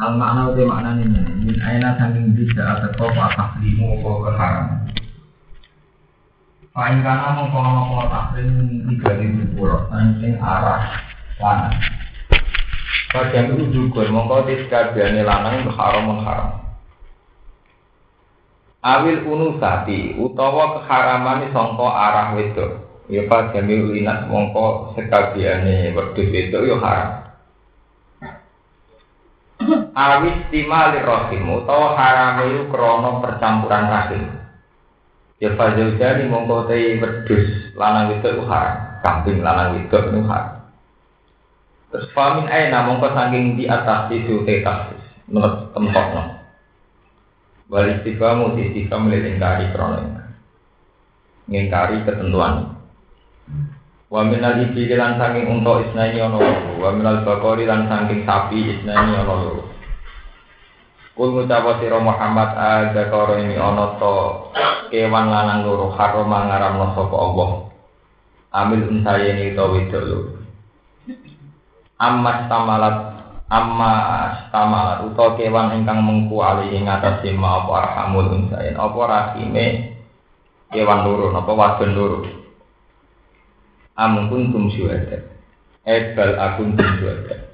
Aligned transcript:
Al 0.00 0.16
makna 0.16 0.48
uti 0.48 0.64
makna 0.64 0.96
ini 0.96 1.20
min 1.44 1.60
aina 1.60 1.92
saking 2.00 2.32
bisa 2.32 2.88
atau 2.88 3.12
apa 3.12 3.60
limu 3.60 4.00
kau 4.00 4.24
keharam. 4.24 4.88
Paling 6.72 7.04
kana 7.04 7.36
mongko 7.36 7.58
ana 7.60 7.80
kau 7.84 8.08
takrim 8.08 8.48
tiga 8.88 9.20
ribu 9.20 9.44
pulau 9.52 9.84
saking 9.92 10.40
arah 10.40 10.88
lanang. 11.36 11.76
Bagian 13.12 13.52
itu 13.52 13.64
juga 13.76 14.08
mongko 14.08 14.48
tiskabiyane 14.48 15.20
lanang 15.20 15.68
haram 15.68 16.08
haram. 16.24 16.48
Awil 18.80 19.28
unusati 19.28 20.16
utawa 20.16 20.80
keharaman 20.80 21.52
sangka 21.52 21.88
arah 21.92 22.40
wedok. 22.40 22.88
Ya 23.12 23.28
pas 23.28 23.52
jamil 23.52 23.92
linat 23.92 24.32
mongko 24.32 24.96
sekabiane 24.96 25.92
wedhus 25.92 26.32
wedok 26.32 26.64
ya 26.64 26.76
haram. 26.80 27.19
Awis 30.00 30.36
timali 30.48 31.04
rohim 31.04 31.44
utawa 31.60 31.92
harame 32.00 32.64
krana 32.72 33.20
percampuran 33.20 33.84
rahim. 33.92 34.24
Ya 35.40 35.52
fazil 35.56 35.96
jani 36.00 36.28
mongko 36.28 36.68
te 36.68 37.00
wedhus 37.00 37.72
lanang 37.76 38.16
wedok 38.16 38.48
haram. 38.48 39.00
Kambing 39.04 39.44
lanang 39.44 39.80
itu 39.84 39.96
haram. 40.24 40.64
Terus 41.92 42.08
famin 42.16 42.48
aina 42.48 42.88
mongko 42.88 43.12
saking 43.12 43.60
di 43.60 43.68
atas 43.68 44.08
itu 44.12 44.44
te 44.48 44.64
kasus 44.64 45.00
menurut 45.30 45.70
tempatnya 45.76 46.40
istiqamu 47.78 48.58
di 48.58 48.74
istiqam 48.74 49.06
lelengkari 49.06 49.70
krana 49.70 50.26
ngingkari 51.46 52.02
ketentuan. 52.02 52.78
Wa 54.10 54.26
minal 54.26 54.58
ibili 54.58 54.98
lan 54.98 55.22
saking 55.22 55.46
unta 55.46 55.86
isnani 55.86 56.18
ana 56.18 56.34
loro, 56.34 56.90
minal 56.98 57.22
bakori 57.22 57.62
lan 57.62 57.86
saking 57.86 58.26
sapi 58.26 58.58
isnani 58.58 59.22
loro. 59.22 59.69
Kul 61.14 61.28
ngucapa 61.34 61.82
sira 61.82 61.98
Muhammad 61.98 62.50
ada 62.54 63.02
karo 63.10 63.36
ini 63.38 63.58
ana 63.58 63.98
to 63.98 64.48
kewan 64.88 65.26
lanang 65.28 65.66
loro 65.66 65.90
haram 65.94 66.30
ngaramno 66.30 66.86
sapa 66.96 67.16
Allah. 67.16 67.50
Amil 68.50 68.86
unsayeni 68.88 69.54
to 69.54 69.64
wedok 69.70 70.02
loro. 70.06 70.32
Amma 72.00 72.48
stamalat 72.48 72.96
amma 73.50 73.92
stamalat 74.48 74.98
utawa 75.10 75.36
kewan 75.36 75.74
ingkang 75.76 76.00
mengku 76.00 76.38
ali 76.40 76.72
ing 76.72 76.88
atas 76.88 77.20
sima 77.26 77.66
apa 77.66 77.72
arhamul 77.84 78.30
unsayen 78.30 78.78
apa 78.78 79.00
rahime 79.04 79.66
kewan 80.70 81.04
loro 81.04 81.34
napa 81.34 81.52
wadon 81.52 81.92
loro. 81.92 82.40
am 84.00 84.32
kuntum 84.32 84.72
syuhada 84.72 85.28
ebal 85.84 86.32
akun 86.40 86.72
tum 86.72 86.88
syuhada 86.96 87.49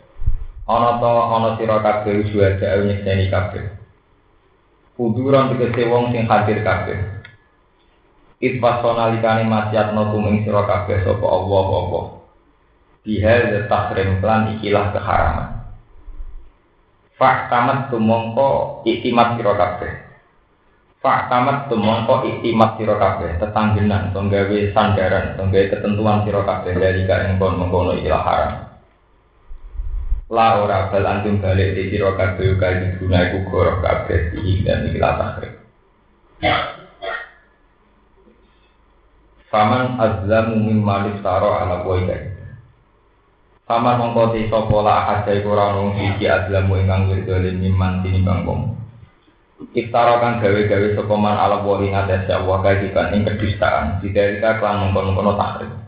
ana 0.66 0.98
to 0.98 1.10
ana 1.10 1.50
sira 1.58 1.78
kabeh 1.78 2.26
syuhada 2.30 2.82
nyekseni 2.82 3.30
kabeh. 3.30 3.64
Kuduran 4.98 5.54
tegese 5.54 5.86
wong 5.86 6.10
sing 6.10 6.26
hadir 6.26 6.60
kabeh. 6.66 6.98
Itfasona 8.42 9.14
likane 9.16 9.46
masyatno 9.46 10.12
tuming 10.12 10.42
sira 10.42 10.66
kabeh 10.66 11.06
sapa 11.06 11.26
Allah 11.26 11.66
apa? 11.66 12.00
Bihal 13.06 13.70
tahrim 13.70 14.18
plan 14.18 14.58
ikilah 14.58 14.90
keharaman. 14.90 15.48
Fak 17.16 17.48
tamat 17.48 17.88
tumongko 17.88 18.82
iktimat 18.84 19.38
sira 19.38 19.54
kabeh. 19.54 20.06
Pak 21.06 21.30
tamat 21.30 21.70
tumongko 21.70 22.26
iktimat 22.26 22.82
siro 22.82 22.98
kabeh 22.98 23.38
tetanggenan 23.38 24.10
tonggawe 24.10 24.58
sandaran 24.74 25.38
tonggawe 25.38 25.70
ketentuan 25.70 26.26
siro 26.26 26.42
kabeh 26.42 26.74
dari 26.74 27.06
yang 27.06 27.38
kon 27.38 27.62
mengkono 27.62 27.94
ilah 27.94 28.22
haram. 28.26 28.65
La 30.26 30.58
ora 30.58 30.90
bal 30.90 31.06
antum 31.06 31.38
balik 31.38 31.78
di 31.78 31.94
siro 31.94 32.18
kabeh 32.18 32.58
kali 32.58 32.98
guna 32.98 33.30
iku 33.30 33.46
goro 33.46 33.78
kabeh 33.78 34.34
di 34.34 34.58
dan 34.66 34.90
ilah 34.90 35.14
takrib. 35.22 35.54
Faman 39.46 39.94
azlamu 40.02 40.58
mimma 40.66 41.06
listaro 41.06 41.54
ala 41.54 41.86
boyga. 41.86 42.18
Faman 43.70 44.02
mongko 44.02 44.34
ti 44.34 44.50
sapa 44.50 44.76
la 44.82 44.94
ahad 45.06 45.30
iku 45.30 45.54
ora 45.54 45.78
nung 45.78 45.94
siji 45.94 46.26
azlamu 46.26 46.74
ingkang 46.74 47.06
wirdolen 47.06 47.62
mimman 47.62 48.02
tinimbang 48.02 48.42
wong. 48.42 48.60
Gawe-gawe 49.78 50.88
sapa 50.98 51.14
ala 51.14 51.62
wa 51.62 51.78
ing 51.78 51.94
atas 51.94 52.26
Allah 52.34 52.58
kadikan 52.66 53.14
ing 53.14 53.22
kedustaan 53.22 54.02
didarika 54.02 54.58
klan 54.58 54.90
mengkono-kono 54.90 55.38
takrib. 55.38 55.85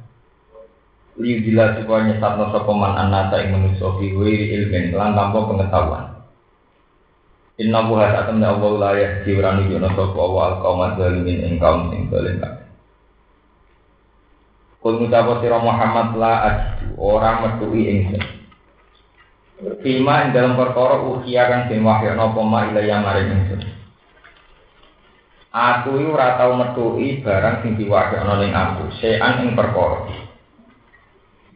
Liu 1.18 1.42
dila 1.42 1.74
supaya 1.74 2.06
nyesatno 2.06 2.54
sapa 2.54 2.70
man 2.70 2.94
anasa 2.94 3.42
ing 3.42 3.50
manusa 3.50 3.90
fi 3.98 4.06
wiri 4.14 4.54
ilmin 4.54 4.94
lan 4.94 5.18
tanpa 5.18 5.50
pengetahuan. 5.50 6.04
Inna 7.58 7.90
buha 7.90 8.14
satam 8.14 8.38
ya 8.38 8.54
Allah 8.54 8.72
la 8.78 8.90
yahdi 8.94 9.34
wa 9.34 9.50
nujuna 9.58 9.90
sapa 9.98 10.14
wa 10.14 10.40
al 10.46 10.54
qaum 10.62 10.78
zalimin 10.94 11.42
ing 11.42 11.54
kaum 11.58 11.90
sing 11.90 12.06
zalim. 12.06 12.38
Kul 14.78 14.94
ngucapa 15.02 15.42
sira 15.42 15.58
Muhammad 15.58 16.08
la 16.22 16.32
ajdu 16.46 16.94
ora 16.94 17.42
metuhi 17.42 17.82
ingsun. 17.98 18.22
Fima 19.82 20.22
ing 20.22 20.30
dalam 20.30 20.54
perkara 20.54 21.02
ukhia 21.02 21.50
kang 21.50 21.66
den 21.66 21.82
wahyana 21.82 22.30
apa 22.30 22.40
ma 22.46 22.70
ilaya 22.70 23.02
maring 23.02 23.42
ingsun. 23.42 23.62
Aku 25.50 25.98
iki 25.98 26.14
ora 26.14 26.38
tau 26.38 26.54
metuhi 26.54 27.26
barang 27.26 27.66
sing 27.66 27.74
diwahyana 27.74 28.38
ning 28.38 28.54
aku, 28.54 28.86
sean 29.02 29.42
ing 29.42 29.58
perkara. 29.58 30.28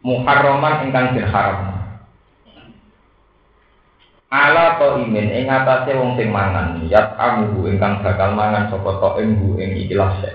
Muharraman 0.03 0.83
ingkang 0.87 1.15
den 1.15 1.31
haram. 1.31 1.79
Ala 4.27 4.75
to 4.81 4.99
imin 4.99 5.31
ing 5.31 5.45
atase 5.47 5.95
wong 5.95 6.19
sing 6.19 6.27
mangan, 6.33 6.83
yat 6.91 7.15
amu 7.15 7.63
ingkang 7.69 8.03
bakal 8.03 8.35
mangan 8.35 8.67
sapa 8.67 8.99
to 8.99 9.09
ing 9.23 9.39
ing 9.55 9.71
ikilah 9.87 10.11
se. 10.19 10.31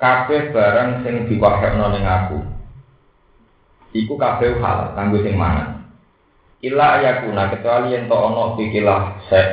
Kabeh 0.00 0.50
barang 0.50 1.06
sing 1.06 1.30
diwahyana 1.30 1.86
ning 1.94 2.02
aku. 2.02 2.38
Iku 3.94 4.18
kabeh 4.18 4.58
halal 4.58 4.90
kanggo 4.98 5.22
sing 5.22 5.38
mangan. 5.38 5.86
Ila 6.64 6.98
ayakuna 6.98 7.52
kecuali 7.52 7.94
yang 7.94 8.10
to 8.10 8.16
ono 8.16 8.56
pikilah 8.56 9.22
sek 9.30 9.48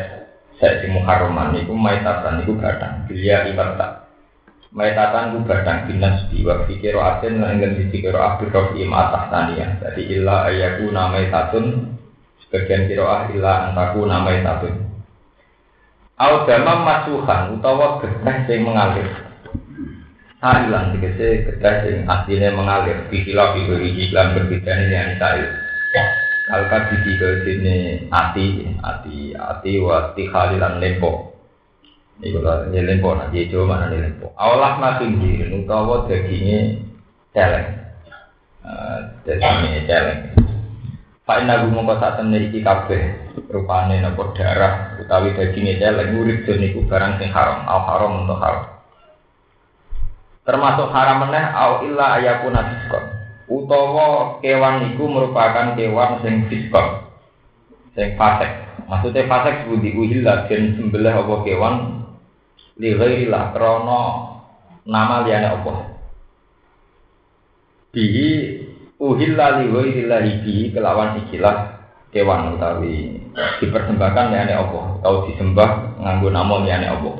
sek 0.61 0.79
si 0.79 0.87
muharraman 0.93 1.57
iku 1.57 1.73
maitatan 1.73 2.45
iku 2.45 2.53
gadang 2.55 3.09
bilia 3.09 3.49
ibarta 3.49 4.00
maitatan 4.71 5.35
iku 5.35 5.39
gadang 5.51 5.91
binas 5.91 6.31
di 6.31 6.47
wa 6.47 6.63
fikiro 6.63 7.03
lan 7.03 7.59
ingin 7.59 7.75
sisi 7.75 7.99
kiro 7.99 8.19
abdur 8.19 8.71
im 8.79 8.91
atas 8.95 9.27
tania. 9.27 9.67
Jadi 9.83 10.01
illa 10.15 10.47
ayakuna 10.47 11.11
maitatun 11.11 11.95
sebagian 12.47 12.87
kiro 12.87 13.05
ah 13.07 13.27
illa 13.31 13.71
antaku 13.71 14.07
namai 14.07 14.43
tatun 14.43 14.75
Au 16.21 16.45
damam 16.45 16.85
masuhan 16.85 17.57
utawa 17.57 17.97
getah 17.97 18.45
sing 18.45 18.61
mengalir. 18.61 19.09
Sarilan 20.37 20.93
dikese 20.93 21.49
getah 21.49 21.81
sing 21.81 22.05
aslinya 22.05 22.53
mengalir. 22.53 23.09
Bikilah 23.09 23.57
bibiri 23.57 24.05
iklan 24.05 24.37
berbeda 24.37 24.69
ini 24.69 24.93
yang 24.93 25.17
sail. 25.17 25.49
Alka 26.51 26.93
di 26.93 27.15
ke 27.15 27.47
sini 27.47 27.77
ati, 28.11 28.75
ati, 28.83 29.33
ati, 29.33 29.73
wati 29.81 30.23
khalilan 30.29 30.77
lempo. 30.77 31.30
Iku 32.21 32.37
lah, 32.41 32.69
lempo, 32.69 33.17
nanti 33.17 33.49
coba 33.49 33.81
mana 33.81 33.91
ini 33.91 34.05
lempo. 34.05 34.29
Awalah 34.37 34.77
makin 34.77 35.17
di, 35.17 35.41
utawa 35.41 36.05
dagingnya 36.05 36.77
celeng. 37.33 37.67
Dagingnya 39.25 39.81
celeng. 39.89 40.19
Pak 41.25 41.37
Ina 41.45 41.65
mau 41.69 41.85
saat 41.97 42.17
temen 42.21 42.49
iki 42.49 42.65
kabeh 42.65 43.33
rupane 43.49 44.01
nopo 44.01 44.35
darah 44.37 44.97
utawi 45.01 45.33
dagingnya 45.33 45.81
celeng 45.81 46.17
urip 46.17 46.45
dan 46.45 46.61
iku 46.61 46.85
barang 46.85 47.17
sing 47.17 47.29
haram, 47.33 47.65
al 47.65 47.81
haram 47.89 48.11
untuk 48.25 48.37
haram. 48.37 48.65
Termasuk 50.45 50.89
haram 50.93 51.25
meneh 51.25 51.45
au 51.57 51.85
illa 51.85 52.21
ayakuna 52.21 52.61
diskon 52.69 53.21
utawa 53.51 54.39
kewan 54.39 54.95
iku 54.95 55.03
merupakan 55.11 55.75
kewan 55.75 56.23
sing 56.23 56.47
fiskon 56.47 57.03
sing 57.91 58.15
fasek 58.15 58.47
maksudnya 58.87 59.27
fasek 59.27 59.67
budi 59.67 59.91
uhilla 59.91 60.47
dan 60.47 60.79
sembelih 60.79 61.11
apa 61.11 61.35
kewan 61.43 61.75
li 62.81 62.97
ghairillah 62.97 63.53
krana 63.53 64.01
nama 64.89 65.21
liyane 65.21 65.47
apa 65.53 65.73
bihi 67.93 68.29
uhilla 68.97 69.61
li 69.61 69.65
ghairillah 69.69 70.19
bihi 70.25 70.73
kelawan 70.73 71.21
ikilah 71.21 71.85
kewan 72.09 72.57
utawi 72.57 73.21
dipersembahkan 73.61 74.25
liyane 74.33 74.53
apa 74.57 74.81
atau 75.05 75.29
disembah 75.29 76.01
nganggo 76.01 76.33
nama 76.33 76.55
liyane 76.65 76.89
apa 76.89 77.11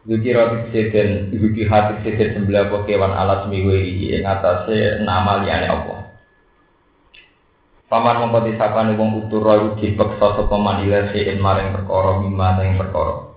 Zuki 0.00 0.32
roti 0.32 0.72
seden, 0.72 1.28
zuki 1.28 1.68
hati 1.68 2.00
seden 2.00 2.32
sembelah 2.32 2.72
kewan 2.88 3.12
alas 3.12 3.44
miwe 3.52 3.84
iki 3.84 4.16
ing 4.16 4.24
atase 4.24 5.04
nama 5.04 5.44
liyane 5.44 5.68
apa. 5.68 5.94
Paman 7.84 8.24
mongko 8.24 8.48
disapane 8.48 8.96
wong 8.96 9.28
utur 9.28 9.44
roh 9.44 9.76
dipeksa 9.76 10.40
sapa 10.40 10.56
man 10.56 10.88
ila 10.88 11.12
seen 11.12 11.36
maring 11.36 11.74
perkara 11.76 12.16
mimma 12.16 12.48
sing 12.56 12.80
perkara. 12.80 13.29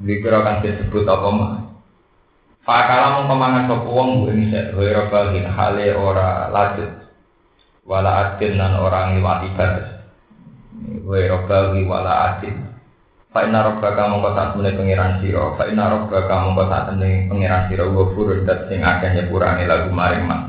Zikra 0.00 0.40
kan 0.40 0.64
disebut 0.64 1.04
apa 1.04 1.28
mah. 1.28 1.52
Fakala 2.62 3.18
mongko 3.18 3.34
mangan 3.34 3.66
sapa 3.66 3.88
wong 3.90 4.30
ing 4.30 4.54
ora 4.78 5.10
balin 5.10 5.46
hale 5.50 5.86
ora 5.98 6.46
lanjut. 6.48 6.90
Wala 7.82 8.38
adin 8.38 8.54
lan 8.54 8.78
ora 8.78 9.10
ngliwati 9.10 9.48
batas. 9.58 9.88
Wa 11.02 11.18
rabbawi 11.18 11.82
wala 11.84 12.12
adil. 12.32 12.54
Fa 13.34 13.42
inna 13.42 13.66
rabbaka 13.66 14.12
mongko 14.12 14.30
sak 14.38 14.46
temene 14.54 14.78
pangeran 14.78 15.12
sira. 15.18 15.58
Fa 15.58 15.64
inna 15.66 15.90
rabbaka 15.90 16.34
mongko 16.46 16.62
sak 16.70 16.82
temene 16.94 17.26
pangeran 17.26 17.62
sira 17.66 17.84
wa 17.90 18.04
furun 18.14 18.46
dat 18.46 18.70
sing 18.70 18.80
akeh 18.80 19.10
nyepurane 19.10 19.66
lagu 19.66 19.90
maring 19.90 20.24
man. 20.24 20.40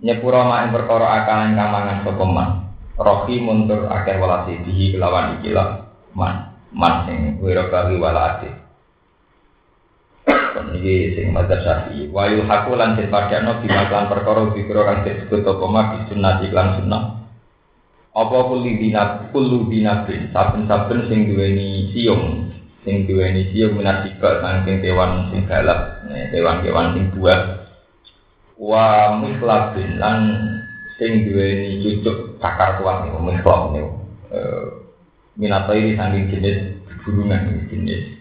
Nyepura 0.00 0.46
mak 0.46 0.60
ing 0.64 0.70
perkara 0.78 1.06
akalan 1.24 1.58
kamangan 1.58 1.98
sapa. 2.06 2.24
Rohi 3.00 3.36
muntur 3.42 3.90
akeh 3.90 4.14
walasi 4.20 4.62
dihi 4.62 4.94
kelawan 4.94 5.42
ikilah 5.42 5.90
man. 6.14 6.49
Man 6.70 6.94
sing 7.06 7.18
wa 7.42 7.50
rabbawi 7.50 7.96
wala 7.98 8.22
adil. 8.36 8.54
Ini 10.60 11.16
sing 11.18 11.26
madzhab 11.34 11.62
Syafi'i. 11.62 12.10
Wa 12.10 12.30
yuhaqu 12.30 12.74
lan 12.78 12.94
den 12.94 13.10
padakno 13.10 13.58
bimaklan 13.62 14.10
perkara 14.10 14.50
dikira 14.54 14.82
kang 14.86 14.98
disebut 15.02 15.42
apa 15.46 15.66
mak 15.66 15.88
sunnah 16.06 16.42
iklan 16.44 16.68
sunnah. 16.78 17.02
Apa 18.10 18.38
kulli 18.50 18.78
dinat 18.78 19.30
kullu 19.30 19.70
dinatin 19.70 20.34
saben-saben 20.34 21.06
sing 21.06 21.30
duweni 21.30 21.94
siung, 21.94 22.50
sing 22.82 23.06
duweni 23.06 23.54
siung 23.54 23.78
minat 23.78 24.02
tiba 24.02 24.42
saking 24.42 24.82
kewan 24.82 25.30
sing 25.30 25.46
galak, 25.46 26.02
kewan-kewan 26.34 26.98
sing 26.98 27.04
buah. 27.14 27.70
Wa 28.58 29.14
mislabin 29.22 30.02
lan 30.02 30.18
sing 30.98 31.22
duweni 31.22 31.80
cucuk 31.80 32.36
cakar 32.42 32.82
kuat 32.82 33.06
niku 33.06 33.18
mislab 33.22 33.72
niku. 33.72 33.90
Eh 35.30 35.46
minat 35.46 35.70
ini 35.70 35.94
saking 35.94 36.26
jenis 36.26 36.58
burungan 37.06 37.70
jenis 37.70 38.18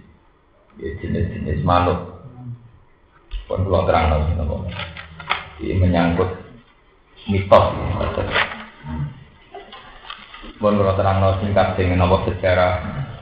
jenis-jenis 0.79 1.65
makhluk 1.65 2.15
pun 3.49 3.65
pulau 3.65 3.83
terang 3.89 4.13
lagi 4.13 4.37
nopo. 4.37 4.61
Ini 5.57 5.81
menyangkut 5.81 6.29
mitos. 7.27 7.65
Pun 10.61 10.73
pulau 10.77 10.93
terang 10.93 11.17
lagi 11.17 11.49
singkat 11.49 11.73
dengan 11.75 12.05
nopo 12.05 12.29
sejarah 12.29 12.73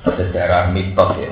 sejarah 0.03 0.75
mitos 0.75 1.11
ya. 1.15 1.31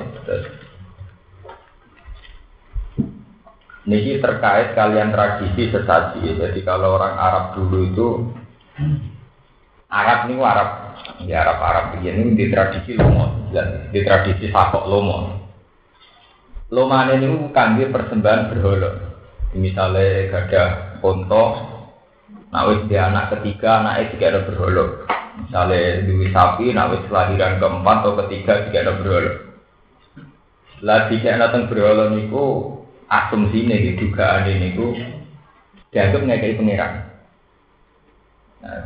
Ini 3.86 4.18
terkait 4.18 4.74
kalian 4.74 5.14
tradisi 5.14 5.70
sesaji. 5.70 6.34
Jadi 6.34 6.60
kalau 6.66 6.98
orang 6.98 7.14
Arab 7.14 7.44
dulu 7.54 7.78
itu 7.86 8.08
Arab 9.86 10.26
ini 10.26 10.42
Arab 10.42 10.68
ya 11.24 11.46
Arab 11.46 11.58
Arab 11.62 11.84
begini 11.96 12.34
di 12.34 12.50
tradisi 12.50 12.98
lomo, 12.98 13.50
di 13.94 14.00
tradisi 14.02 14.50
sakok 14.50 14.84
lomo. 14.90 15.18
Lomane 16.74 17.22
ini 17.22 17.54
kangge 17.54 17.86
persembahan 17.94 18.50
berhala. 18.50 18.90
Misalnya 19.54 20.26
gada 20.28 20.62
ponto, 20.98 21.44
nah 22.50 22.66
dia 22.90 23.06
anak 23.06 23.38
ketiga, 23.38 23.80
anak 23.80 24.10
itu 24.10 24.18
ada 24.18 24.42
berhala. 24.42 25.06
Misalnya 25.46 26.02
duwi 26.02 26.34
sapi, 26.34 26.74
wis 26.74 27.06
kelahiran 27.06 27.62
keempat 27.62 27.96
atau 28.02 28.18
ketiga 28.26 28.66
tidak 28.66 28.82
ada 28.82 28.92
berhala. 28.98 29.32
Lah 30.82 31.08
jika 31.08 31.38
datang 31.38 31.70
berhala 31.70 32.12
niku 32.12 32.76
asumsi 33.06 33.64
nih 33.64 33.96
dugaan 33.96 34.50
ini 34.50 34.74
niku 34.74 34.92
dianggap 35.94 36.20
ngekei 36.26 36.58
pangeran. 36.58 37.05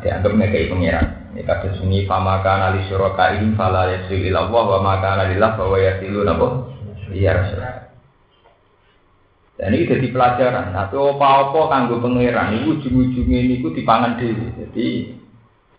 Nah, 0.01 0.09
dianggap 0.09 0.33
ngekei 0.33 0.73
pangeran. 0.73 1.07
Ini 1.37 1.45
kata 1.45 1.77
sunyi 1.77 2.09
fama 2.09 2.41
kana 2.41 2.73
li 2.73 2.89
syuraka 2.89 3.37
ini 3.37 3.53
fala 3.53 3.85
yasil 3.93 4.17
ilallah 4.17 4.65
wa 4.65 4.79
ma 4.81 4.95
kana 4.97 5.29
lillah 5.29 5.61
bahwa 5.61 5.77
yasilu 5.77 6.25
nabo 6.25 6.73
Iya 7.13 7.37
Rasulullah. 7.37 7.91
Dan 9.61 9.77
ini 9.77 9.93
jadi 9.93 10.09
pelajaran. 10.09 10.73
Tapi 10.73 10.95
apa-apa 10.97 11.61
kanggo 11.69 12.01
pangeran 12.01 12.57
itu 12.57 12.81
ujung-ujungnya 12.81 13.39
ini 13.45 13.61
ku 13.61 13.77
dipangan 13.77 14.17
diri. 14.17 14.47
Jadi 14.57 14.87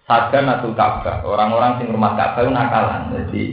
sadan 0.06 0.54
atau 0.54 0.76
Ka'bah. 0.76 1.26
Orang-orang 1.26 1.82
sing 1.82 1.90
rumah 1.90 2.14
Ka'bah 2.14 2.46
itu 2.46 2.52
nakalan. 2.54 3.02
Jadi 3.16 3.44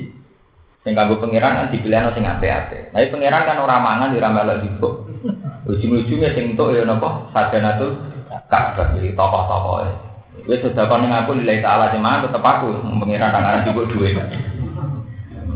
sing 0.85 0.93
kanggo 0.93 1.17
pangeran 1.23 1.65
kan 1.65 1.73
dipilih 1.73 2.13
sing 2.13 2.29
ate-ate. 2.29 2.93
Tapi 2.93 3.09
pangeran 3.09 3.47
kan 3.47 3.63
orang 3.63 3.81
mangan 3.81 4.13
di 4.13 4.21
ramal 4.21 4.53
juga. 4.61 4.91
Ujung-ujungnya 5.65 6.37
sing 6.37 6.53
untuk 6.59 6.77
ya 6.77 6.85
nopo 6.85 7.33
sadan 7.33 7.65
atau 7.65 7.95
Ka'bah. 8.51 8.93
Jadi 8.99 9.17
tokoh-tokoh. 9.17 10.08
Wis 10.47 10.63
sudah 10.63 10.85
kau 10.87 11.01
aku 11.01 11.33
nilai 11.35 11.65
taala 11.65 11.91
cuman 11.91 12.25
tetap 12.25 12.45
aku 12.45 12.71
pangeran 13.03 13.35
kan 13.35 13.67
juga 13.67 13.83
duit. 13.91 14.15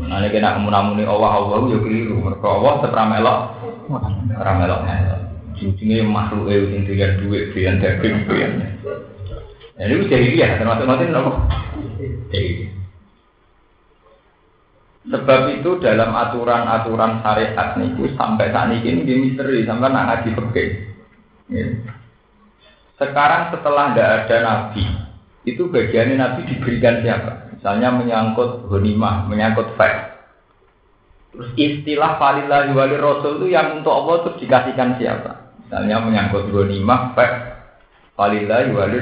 Nah, 0.03 0.29
kena 0.29 0.59
menamuni 0.59 1.07
Allah 1.07 1.41
Allah 1.41 1.63
ya 1.71 1.79
keliru. 1.79 2.21
Mereka 2.21 2.45
Allah 2.45 2.73
tetap 2.83 3.05
melok, 3.07 3.39
melok 3.89 4.53
melok. 4.59 4.81
Ujungnya 5.63 6.03
makhluk 6.03 6.51
itu 6.51 6.75
yang 6.75 6.83
dengan 6.83 7.11
duit, 7.23 7.43
dengan 7.55 7.75
daging, 7.79 8.15
dengan. 8.27 8.51
Nah, 9.73 9.83
ini 9.89 10.05
jadi 10.11 10.27
dia, 10.35 10.47
termasuk 10.59 10.85
nanti 10.85 11.07
nopo. 11.07 11.31
Sebab 15.03 15.41
itu 15.59 15.69
dalam 15.83 16.15
aturan-aturan 16.15 17.19
syariat 17.19 17.75
niku 17.75 18.07
sampai 18.15 18.55
saat 18.55 18.71
ini 18.71 19.03
ini 19.03 19.13
misteri 19.19 19.67
sampai 19.67 19.91
nak 19.91 20.05
ngaji 20.07 20.29
pergi. 20.31 20.65
Sekarang 23.11 23.51
setelah 23.51 23.91
tidak 23.91 24.09
ada 24.23 24.37
nabi, 24.39 24.83
itu 25.43 25.67
bagiannya 25.67 26.15
nabi 26.15 26.41
diberikan 26.47 27.03
siapa? 27.03 27.51
Misalnya 27.51 27.91
menyangkut 27.91 28.71
honimah, 28.71 29.27
menyangkut 29.27 29.75
fact. 29.75 30.15
Terus 31.35 31.49
istilah 31.57 32.15
falilah 32.21 32.71
wali 32.71 32.95
rasul 32.95 33.41
itu 33.41 33.51
yang 33.51 33.81
untuk 33.81 33.91
Allah 33.91 34.23
itu 34.23 34.29
dikasihkan 34.45 34.95
siapa? 35.01 35.55
Misalnya 35.65 35.99
menyangkut 35.99 36.47
honimah, 36.47 37.11
fact, 37.11 37.35
falilah 38.15 38.71
wali 38.71 38.99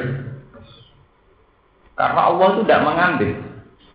Karena 1.94 2.22
Allah 2.34 2.48
itu 2.58 2.62
tidak 2.66 2.82
mengambil. 2.88 3.32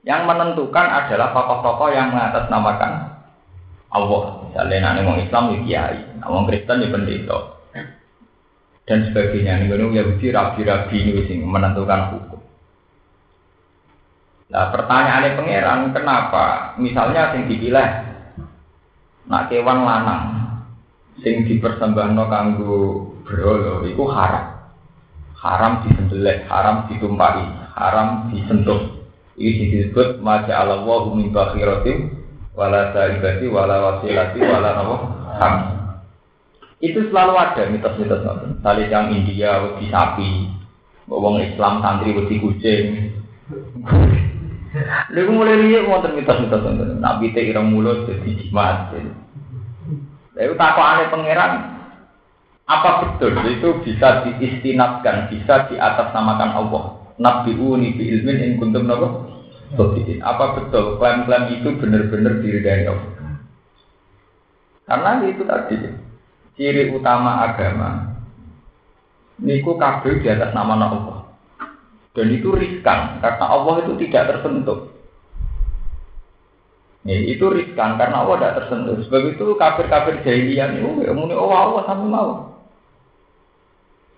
Yang 0.07 0.23
menentukan 0.23 0.87
adalah 0.87 1.35
tokoh-tokoh 1.35 1.91
yang 1.91 2.15
mengatasnamakan 2.15 2.93
Allah. 3.91 4.23
Misalnya 4.47 4.79
nanti 4.87 5.01
orang 5.03 5.23
Islam 5.27 5.43
ya 5.51 5.59
kiai, 5.67 5.99
orang 6.23 6.47
Kristen 6.47 6.85
ya 6.87 6.89
pendeta. 6.95 7.56
Dan 8.87 9.11
sebagainya. 9.11 9.67
Ini 9.67 9.75
Yahudi 9.75 10.31
rabi-rabi 10.31 10.97
ini 11.03 11.43
menentukan 11.43 12.15
hukum. 12.15 12.41
Nah 14.47 14.71
pertanyaannya 14.71 15.35
pangeran, 15.35 15.81
kenapa? 15.91 16.45
Misalnya 16.79 17.35
sing 17.35 17.51
dipilih, 17.51 17.89
nak 19.27 19.51
kewan 19.51 19.83
lanang, 19.83 20.25
sing 21.19 21.43
dipersembahno 21.51 22.25
kanggo 22.31 23.11
berhala, 23.27 23.83
itu 23.83 24.05
haram. 24.07 24.47
Haram 25.35 25.73
disembelih, 25.83 26.47
haram 26.47 26.87
ditumpahi, 26.87 27.45
haram 27.75 28.31
disentuh. 28.31 29.03
Ini 29.37 29.69
disebut 29.69 30.25
maja 30.25 30.65
Allah 30.65 31.13
min 31.13 31.29
bakhirati 31.29 31.93
wala 32.57 32.89
saibati 32.97 33.45
wala 33.53 33.77
wasilati 33.85 34.41
wala 34.41 34.71
nawa 34.81 34.97
ham. 35.37 35.55
Itu 36.87 37.11
selalu 37.11 37.35
ada 37.35 37.63
mitos-mitos 37.67 38.23
nonton. 38.23 38.63
Tali 38.63 38.87
yang 38.87 39.11
India 39.11 39.59
wedi 39.59 39.91
sapi, 39.91 40.55
wong 41.11 41.43
Islam 41.43 41.83
santri 41.83 42.15
wedi 42.15 42.39
kucing. 42.39 42.87
Lalu 45.11 45.31
mulai 45.35 45.59
riak 45.67 45.91
wonten 45.91 46.15
mitos-mitos 46.15 46.63
wonten. 46.63 47.03
Nabi 47.03 47.35
teh 47.35 47.43
ireng 47.43 47.75
mulut 47.75 48.07
jadi 48.07 48.31
jimat. 48.39 48.95
Lalu 50.39 50.55
takut 50.55 50.87
aneh 50.87 51.11
pangeran. 51.11 51.53
Apa 52.67 52.91
betul 53.03 53.35
itu 53.47 53.79
bisa 53.87 54.27
diistinatkan, 54.27 55.31
bisa 55.31 55.71
di 55.71 55.79
atas 55.79 56.11
namakan 56.11 56.51
Allah? 56.51 56.85
Nabi 57.19 57.55
uni 57.55 57.95
bi 57.95 58.11
ilmin 58.15 58.43
in 58.43 58.53
kuntum 58.63 58.87
nabo. 58.87 59.27
Apa 60.23 60.45
betul 60.55 60.99
klaim-klaim 61.03 61.59
itu 61.59 61.75
benar-benar 61.79 62.39
diridai 62.43 62.87
Allah? 62.87 63.11
Karena 64.87 65.11
itu 65.27 65.43
tadi 65.43 66.06
ciri 66.57 66.91
utama 66.91 67.45
agama. 67.45 68.17
Niku 69.37 69.77
kabeh 69.77 70.25
di 70.25 70.29
atas 70.33 70.57
nama 70.57 70.75
Allah. 70.81 71.29
Dan 72.17 72.33
itu 72.33 72.49
riskan 72.57 73.21
karena 73.21 73.45
Allah 73.45 73.85
itu 73.85 73.93
tidak 74.01 74.33
tersentuh. 74.33 74.89
Ya, 77.05 77.21
itu 77.23 77.45
riskan 77.53 78.01
karena 78.01 78.25
Allah 78.25 78.37
tidak 78.41 78.57
tersentuh. 78.65 78.97
Sebab 79.05 79.37
itu 79.37 79.45
kafir-kafir 79.61 80.25
jahiliyah 80.25 80.81
itu 80.81 81.05
ya 81.05 81.13
muni 81.13 81.37
oh 81.37 81.53
Allah 81.53 81.85
sampai 81.85 82.09
mau. 82.09 82.31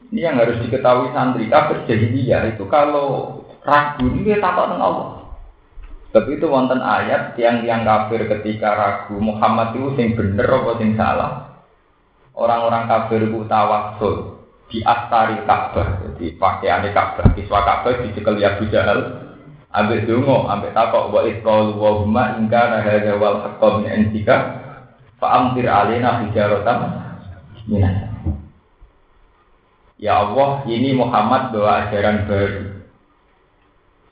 Ini 0.08 0.24
yang 0.24 0.40
harus 0.40 0.62
diketahui 0.62 1.10
santri 1.10 1.50
kafir 1.50 1.84
jahiliyah 1.90 2.54
itu 2.54 2.64
kalau 2.70 3.42
ragu 3.66 4.06
ini 4.06 4.38
takut 4.38 4.70
dengan 4.70 4.86
Allah. 4.86 5.08
Sebab 6.08 6.24
itu 6.32 6.46
wonten 6.48 6.80
ayat 6.80 7.36
yang 7.36 7.66
yang 7.66 7.82
kafir 7.84 8.24
ketika 8.30 8.72
ragu 8.72 9.18
Muhammad 9.18 9.76
itu 9.76 9.92
sing 9.98 10.14
bener 10.14 10.46
apa 10.46 10.70
sing 10.80 10.94
salah. 10.96 11.47
Orang-orang 12.38 12.86
kafir 12.86 13.26
itu 13.26 13.42
tawasul 13.50 14.38
di 14.70 14.78
astari 14.86 15.42
Ka'bah, 15.42 15.98
jadi 16.06 16.38
pakaian 16.38 16.86
Ka'bah, 16.94 17.34
kiswa 17.34 17.66
Ka'bah 17.66 17.98
dicekel 17.98 18.38
ya 18.38 18.54
Jahal, 18.70 19.00
ambek 19.74 20.06
dungo, 20.06 20.46
ambek 20.46 20.70
takok. 20.70 21.10
Wa 21.10 21.26
itqalu 21.26 21.74
wa 21.74 21.90
huma 21.98 22.38
ingka 22.38 22.62
nahadha 22.70 23.18
wal 23.18 23.42
haqqa 23.42 23.68
min 23.82 23.86
indika. 23.90 24.36
Fa'amtir 25.18 25.66
alina 25.66 26.22
hijaratan 26.22 26.78
minas. 27.66 28.06
Ya 29.98 30.22
Allah, 30.22 30.62
ini 30.70 30.94
Muhammad 30.94 31.50
bawa 31.50 31.90
ajaran 31.90 32.30
baru. 32.30 32.86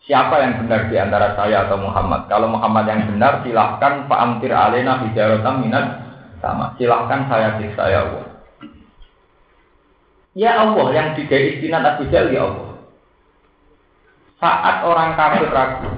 Siapa 0.03 0.35
yang 0.43 0.67
benar 0.67 0.91
di 0.91 0.99
antara 0.99 1.39
saya 1.39 1.67
atau 1.67 1.79
Muhammad? 1.79 2.27
Kalau 2.27 2.51
Muhammad 2.51 2.91
yang 2.91 3.07
benar, 3.07 3.43
silahkan 3.43 4.07
Pak 4.07 4.19
Amtir 4.19 4.55
Alena 4.55 5.03
hijaratan 5.03 5.67
minat 5.67 6.06
sama. 6.47 6.67
Silahkan 6.79 7.27
saya 7.27 7.59
siksa 7.59 7.85
ya 7.91 8.01
Allah. 8.07 8.27
Ya 10.37 10.53
Allah 10.63 10.87
yang 10.93 11.09
tiga 11.17 11.35
istinat 11.35 11.97
Abu 11.97 12.07
Jahal 12.13 12.31
ya 12.31 12.47
Allah. 12.47 12.71
Saat 14.37 14.85
orang 14.85 15.17
kafir 15.17 15.49
ragu, 15.49 15.89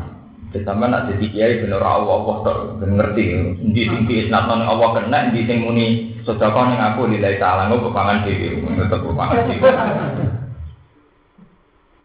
kita 0.55 0.73
nak 0.79 1.11
jadi 1.11 1.27
kiai 1.29 1.55
bener 1.61 1.83
Allah 1.83 2.23
Allah 2.23 2.37
tak 2.47 2.57
ngerti. 2.87 3.25
Di 3.75 3.83
tinggi 3.85 4.15
isnat 4.25 4.47
non 4.47 4.63
Allah 4.63 4.95
kena, 4.95 5.35
di 5.35 5.43
sing 5.43 5.67
muni 5.67 6.17
sedekah 6.23 6.65
ning 6.71 6.81
aku 6.81 7.11
nilai 7.11 7.37
salah, 7.43 7.67
nggak 7.67 7.83
kepangan 7.83 8.23
dewi, 8.25 8.63
tetap 8.63 9.01
kepangan 9.03 9.43
dewi. 9.45 9.69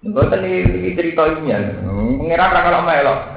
Bukan 0.04 0.44
ini 0.44 0.92
cerita 1.00 1.24
ilmiah. 1.32 1.80
Mengira 1.88 2.52
kalau 2.52 2.84
melok. 2.84 3.33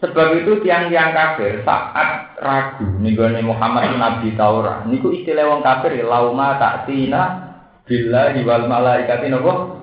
Sebab 0.00 0.32
itu 0.40 0.64
tiang-tiang 0.64 1.12
kafir 1.12 1.60
saat 1.60 2.32
ragu 2.40 2.88
nih 3.04 3.44
Muhammad 3.44 3.92
Nabi 4.00 4.32
Taurat. 4.32 4.88
Niku 4.88 5.12
istilah 5.12 5.44
wong 5.44 5.60
kafir 5.60 5.92
ya 5.92 6.08
lauma 6.08 6.56
tak 6.56 6.88
tina 6.88 7.52
bila 7.84 8.32
wal 8.32 8.64
malaikati 8.64 9.28
nopo 9.28 9.80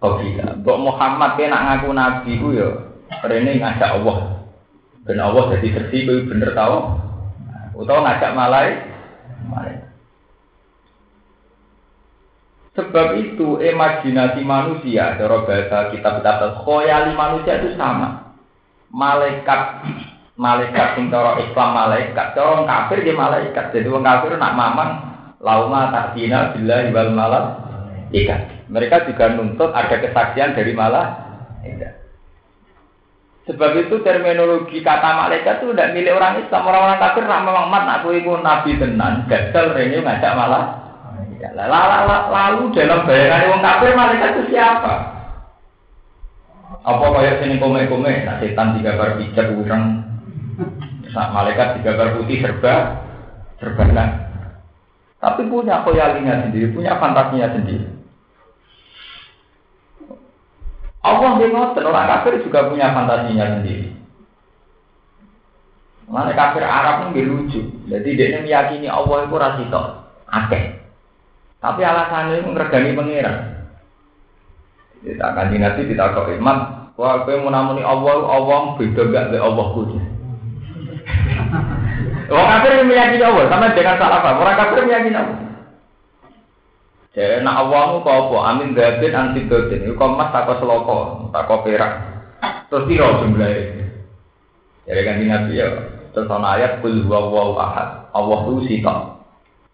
Qabila. 0.00 0.56
Mbok 0.64 0.78
Muhammad 0.80 1.36
kena 1.36 1.58
ngaku 1.60 1.92
nabi 1.92 2.32
ku 2.40 2.56
ya 2.56 2.72
rene 3.20 3.60
ngajak 3.60 4.00
Allah. 4.00 4.48
Ben 5.04 5.20
Allah 5.20 5.54
jadi 5.54 5.68
kuwi 5.76 6.24
bener 6.24 6.56
tau. 6.56 6.96
Utawa 7.76 8.08
ngajak 8.08 8.32
malaikat. 8.32 8.80
Malaikat. 9.44 9.90
Sebab 12.70 13.08
itu 13.18 13.60
imajinasi 13.60 14.40
manusia, 14.46 15.18
cara 15.18 15.42
bahasa 15.42 15.90
kitab-kitab 15.92 16.64
khoyali 16.64 17.12
manusia 17.12 17.60
itu 17.60 17.76
sama. 17.76 18.29
Malaikat, 18.90 19.86
malaikat 20.34 20.98
sing 20.98 21.14
cara 21.14 21.38
Islam 21.38 21.68
malaikat, 21.78 22.26
cara 22.34 22.66
kafir 22.66 23.06
dia 23.06 23.14
malaikat. 23.14 23.70
Jadi 23.70 23.86
orang 23.86 24.06
kafir 24.06 24.34
nak 24.34 24.56
mamang 24.58 24.90
lauma 25.38 25.94
takdina 25.94 26.50
bila 26.52 26.90
ibal 26.90 27.10
malam 27.14 27.44
ikat. 28.10 28.66
Mereka 28.70 29.10
juga 29.10 29.34
nuntut 29.34 29.70
ada 29.74 29.96
kesaksian 29.98 30.54
dari 30.54 30.74
malah 30.74 31.26
Sebab 33.50 33.72
itu 33.82 33.98
terminologi 34.06 34.78
kata 34.78 35.26
malaikat 35.26 35.58
itu 35.58 35.74
tidak 35.74 35.90
milik 35.96 36.14
orang 36.14 36.38
Islam. 36.38 36.70
Orang-orang 36.70 37.02
kafir 37.02 37.24
nak 37.26 37.42
memang 37.42 37.66
mat 37.66 37.82
nak 37.82 38.06
ibu 38.06 38.38
nabi 38.38 38.78
tenan, 38.78 39.26
gagal 39.26 39.74
rene 39.74 39.98
ngajak 40.02 40.34
malah 40.38 40.64
Lalu 41.40 42.76
dalam 42.76 43.08
bayangan 43.08 43.48
wong 43.48 43.60
kafir 43.64 43.90
malaikat 43.96 44.30
itu 44.36 44.42
siapa? 44.54 45.09
Apa 46.80 47.06
kayak 47.12 47.44
sini 47.44 47.60
kome-kome, 47.60 48.24
nah 48.24 48.40
setan 48.40 48.80
digambar 48.80 49.20
pijat 49.20 49.52
urang, 49.52 50.00
nah, 51.12 51.28
malaikat 51.28 51.76
digambar 51.76 52.16
putih 52.16 52.40
serba, 52.40 53.04
serba 53.60 53.84
nah. 53.92 54.10
Tapi 55.20 55.44
punya 55.52 55.84
koyalinya 55.84 56.48
sendiri, 56.48 56.72
punya 56.72 56.96
fantasinya 56.96 57.52
sendiri. 57.52 57.84
Allah 61.04 61.36
ngotot, 61.36 61.84
orang 61.84 62.08
kafir 62.08 62.40
juga 62.44 62.72
punya 62.72 62.92
fantasinya 62.96 63.60
sendiri. 63.60 63.92
Mana 66.08 66.32
kafir 66.32 66.64
Arab 66.64 67.12
ini 67.12 67.22
lucu. 67.22 67.60
Jadi 67.86 68.08
dia 68.18 68.40
meyakini 68.40 68.88
Allah 68.90 69.28
itu 69.28 69.36
rasito, 69.36 69.82
akeh. 70.26 70.80
Tapi 71.60 71.80
alasannya 71.84 72.40
itu 72.40 72.48
ngergani 72.50 72.96
pengiran. 72.96 73.59
Kita 75.00 75.24
akan 75.32 75.46
dinasti 75.52 75.88
tidak 75.88 76.12
kok 76.12 76.28
iman. 76.36 76.58
Wah, 77.00 77.24
kau 77.24 77.32
mau 77.40 77.48
namuni 77.48 77.80
Allah, 77.80 78.28
Allah 78.28 78.76
beda 78.76 79.08
gak 79.08 79.32
dari 79.32 79.40
Allah 79.40 79.66
kudu. 79.72 79.96
Orang 82.30 82.50
kafir 82.60 82.76
yang 82.76 82.86
meyakini 82.86 83.24
Allah, 83.24 83.48
sama 83.48 83.72
jangan 83.72 83.96
salah 83.96 84.20
paham. 84.20 84.44
Orang 84.44 84.56
kafir 84.60 84.84
meyakini 84.84 85.16
Allah. 85.16 85.38
Jadi 87.10 87.42
nak 87.42 87.66
awalmu 87.66 88.06
kau 88.06 88.30
apa? 88.30 88.36
Amin 88.54 88.70
gabin 88.70 89.16
anti. 89.16 89.42
Itu 89.48 89.98
kau 89.98 90.14
mas 90.14 90.30
tak 90.30 90.46
seloko, 90.62 91.26
tak 91.34 91.50
kau 91.50 91.66
perak. 91.66 91.92
Terus 92.70 92.86
tiro 92.86 93.26
jumlahnya. 93.26 93.82
Jadi 94.86 95.00
kan 95.02 95.18
nabi 95.18 95.58
ya. 95.58 95.68
Terus 96.14 96.30
ayat 96.30 96.82
kul 96.82 97.02
huwa 97.06 97.58
ahad. 97.58 97.88
Allah 98.14 98.38
itu 98.46 98.62
sitok. 98.66 99.19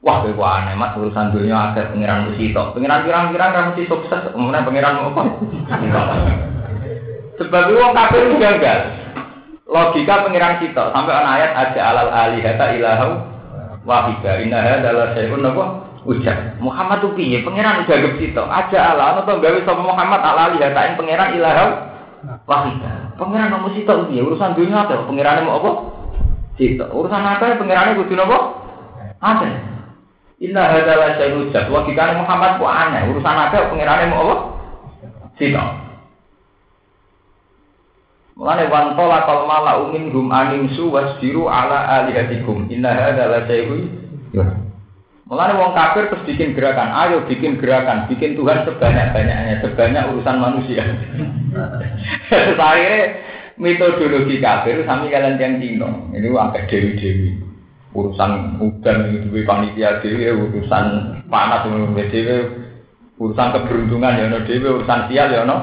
Wah, 0.04 0.20
kowe 0.20 0.44
aneh 0.44 0.76
mat 0.76 0.92
urusan 0.92 1.32
dunia 1.32 1.72
akhir 1.72 1.96
pengiran 1.96 2.28
mesti 2.28 2.52
tok. 2.52 2.76
Pengiran 2.76 3.02
pirang-pirang 3.08 3.50
kan 3.50 3.64
mesti 3.72 3.88
sukses, 3.88 4.22
kemudian 4.28 4.68
pengiran 4.68 5.00
apa? 5.00 5.22
Sebab 7.40 7.64
wong 7.72 7.92
kafir 7.96 8.28
gagal. 8.36 8.80
Logika 9.66 10.22
pengiran 10.22 10.62
kita 10.62 10.94
sampai 10.94 11.10
ana 11.10 11.30
ayat 11.40 11.52
aja 11.58 11.80
alal 11.90 12.10
alihata 12.12 12.70
ilahu 12.78 13.18
wahida 13.82 14.38
innaha 14.44 14.78
adalah 14.78 15.10
sayun 15.16 15.42
apa? 15.42 15.64
Ujar. 16.06 16.54
Muhammad 16.62 17.02
tuh 17.02 17.10
piye? 17.18 17.42
Pengiran 17.42 17.82
udah 17.82 17.96
gak 17.98 18.14
situ. 18.20 18.42
Aja 18.46 18.94
ala 18.94 19.18
atau 19.18 19.42
gawe 19.42 19.58
sama 19.66 19.82
Muhammad 19.90 20.22
ala 20.22 20.54
alihata 20.54 20.94
pengiran 20.94 21.34
ilahu 21.34 21.66
wahida. 22.46 23.10
Pengiran 23.18 23.48
nomor 23.48 23.74
situ 23.74 23.90
piye? 24.12 24.22
Urusan 24.22 24.54
dunia 24.54 24.86
apa? 24.86 25.02
Pengiran 25.02 25.48
mau 25.48 25.58
apa? 25.58 25.70
Urusan 26.94 27.22
apa? 27.26 27.58
Pengiran 27.58 27.98
kudu 27.98 28.14
apa? 28.22 28.38
Ada. 29.18 29.75
Inna 30.36 30.68
hadalah 30.68 31.16
hujat. 31.16 31.72
Logikanya 31.72 32.20
Muhammad 32.20 32.60
ku 32.60 32.68
aneh. 32.68 33.08
Urusan 33.08 33.36
apa 33.40 33.72
pengirannya 33.72 34.12
mau 34.12 34.20
Allah? 34.28 34.40
Sino. 35.40 35.64
Mulane 38.36 38.68
wantola 38.68 39.24
kal 39.24 39.48
mala 39.48 39.80
umin 39.88 40.12
hum 40.12 40.28
anim 40.28 40.68
su 40.76 40.92
wasbiru 40.92 41.48
ala 41.48 42.04
alihatikum. 42.04 42.68
Inna 42.68 42.92
hadalah 42.92 43.48
hujat. 43.48 44.48
Mulane 45.26 45.58
wong 45.58 45.72
kafir 45.74 46.06
terus 46.06 46.22
bikin 46.22 46.54
gerakan, 46.54 46.86
ayo 47.02 47.26
bikin 47.26 47.58
gerakan, 47.58 48.06
bikin 48.06 48.38
Tuhan 48.38 48.62
sebanyak-banyaknya, 48.62 49.58
sebanyak 49.58 50.14
urusan 50.14 50.38
manusia. 50.38 50.86
Akhirnya 52.62 53.26
metodologi 53.58 54.38
kafir 54.38 54.86
sami 54.86 55.10
kalian 55.10 55.34
yang 55.34 55.58
dino, 55.58 56.14
ini 56.14 56.30
agak 56.30 56.70
dewi-dewi 56.70 57.45
urusan 57.96 58.60
udan 58.60 58.98
itu 59.08 59.40
panitia 59.48 60.04
dewi 60.04 60.28
urusan 60.28 60.84
panas 61.32 61.64
itu 61.64 61.96
dewi 62.12 62.36
urusan 63.16 63.48
keberuntungan 63.56 64.20
ya 64.20 64.24
no 64.28 64.44
dewi 64.44 64.66
urusan 64.68 65.08
sial 65.08 65.32
ya 65.32 65.48
no 65.48 65.58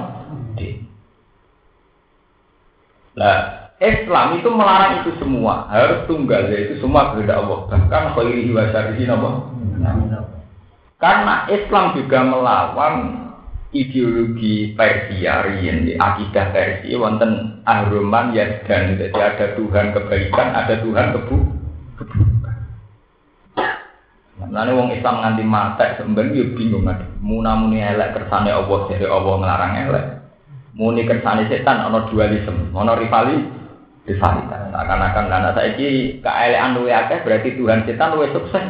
Nah, 3.13 3.69
Islam 3.77 4.41
itu 4.41 4.49
melarang 4.49 5.05
itu 5.05 5.13
semua. 5.21 5.69
Harus 5.69 6.01
tunggal 6.09 6.49
yaitu 6.49 6.81
semua 6.81 7.13
kehendak 7.13 7.45
Allah. 7.45 7.69
Bahkan 7.69 8.17
khairihi 8.17 8.49
wa 8.49 8.65
syarrihi 8.73 9.05
karena 11.03 11.43
Islam 11.51 11.99
juga 11.99 12.19
melawan 12.23 12.95
ideologi 13.75 14.71
Persia 14.71 15.43
riyen 15.43 15.99
akidah 15.99 16.55
Persia 16.55 16.95
wonten 16.95 17.59
ahruman 17.67 18.31
ya 18.31 18.63
dan 18.63 18.95
jadi 18.95 19.11
ada 19.11 19.59
Tuhan 19.59 19.91
kebaikan 19.91 20.47
ada 20.55 20.79
Tuhan 20.79 21.11
kebu 21.11 21.37
Lalu 24.53 24.71
wong 24.77 24.89
Islam 24.93 25.21
nganti 25.21 25.43
mati 25.45 25.85
sebenarnya 25.97 26.37
yo 26.37 26.45
bingung 26.53 26.85
ada. 26.85 27.05
Muna 27.21 27.57
muni 27.57 27.81
elek 27.81 28.13
kersane 28.17 28.53
Allah 28.53 28.79
jadi 28.89 29.09
Allah 29.09 29.33
ngelarang 29.39 29.73
elek. 29.89 30.05
Muni 30.73 31.05
kersane 31.05 31.49
setan 31.49 31.85
ono 31.85 32.09
dualisme, 32.09 32.73
ono 32.73 32.93
rivali 32.97 33.37
rivalitas. 34.09 34.73
Akan-akan 34.73 35.29
anak 35.29 35.53
saiki 35.57 36.17
keelekan 36.21 36.75
luwe 36.77 36.91
akeh 36.91 37.21
berarti 37.21 37.55
Tuhan 37.57 37.85
setan 37.85 38.13
luwe 38.17 38.29
sukses. 38.33 38.65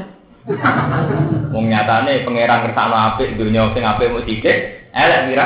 Wong 1.56 1.72
nyatane 1.72 2.28
pangeran 2.28 2.64
kersane 2.68 2.96
apik 2.96 3.40
dunia 3.40 3.72
sing 3.72 3.88
apik 3.88 4.12
mu 4.12 4.20
sithik, 4.28 4.88
elek 4.92 5.32
kira. 5.32 5.46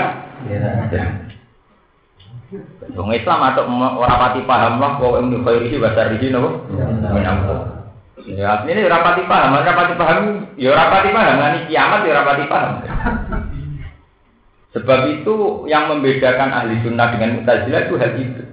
Wong 2.98 3.10
Islam 3.14 3.40
atau 3.54 3.70
ora 4.02 4.16
pati 4.18 4.42
paham 4.50 4.82
lah 4.82 4.98
kok 4.98 5.18
ing 5.22 5.46
khairi 5.46 5.78
bahasa 5.78 6.10
riji 6.10 6.34
napa? 6.34 6.50
Menampung. 7.14 7.77
Ya, 8.28 8.60
ini 8.68 8.84
rapati 8.84 9.24
paham, 9.24 9.56
rapati 9.64 9.96
paham, 9.96 10.52
ya 10.60 10.76
rapati 10.76 11.16
paham, 11.16 11.40
ini 11.40 11.60
kiamat 11.72 12.04
ya 12.04 12.14
rapati 12.20 12.46
paham. 12.52 12.72
Sebab 14.76 15.00
itu 15.16 15.64
yang 15.72 15.88
membedakan 15.88 16.52
ahli 16.52 16.84
sunnah 16.84 17.16
dengan 17.16 17.40
mutazilah 17.40 17.82
itu 17.88 17.96
hal 17.96 18.12
itu. 18.20 18.44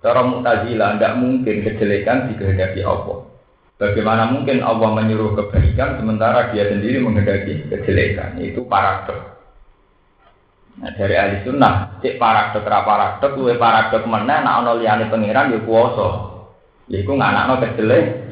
Cara 0.00 0.24
mutazilah 0.24 0.96
tidak 0.96 1.12
mungkin 1.20 1.56
kejelekan 1.60 2.32
dikehendaki 2.32 2.80
Allah. 2.80 3.28
Bagaimana 3.76 4.32
mungkin 4.32 4.64
Allah 4.64 4.90
menyuruh 4.96 5.36
kebaikan 5.36 6.00
sementara 6.00 6.50
dia 6.50 6.66
sendiri 6.72 6.98
menghendaki 6.98 7.68
kejelekan? 7.68 8.40
Itu 8.40 8.64
paradok. 8.64 9.38
Nah, 10.78 10.94
dari 10.94 11.14
ahli 11.14 11.36
sunnah, 11.44 12.00
cek 12.00 12.16
paradok 12.16 12.64
ra 12.64 12.80
paradok, 12.86 13.36
luwe 13.36 13.54
paradok 13.60 14.02
mana? 14.08 14.40
nak 14.40 14.64
ono 14.64 14.78
liyane 14.80 15.10
pangeran 15.12 15.52
ya 15.52 15.58
kuwasa. 15.62 16.08
Iku 16.88 17.12
nganakno 17.12 17.60
kejelek 17.60 18.27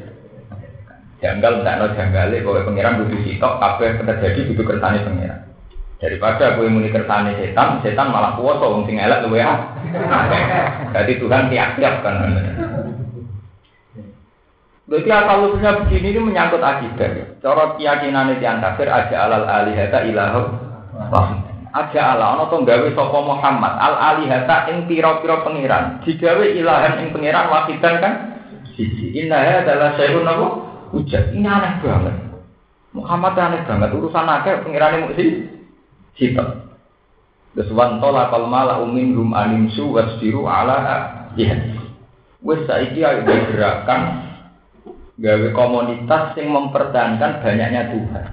Janggal 1.17 1.65
ndak 1.65 1.75
no 1.81 1.87
janggale 1.97 2.45
bahwa 2.45 2.67
pangeran 2.69 3.01
butuh 3.01 3.19
sitok 3.25 3.53
kabeh 3.57 3.89
terjadi 4.05 4.39
butuh 4.53 4.65
kersane 4.69 5.01
pangeran. 5.01 5.39
Daripada 5.97 6.53
gue 6.53 6.69
muni 6.69 6.93
kersane 6.93 7.33
setan, 7.41 7.81
setan 7.81 8.13
malah 8.13 8.37
kuasa 8.37 8.69
wong 8.69 8.85
sing 8.85 9.01
luwe 9.01 9.41
ah. 9.41 9.73
Jadi 10.93 11.17
Tuhan 11.17 11.49
tiap-tiap 11.49 12.05
kan. 12.05 12.21
Berarti 14.87 15.09
asal 15.11 15.37
usulnya 15.51 15.83
begini 15.83 16.15
ini 16.15 16.19
menyangkut 16.21 16.63
akidah. 16.63 17.41
Cara 17.43 17.75
keyakinan 17.75 18.37
itu 18.37 18.45
yang 18.45 18.63
kafir 18.63 18.87
aja 18.87 19.27
alal 19.27 19.43
alihata 19.43 20.05
ilahu 20.07 20.41
Aja 21.67 22.15
ala 22.15 22.39
ana 22.39 22.47
to 22.47 22.63
gawe 22.63 22.87
sapa 22.95 23.19
Muhammad 23.19 23.73
al 23.75 23.95
alihata 23.99 24.71
ing 24.71 24.87
pira-pira 24.87 25.43
pangeran. 25.43 25.99
Digawe 26.05 26.45
ilahan 26.45 27.03
ing 27.03 27.07
pangeran 27.11 27.51
wahidan 27.51 27.95
kan 27.99 28.13
siji. 28.77 29.11
Inna 29.17 29.65
adalah 29.65 29.97
sayun 29.99 30.23
apa? 30.23 30.66
Ujat. 30.93 31.35
Ini 31.35 31.47
aneh 31.47 31.73
banget. 31.83 32.15
Muhammad 32.95 33.35
aneh 33.35 33.61
banget 33.67 33.89
urusan 33.91 34.27
akeh 34.27 34.63
pangerane 34.63 35.03
mung 35.03 35.13
sifat. 36.15 36.49
Terus 37.57 37.73
wantola 37.73 38.29
kalmala 38.29 38.79
umin 38.85 39.17
rum 39.17 39.33
alimsu 39.33 39.89
wasdiru 39.91 40.45
ala 40.45 41.29
ya. 41.33 41.57
Wes 42.45 42.63
saiki 42.69 43.01
ayo 43.01 43.25
gerakan 43.25 44.29
gawe 45.17 45.47
komunitas 45.57 46.37
yang 46.37 46.53
mempertahankan 46.53 47.41
banyaknya 47.41 47.89
Tuhan. 47.89 48.25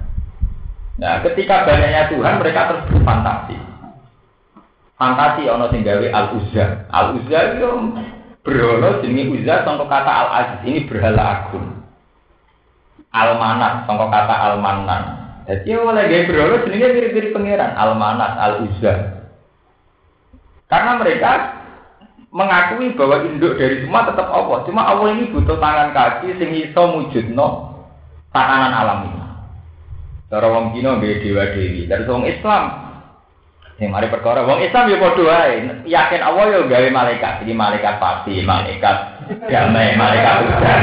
Nah, 0.95 1.25
ketika 1.27 1.65
banyaknya 1.67 2.13
Tuhan, 2.13 2.39
mereka 2.39 2.61
terus 2.71 2.85
berfantasi. 2.93 3.57
Fantasi 4.95 5.43
ono 5.51 5.67
sing 5.75 5.83
gawe 5.83 6.07
al 6.15 6.27
uzza. 6.39 6.87
Al 6.93 7.19
uzza 7.19 7.39
itu 7.57 7.69
berhala 8.47 9.03
jenenge 9.03 9.33
uzza 9.35 9.67
contoh 9.67 9.89
kata 9.91 10.13
al 10.13 10.29
aziz 10.39 10.61
ini 10.69 10.87
berhala 10.87 11.23
agung. 11.43 11.84
Al 13.15 13.39
manat 13.39 13.87
contoh 13.87 14.11
kata 14.11 14.35
al 14.35 14.59
manan. 14.59 15.03
Jadi 15.47 15.71
oleh 15.79 16.03
gawe 16.11 16.23
berhala 16.27 16.57
jenenge 16.67 16.89
mirip-mirip 16.99 17.31
pangeran 17.31 17.73
al 17.79 17.95
manat 17.95 18.33
al 18.35 18.55
uzza. 18.67 18.95
Karena 20.67 20.99
mereka 20.99 21.33
mengakui 22.35 22.91
bahwa 22.99 23.23
induk 23.23 23.55
dari 23.55 23.87
semua 23.87 24.11
tetap 24.11 24.27
Allah. 24.27 24.67
Cuma 24.67 24.83
Allah 24.83 25.15
ini 25.15 25.31
butuh 25.31 25.63
tangan 25.63 25.95
kaki 25.95 26.35
sing 26.43 26.51
iso 26.59 26.83
mujudno 26.91 27.79
tatanan 28.35 28.75
alam 28.75 28.99
ini. 29.07 29.23
Cara 30.27 30.51
wong 30.51 30.75
Cina 30.75 30.99
nggih 30.99 31.23
dewa 31.23 31.45
dewi. 31.55 31.87
Dari 31.87 32.03
wong 32.11 32.27
Islam 32.27 32.83
Yang 33.75 33.91
mari 33.91 34.07
perkara 34.07 34.47
wong 34.47 34.63
Islam 34.63 34.87
ya 34.87 35.03
padha 35.03 35.23
wae. 35.27 35.55
Yakin 35.83 36.23
Allah 36.23 36.45
ya 36.47 36.61
gawe 36.63 36.89
malaikat. 36.95 37.33
Jadi 37.43 37.53
malaikat 37.59 37.95
pasti, 37.99 38.39
malaikat 38.47 38.97
damai, 39.51 39.99
malaikat 39.99 40.35
hujan. 40.47 40.83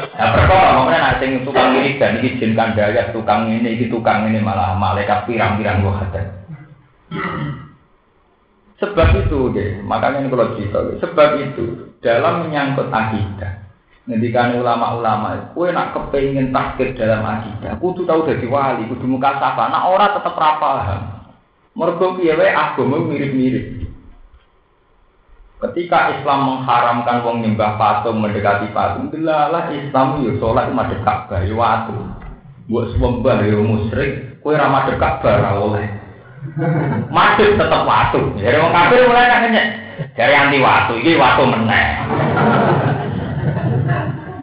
Nah 0.00 0.28
perkara 0.32 0.68
ngomongnya 0.76 1.00
nanti 1.00 1.24
sing 1.26 1.32
tukang 1.44 1.76
dan 1.76 2.12
ini 2.20 2.38
jin 2.40 2.52
kandaya, 2.56 3.12
tukang 3.12 3.50
ini, 3.52 3.76
ini 3.76 3.86
tukang 3.92 4.28
ini 4.28 4.40
malah 4.40 4.76
malaikat 4.76 5.28
pirang-pirang 5.28 5.84
gua 5.84 6.00
ada. 6.00 6.22
Sebab 8.80 9.08
itu, 9.12 9.52
deh, 9.52 9.84
makanya 9.84 10.24
ini 10.24 10.32
kalau 10.32 10.56
cerita, 10.56 10.78
sebab 11.04 11.28
itu 11.36 11.92
dalam 12.00 12.48
menyangkut 12.48 12.88
akidah, 12.88 13.60
Ngendikan 14.08 14.56
ulama-ulama, 14.56 15.52
kue 15.52 15.68
nak 15.70 15.92
kepengen 15.92 16.50
takdir 16.50 16.96
dalam 16.96 17.20
akidah, 17.20 17.76
kudu 17.78 18.08
tahu 18.08 18.24
dari 18.24 18.48
wali, 18.48 18.88
kudu 18.88 19.04
muka 19.04 19.36
sapa, 19.36 19.68
nak 19.68 19.86
ora 19.86 20.16
tetep 20.16 20.34
rapaham. 20.34 21.02
Mergo 21.76 22.16
piye 22.18 22.34
wae 22.34 22.50
agama 22.50 22.98
mirip-mirip. 23.06 23.89
Ketika 25.60 26.16
Islam 26.16 26.48
mengharamkan 26.48 27.20
wong 27.20 27.44
nyembah 27.44 27.76
patung 27.76 28.16
mendekati 28.16 28.72
patung, 28.72 29.12
delalah 29.12 29.68
Islam 29.68 30.24
yo 30.24 30.40
salat 30.40 30.72
madhep 30.72 31.04
Ka'bah 31.04 31.44
yo 31.44 31.60
watu. 31.60 31.92
Mbok 32.72 32.96
sembah 32.96 33.44
yo 33.44 33.60
musyrik, 33.60 34.40
kowe 34.40 34.56
ra 34.56 34.72
madhep 34.72 34.96
Ka'bah 34.96 35.36
ra 35.36 35.60
oleh. 35.60 35.84
Madhep 37.12 37.60
tetep 37.60 37.82
watu. 37.84 38.40
Jadi 38.40 38.56
wong 38.56 38.72
kafir 38.72 39.04
mulai 39.04 39.28
nanya, 39.28 39.64
dari 40.16 40.32
anti 40.32 40.64
watu, 40.64 40.96
iki 40.96 41.20
watu 41.20 41.44
meneh. 41.44 41.86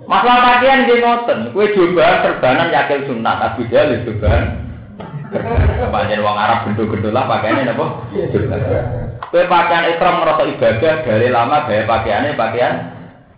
Masalah 0.06 0.54
pakaian 0.54 0.86
dia 0.86 1.02
ngoten, 1.02 1.50
kue 1.50 1.66
coba 1.74 2.22
serbanan 2.22 2.70
yakil 2.70 3.10
sunat, 3.10 3.42
tapi 3.42 3.66
dia 3.66 3.90
lebih 3.90 4.22
coba. 4.22 4.54
Panjang 5.90 6.22
wong 6.22 6.38
Arab 6.38 6.70
gendul-gendul 6.70 7.10
lah 7.10 7.26
pakaiannya 7.26 7.74
apa? 7.74 7.86
Kue 9.38 9.46
pakaian 9.46 9.94
ikram 9.94 10.18
merasa 10.18 10.50
ibadah 10.50 11.06
dari 11.06 11.30
lama 11.30 11.70
gaya 11.70 11.86
pakaiannya 11.86 12.34
pakaian 12.34 12.74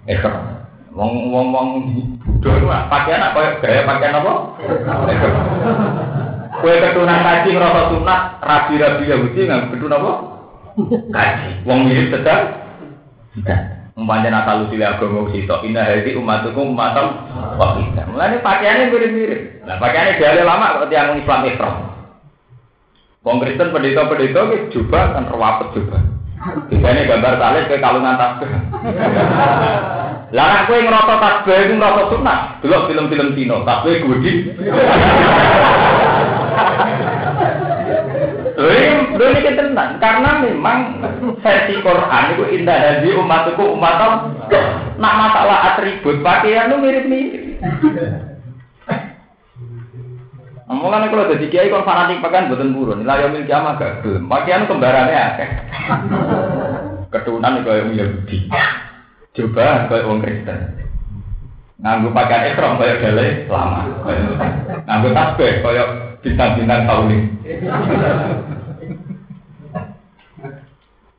ikram. 0.07 0.63
Wong 0.95 1.27
wong 1.27 1.51
wong 1.51 1.69
pakaian 2.87 3.19
apa 3.19 3.59
gaya 3.59 3.83
pakaian 3.83 4.15
apa? 4.15 4.33
Kue 6.63 6.71
ketunan 6.79 7.19
kaji 7.19 7.51
merasa 7.51 7.91
sunat, 7.91 8.21
rabi-rabi 8.39 9.11
Yahudi 9.11 9.43
nggak 9.43 9.75
ketun 9.75 9.91
apa? 9.91 10.11
Kaji. 10.87 11.67
Wong 11.67 11.91
mirip 11.91 12.15
tetap. 12.15 12.47
Umpamanya 13.99 14.39
nakal 14.39 14.71
usil 14.71 14.79
agama 14.79 15.27
sito, 15.35 15.59
indah 15.67 15.83
hadi 15.83 16.15
umatukum 16.15 16.79
umatam 16.79 17.27
wakidah. 17.59 18.07
Mulanya 18.07 18.39
pakaiannya 18.39 18.87
mirip-mirip. 18.87 19.67
Nah 19.67 19.75
pakaiannya 19.75 20.15
dari 20.15 20.47
lama 20.47 20.79
yang 20.87 21.19
Islam 21.19 21.43
Islam. 21.43 21.88
Wong 23.19 23.43
Kristen 23.43 23.75
pendeta-pendeta 23.75 24.47
ke 24.47 24.71
juga 24.71 25.11
kan 25.11 25.27
terwapet 25.27 25.67
juga. 25.75 25.99
Biasanya 26.71 27.03
gambar 27.03 27.33
salib 27.35 27.63
ke 27.67 27.75
kalungan 27.83 28.15
tasbih. 28.15 28.47
Lah 30.31 30.63
aku 30.63 30.71
yang 30.79 30.87
ngerasa 30.87 31.13
tasbih 31.19 31.57
itu 31.67 31.73
ngerasa 31.75 32.03
sunat. 32.15 32.39
Dulu 32.63 32.87
film-film 32.87 33.35
Cina, 33.35 33.59
tasbih 33.67 34.07
gudi. 34.07 34.33
Belum 39.19 39.35
ini 39.35 39.51
tenang 39.51 39.99
karena 39.99 40.31
memang 40.39 40.79
versi 41.43 41.75
Quran 41.83 42.23
itu 42.39 42.43
indah 42.55 43.03
hadi 43.03 43.19
umatku 43.19 43.63
umatom. 43.75 44.31
Nak 44.95 45.13
masalah 45.19 45.75
atribut 45.75 46.23
pakaian 46.23 46.71
itu 46.71 46.75
mirip-mirip. 46.79 47.43
Mulane 50.79 51.11
kalau 51.11 51.27
jadi 51.27 51.45
kiai 51.51 51.67
kon 51.67 51.83
fanatik 51.83 52.23
pakaian 52.23 52.47
buatan 52.47 52.71
burun. 52.71 53.03
Nilai 53.03 53.27
yang 53.27 53.31
miliki 53.35 53.51
ama 53.51 53.75
gak 53.75 53.99
gelem. 53.99 54.31
Pakaian 54.31 54.63
kembarannya 54.63 55.19
akeh. 55.19 55.49
Keturunan 57.11 57.67
kaya 57.67 57.83
Yahudi. 57.91 58.47
Coba 59.35 59.91
kaya 59.91 60.07
wong 60.07 60.23
Kristen. 60.23 60.59
Nganggo 61.83 62.15
pakaian 62.15 62.55
ekrom 62.55 62.79
kaya 62.79 62.95
gale 63.03 63.27
lama. 63.51 63.81
Nganggo 64.87 65.09
tasbih 65.11 65.59
kaya 65.59 65.83
bintang-bintang 66.23 66.87
sauling. 66.87 67.23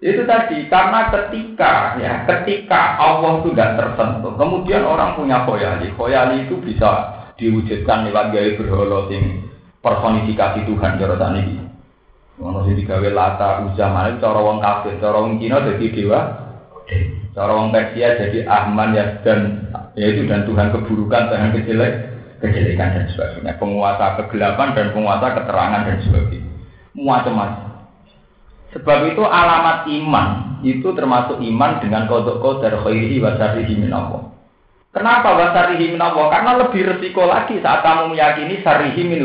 Itu 0.01 0.25
tadi 0.25 0.65
karena 0.73 1.13
ketika 1.13 2.01
ya 2.01 2.25
ketika 2.25 2.97
Allah 2.97 3.45
tidak 3.45 3.77
tersentuh, 3.77 4.33
kemudian 4.41 4.89
orang 4.89 5.13
punya 5.13 5.45
khoyali. 5.45 5.93
Khoyali 5.93 6.49
itu 6.49 6.57
bisa 6.65 7.21
diwujudkan 7.37 8.09
lewat 8.09 8.33
gaya 8.33 8.57
berhala 8.57 9.13
sing 9.13 9.50
personifikasi 9.81 10.69
Tuhan 10.69 10.93
cara 11.01 11.29
ini. 11.41 11.61
Ono 12.41 12.65
sing 12.65 12.73
digawe 12.81 13.09
lata 13.13 13.69
uzam 13.69 13.93
itu 14.09 14.17
cara 14.25 14.41
wong 14.41 14.65
kafir, 14.65 14.97
cara 14.97 15.21
wong 15.21 15.37
Cina 15.37 15.61
jadi 15.61 15.87
dewa. 15.93 16.21
Cara 17.37 17.53
wong 17.53 17.71
Persia 17.71 18.17
jadi 18.17 18.49
Ahman 18.49 18.97
ya 18.97 19.21
dan 19.23 19.71
yaitu 19.95 20.25
dan 20.25 20.49
Tuhan 20.49 20.73
keburukan, 20.73 21.31
Tuhan 21.31 21.53
kejelek, 21.55 21.93
kejelekan 22.41 22.97
dan 22.97 23.05
sebagainya. 23.13 23.53
Penguasa 23.61 24.19
kegelapan 24.25 24.73
dan 24.73 24.87
penguasa 24.97 25.27
keterangan 25.37 25.83
dan 25.85 25.99
sebagainya. 26.01 26.51
Macam-macam. 26.97 27.71
Sebab 28.71 28.99
itu 29.11 29.23
alamat 29.23 29.91
iman 29.91 30.29
itu 30.63 30.89
termasuk 30.95 31.43
iman 31.43 31.83
dengan 31.83 32.07
kodok 32.07 32.39
kodar 32.39 32.75
khairihi 32.87 33.19
wa 33.19 33.35
syarihi 33.37 33.75
min 33.75 33.91
Allah. 33.91 34.30
Kenapa 34.91 35.39
wa 35.39 35.55
syarihi 35.55 35.95
min 35.95 36.03
Allah? 36.03 36.27
Karena 36.35 36.51
lebih 36.67 36.83
resiko 36.83 37.23
lagi 37.23 37.63
saat 37.63 37.87
kamu 37.87 38.11
meyakini 38.11 38.59
syarihi 38.59 39.03
min. 39.07 39.23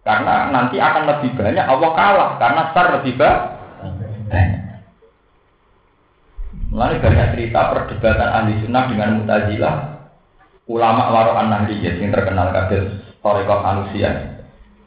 Karena 0.00 0.48
nanti 0.48 0.80
akan 0.80 1.04
lebih 1.04 1.36
banyak 1.36 1.66
Allah 1.68 1.90
kalah 1.92 2.30
karena 2.40 2.62
syar 2.72 2.86
lebih 3.00 3.14
banyak. 3.20 4.60
Mulai 6.70 7.02
banyak 7.02 7.26
cerita 7.36 7.60
perdebatan 7.74 8.30
ahli 8.30 8.52
sunnah 8.64 8.84
dengan 8.88 9.20
mutazilah 9.20 9.74
ulama 10.70 11.10
waro 11.10 11.34
an 11.34 11.66
yang 11.66 12.14
terkenal 12.14 12.54
kader 12.54 13.02
Torikot 13.20 13.60
Anusia 13.60 14.40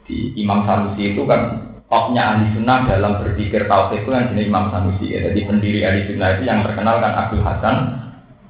di 0.08 0.34
Imam 0.34 0.66
Sanusi 0.66 1.14
itu 1.14 1.22
kan 1.28 1.70
topnya 1.86 2.34
ahli 2.34 2.50
sunnah 2.56 2.88
dalam 2.90 3.22
berpikir 3.22 3.70
tauhid 3.70 4.02
itu 4.02 4.10
yang 4.10 4.32
jenis 4.34 4.48
Imam 4.50 4.72
Sanusi 4.74 5.14
ya. 5.14 5.30
Jadi 5.30 5.40
pendiri 5.46 5.80
ahli 5.86 6.00
sunnah 6.10 6.28
itu 6.34 6.42
yang 6.42 6.66
terkenal 6.66 6.98
kan 6.98 7.12
Abdul 7.14 7.44
Hasan 7.46 7.76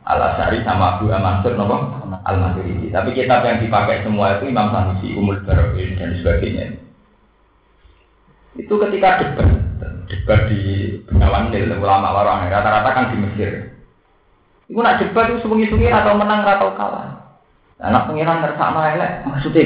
al 0.04 0.20
Asari 0.20 0.60
sama 0.64 0.96
Abu 1.00 1.08
Mansur 1.08 1.56
nopo 1.56 1.76
al 2.12 2.36
Maturidi. 2.36 2.92
Tapi 2.92 3.16
kitab 3.16 3.44
yang 3.44 3.60
dipakai 3.64 4.04
semua 4.04 4.36
itu 4.36 4.52
Imam 4.52 4.68
Sanusi, 4.72 5.16
Umul 5.16 5.40
Barokin 5.44 5.96
dan 5.96 6.16
sebagainya. 6.20 6.76
Itu 8.54 8.78
ketika 8.78 9.18
debat, 9.18 9.48
debat 10.06 10.40
di 10.46 10.60
Bengawan 11.10 11.50
Nil, 11.50 11.74
ulama 11.74 12.14
warang 12.14 12.46
rata-rata 12.46 12.90
kan 12.94 13.10
di 13.10 13.18
Mesir. 13.18 13.50
Iku 14.70 14.80
nak 14.80 15.02
debat 15.02 15.28
itu 15.32 15.44
sungi-sungi 15.44 15.90
atau 15.90 16.16
menang 16.16 16.46
atau 16.46 16.72
kalah. 16.78 17.24
Anak 17.82 18.06
pengiran 18.06 18.40
ngerasa 18.40 18.96
elek 18.96 19.12
maksudnya 19.26 19.64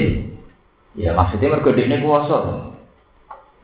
Ya 0.99 1.15
maksudnya 1.15 1.55
mergo 1.55 1.71
ini 1.79 2.03
kuasa. 2.03 2.39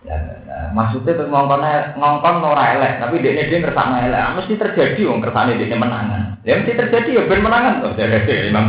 Ya, 0.07 0.15
ya, 0.21 0.59
maksudnya 0.71 1.17
ngongkon 1.27 1.65
ngongkon 1.99 2.45
ora 2.45 2.79
elek, 2.79 3.03
tapi 3.03 3.25
dia 3.25 3.35
dia 3.35 3.59
ngerasa 3.59 4.07
elek. 4.07 4.23
Mesti 4.39 4.55
terjadi 4.55 5.01
wong 5.11 5.19
kersane 5.25 5.59
dia 5.59 5.75
menangan. 5.75 6.24
Ya 6.45 6.61
mesti 6.61 6.77
terjadi 6.77 7.11
ya 7.17 7.23
ben 7.25 7.41
menangan 7.41 7.81
Imam. 7.81 8.65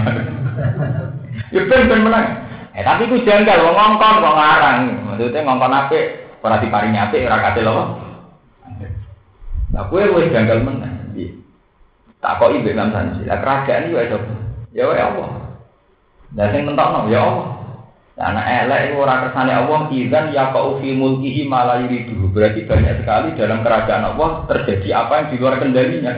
Ya 1.52 1.62
ben 1.68 1.92
ben 1.92 2.02
menang. 2.08 2.26
Eh 2.76 2.84
tapi 2.84 3.08
ku 3.12 3.20
janggal 3.24 3.68
wong 3.68 3.76
ngongkon 3.76 4.24
kok 4.24 4.36
ngarang. 4.36 4.80
Maksudnya 5.12 5.40
ngongkon 5.44 5.76
apik 5.76 6.06
ora 6.40 6.60
diparingi 6.64 7.00
apik 7.00 7.28
ora 7.28 7.44
kate 7.44 7.62
lho. 7.64 7.84
Nah, 9.76 9.84
kue 9.92 10.08
wis 10.08 10.32
janggal 10.32 10.64
menang. 10.64 10.96
Tak 12.26 12.42
kok 12.42 12.58
ibu 12.58 12.68
Imam 12.74 12.90
Sanji. 12.90 13.22
Lah 13.30 13.38
kerajaan 13.38 13.86
iki 13.86 13.94
wae 13.94 14.08
Ya 14.74 14.90
wae 14.90 14.98
Allah. 14.98 15.30
Dan 16.34 16.52
sing 16.52 16.66
mentokno 16.66 17.06
ya 17.12 17.22
Allah. 17.22 17.50
Karena 18.16 18.42
elek 18.64 18.82
itu 18.88 18.96
orang 19.04 19.28
kersane 19.28 19.52
Allah 19.52 19.80
izan 19.92 20.32
ya 20.32 20.56
kau 20.56 20.80
fi 20.80 20.96
mulkihi 20.96 21.46
malah 21.52 21.84
yuridu. 21.84 22.32
Berarti 22.32 22.64
banyak 22.64 23.04
sekali 23.04 23.36
dalam 23.36 23.60
kerajaan 23.60 24.16
Allah 24.16 24.30
terjadi 24.48 24.88
apa 25.04 25.14
yang 25.20 25.28
di 25.30 25.36
luar 25.36 25.56
kendalinya. 25.60 26.14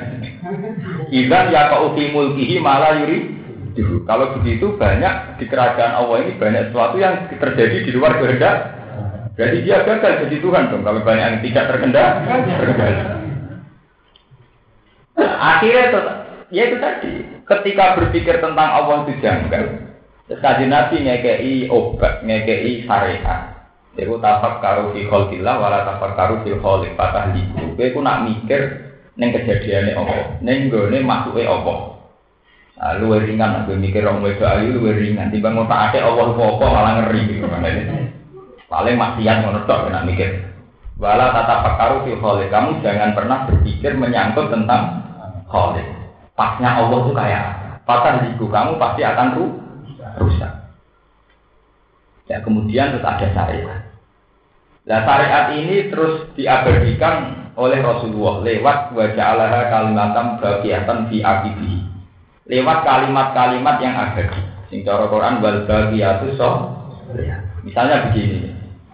Izan 1.09 1.53
ya 1.53 1.71
kau 1.71 1.93
mulkihi 1.95 2.59
malah 2.59 2.99
yuridu. 3.03 4.03
Kalau 4.03 4.35
begitu 4.39 4.75
banyak 4.75 5.39
di 5.39 5.45
kerajaan 5.47 5.93
Allah 6.03 6.17
ini 6.25 6.35
banyak 6.35 6.71
sesuatu 6.71 6.97
yang 6.97 7.29
terjadi 7.29 7.77
di 7.87 7.91
luar 7.95 8.17
kehendak. 8.19 8.75
Jadi 9.37 9.61
dia 9.63 9.85
gagal 9.85 10.27
jadi 10.27 10.37
Tuhan 10.41 10.73
dong. 10.73 10.81
Kalau 10.81 11.05
banyak 11.05 11.25
yang 11.29 11.41
tidak 11.45 11.65
terkendali. 11.69 12.19
Akhirnya 15.17 15.83
itu, 15.89 15.99
ya 16.53 16.61
itu 16.65 16.77
tadi. 16.81 17.11
Ketika 17.47 17.95
berpikir 17.95 18.41
tentang 18.41 18.69
Allah 18.69 19.05
itu 19.05 19.13
janggal, 19.21 19.87
Terus 20.27 20.43
Nabi 20.67 21.07
ngekei 21.07 21.71
obat, 21.71 22.19
ngekei 22.27 22.83
syariat. 22.83 23.55
Iku 23.97 24.19
tafak 24.21 24.61
karu 24.61 24.93
fi 24.93 25.07
kholqillah 25.07 25.55
wala 25.57 25.87
tafak 25.87 26.13
karu 26.19 26.35
fi 26.43 26.51
kholq 26.59 26.93
patah 26.99 27.33
liku. 27.33 27.73
Kowe 27.73 27.87
ku 27.95 27.99
nak 28.03 28.29
mikir 28.29 28.86
ning 29.17 29.29
kejadiane 29.33 29.97
apa, 29.97 30.39
ning 30.45 30.69
gone 30.69 30.97
masuke 31.01 31.43
apa. 31.43 31.97
Nah, 32.77 32.93
luwe 33.01 33.25
ringan 33.25 33.65
aku 33.65 33.73
mikir 33.73 34.05
orang 34.05 34.21
wedo 34.21 34.45
ayu 34.45 34.77
luwe 34.77 34.93
ringan 34.93 35.33
timbang 35.33 35.57
ngotak 35.57 35.89
ate 35.89 35.97
Allah 35.97 36.29
apa 36.29 36.65
malah 36.69 36.93
ngeri 37.01 37.41
Paling 38.69 38.95
maksiat 38.99 39.37
ngono 39.41 39.65
tok 39.65 39.89
nak 39.89 40.05
mikir. 40.05 40.45
Wala 41.01 41.33
tata 41.33 41.65
pakaru 41.65 42.05
fi 42.05 42.11
kholq. 42.21 42.51
Kamu 42.53 42.85
jangan 42.85 43.17
pernah 43.17 43.49
berpikir 43.49 43.97
menyangkut 43.97 44.53
tentang 44.53 45.01
kholq. 45.49 45.81
Pasnya 46.37 46.77
Allah 46.77 46.99
tuh 47.01 47.15
kayak 47.17 47.45
patah 47.87 48.29
liku 48.29 48.45
kamu 48.51 48.77
pasti 48.77 49.01
akan 49.01 49.27
ruh 49.39 49.51
rusak. 50.21 50.53
Ya 52.29 52.43
kemudian 52.43 52.93
terus 52.93 53.07
ada 53.07 53.27
syariat. 53.33 53.81
Nah 54.85 54.99
syariat 55.01 55.45
ini 55.55 55.89
terus 55.89 56.29
diabadikan 56.35 57.46
oleh 57.57 57.81
Rasulullah 57.81 58.45
lewat 58.45 58.93
wajah 58.93 59.25
Allah 59.33 59.65
kalimatam 59.73 60.37
bagiatan 60.37 61.09
fi 61.09 61.17
abibi. 61.25 61.81
Lewat 62.47 62.85
kalimat-kalimat 62.85 63.75
yang 63.81 63.97
abadi. 63.97 64.39
Sing 64.69 64.85
cara 64.85 65.09
Quran 65.09 65.41
wal 65.41 65.65
bagiyatu 65.65 66.37
so. 66.37 66.49
Misalnya 67.65 68.07
begini. 68.07 68.53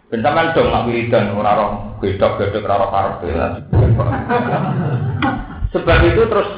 Bentaman 0.10 0.54
dong 0.54 0.70
nak 0.70 0.86
wiridan 0.86 1.34
ora 1.34 1.58
roh 1.58 1.72
gedok-gedok 2.02 2.66
ora 2.66 2.86
roh 2.86 3.16
Sebab 5.74 6.00
itu 6.06 6.22
terus 6.30 6.50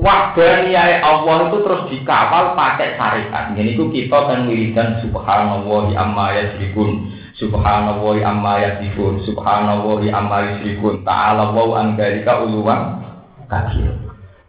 Wahdaniyah 0.00 1.04
Allah 1.04 1.52
itu 1.52 1.58
terus 1.60 1.82
dikawal 1.92 2.56
pakai 2.56 2.96
syariat. 2.96 3.52
Jadi 3.52 3.76
itu 3.76 3.84
kita 3.92 4.16
kan 4.16 4.48
wiridan 4.48 5.02
subhanallah 5.04 5.92
amma 5.92 6.32
yasrikun. 6.40 7.12
Subhanallah 7.38 8.16
amma 8.26 8.54
yasrikun. 8.58 9.22
Subhanallah 9.28 10.02
amma 10.10 10.38
yasrikun. 10.50 11.06
Ta'ala 11.06 11.54
wa 11.54 11.78
an 11.78 11.94
dalika 11.94 12.42
uluwan. 12.42 13.04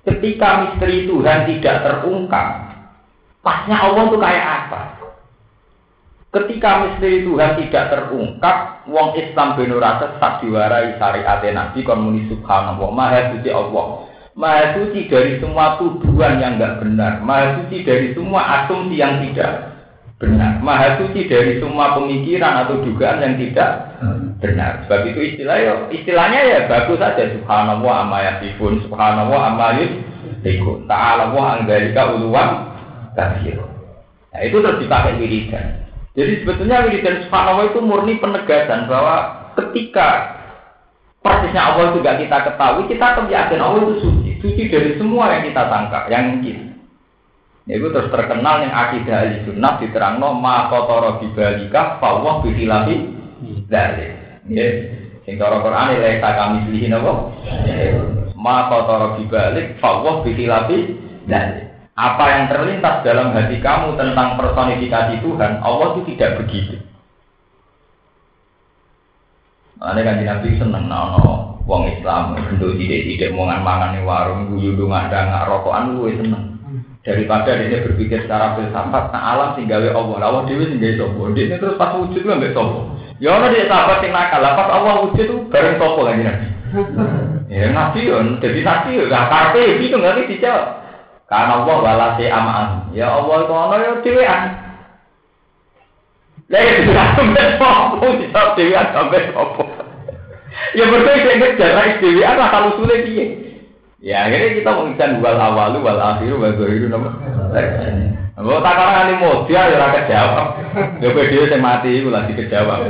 Ketika 0.01 0.47
misteri 0.65 1.05
Tuhan 1.05 1.45
tidak 1.45 1.75
terungkap, 1.85 2.47
pasnya 3.45 3.77
Allah 3.77 4.09
itu 4.09 4.17
kayak 4.17 4.47
apa? 4.65 4.81
Ketika 6.31 6.69
misteri 6.87 7.27
Tuhan 7.27 7.59
tidak 7.59 7.85
terungkap, 7.91 8.87
wong 8.89 9.13
Islam 9.19 9.59
benurasa 9.59 10.17
sak 10.17 10.41
diwarai 10.41 10.95
syariat 10.97 11.43
Nabi 11.43 11.85
kon 11.85 12.01
muni 12.01 12.25
subhanallah 12.31 12.89
maha 12.89 13.35
suci 13.35 13.49
Allah. 13.51 14.09
Maha 14.31 14.79
suci 14.79 15.11
dari 15.11 15.43
semua 15.43 15.75
tuduhan 15.75 16.39
yang 16.39 16.55
enggak 16.55 16.79
benar. 16.79 17.19
Maha 17.19 17.61
suci 17.61 17.83
dari 17.83 18.15
semua 18.15 18.63
asumsi 18.63 18.95
yang 18.95 19.19
tidak 19.27 19.70
benar. 20.21 20.61
Maha 20.61 21.01
suci 21.01 21.25
dari 21.25 21.57
semua 21.57 21.97
pemikiran 21.97 22.63
atau 22.63 22.85
dugaan 22.85 23.25
yang 23.25 23.35
tidak 23.41 23.97
benar. 24.37 24.85
Sebab 24.85 25.09
itu 25.09 25.19
istilah 25.33 25.57
ya, 25.57 25.73
istilahnya 25.89 26.39
ya 26.45 26.59
bagus 26.69 27.01
saja. 27.01 27.25
Subhanallah 27.33 27.93
amma 28.05 28.19
yasifun. 28.21 28.85
Subhanallah 28.85 29.41
amma 29.51 29.67
yusifun. 29.81 30.85
Ta'ala 30.85 31.33
wa 31.33 31.57
anggarika 31.57 32.13
uluwan 32.13 32.69
kafir. 33.17 33.57
Nah 34.31 34.41
itu 34.45 34.61
terus 34.61 34.79
dipakai 34.79 35.17
wiridan. 35.17 35.89
Jadi 36.13 36.45
sebetulnya 36.45 36.85
wiridan 36.85 37.25
subhanallah 37.25 37.65
itu 37.73 37.79
murni 37.81 38.21
penegasan 38.21 38.85
bahwa 38.85 39.49
ketika 39.57 40.37
persisnya 41.25 41.61
Allah 41.61 41.97
juga 41.97 42.17
kita 42.21 42.37
ketahui, 42.45 42.89
kita 42.89 43.25
yakin 43.25 43.59
Allah 43.59 43.81
itu 43.89 43.95
suci. 44.05 44.31
Suci 44.41 44.61
dari 44.69 44.97
semua 45.01 45.33
yang 45.33 45.49
kita 45.49 45.65
tangkap, 45.69 46.09
yang 46.09 46.37
mungkin. 46.37 46.70
Ya, 47.71 47.79
itu 47.79 47.87
terus 47.87 48.11
terkenal 48.11 48.67
yang 48.67 48.75
akidah 48.75 49.15
ahli 49.23 49.47
sunnah 49.47 49.79
diterangno 49.79 50.35
ma 50.35 50.67
kotoro 50.67 51.23
bibalika 51.23 52.03
fawwah 52.03 52.43
bihilafi 52.43 52.99
dari. 53.71 54.11
Ya, 54.51 54.91
sing 55.23 55.39
cara 55.39 55.63
Quran 55.63 55.95
ya 55.95 56.19
tak 56.19 56.35
kami 56.35 56.67
pilih 56.67 56.91
napa? 56.91 57.31
Ma 58.35 58.67
kotoro 58.67 59.15
bibalik 59.15 59.79
fawwah 59.79 60.19
bihilafi 60.19 60.99
dari. 61.31 61.71
Apa 61.95 62.25
yang 62.35 62.43
terlintas 62.51 63.07
dalam 63.07 63.31
hati 63.31 63.63
kamu 63.63 63.95
tentang 63.95 64.35
personifikasi 64.35 65.23
Tuhan, 65.23 65.63
Allah 65.63 65.95
itu 65.95 66.01
tidak 66.11 66.43
begitu. 66.43 66.75
Makanya 69.79 70.01
kan 70.11 70.15
Nabi 70.19 70.59
seneng 70.59 70.85
no, 70.91 70.99
no 71.15 71.33
wong 71.63 71.87
Islam 71.87 72.35
bentuk 72.35 72.75
tidak 72.75 73.01
tidak 73.15 73.31
mau 73.31 73.47
mangan 73.47 73.95
di 73.95 74.03
warung 74.03 74.51
guyu 74.51 74.75
nggak 74.75 75.07
ada 75.07 75.19
nggak 75.23 75.47
rokokan 75.47 75.95
lu 75.95 76.11
seneng 76.19 76.50
daripada 77.01 77.57
dia 77.57 77.81
berpikir 77.81 78.25
secara 78.25 78.53
filsafat 78.57 79.09
nah 79.09 79.21
alam 79.33 79.49
tinggal 79.57 79.81
Allah. 79.89 80.17
Allah 80.21 80.43
dewi 80.45 80.69
tinggal 80.77 81.09
sopo 81.09 81.33
dia 81.33 81.57
terus 81.57 81.77
pas 81.77 81.97
wujud 81.97 82.21
nggak 82.21 82.53
sopo 82.53 82.93
ya 83.17 83.37
orang 83.37 83.53
dia 83.53 83.65
sahabat 83.65 84.05
yang 84.05 84.13
nakal. 84.13 84.41
Pas 84.41 84.69
Allah 84.69 84.93
wujud 85.09 85.25
tuh 85.25 85.39
bareng 85.49 85.77
sopo 85.81 86.01
lagi 86.05 86.21
nabi? 86.25 86.47
Ya 87.51 87.67
nabi 87.67 88.07
on 88.07 88.39
jadi 88.39 88.63
nabi 88.63 88.95
ya 88.95 89.27
karpe 89.27 89.83
itu 89.83 89.91
nggak 89.91 90.23
dijawab. 90.23 90.67
Karena 91.27 91.63
Allah 91.63 91.75
walasi 91.83 92.25
amaan. 92.31 92.69
Ya 92.95 93.11
Allah 93.11 93.43
kono 93.43 93.75
ya 93.75 93.91
dewean 94.03 94.41
Lah 96.51 96.59
itu 96.67 96.91
sampai 96.91 97.55
sopo, 97.55 98.07
bisa 98.19 98.41
dewean 98.55 98.87
sampai 98.95 99.31
sopo. 99.35 99.63
Ya 100.75 100.83
berdua 100.87 101.15
saya 101.15 101.35
ngejar 101.39 101.71
lah 101.75 101.85
istiwa 101.91 102.23
apa 102.27 102.45
kalau 102.51 102.69
sulit 102.79 103.03
dia. 103.07 103.50
Ya 104.01 104.25
akhirnya 104.25 104.57
kita 104.57 104.71
mengikan 104.73 105.21
wal 105.21 105.37
awalu 105.37 105.85
wal 105.85 106.01
akhiru 106.01 106.41
wal 106.41 106.57
zahiru 106.57 106.89
nama. 106.89 107.09
Kalau 108.33 108.57
tak 108.65 108.73
karena 108.73 109.01
ini 109.05 109.15
modal 109.21 109.65
ya 109.69 109.77
rakyat 109.77 110.05
jawab. 110.09 110.47
Ya 110.97 111.09
dia 111.13 111.43
saya 111.45 111.61
mati 111.61 112.01
itu 112.01 112.09
lagi 112.09 112.33
kejawab. 112.33 112.89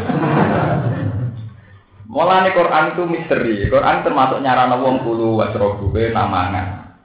Mulane 2.07 2.55
Quran 2.55 2.95
itu 2.95 3.03
misteri. 3.07 3.67
Quran 3.67 4.07
termasuk 4.07 4.39
nyarana 4.39 4.79
wong 4.79 5.03
kulu 5.03 5.35
wasrobu 5.35 5.91
be 5.91 6.15
namangan. 6.15 6.95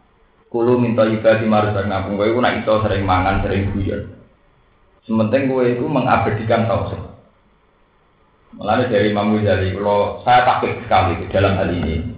Kulu 0.46 0.78
minta 0.78 1.02
ibadah 1.02 1.42
di 1.42 1.46
marus 1.50 1.74
ngapung 1.74 2.14
kowe 2.14 2.30
nak 2.38 2.62
iso 2.62 2.78
sering 2.86 3.02
mangan, 3.02 3.42
sering 3.42 3.74
guyon. 3.74 4.06
Sementing 5.02 5.50
kowe 5.50 5.66
itu 5.66 5.82
mengabadikan 5.82 6.70
tauhid. 6.70 7.02
Mulanya 8.54 8.88
dari 8.88 9.10
Imam 9.10 9.36
Ghazali, 9.36 9.74
kalau 9.74 10.22
saya 10.22 10.46
takut 10.46 10.72
sekali 10.86 11.28
dalam 11.28 11.58
hal 11.58 11.70
ini. 11.74 12.15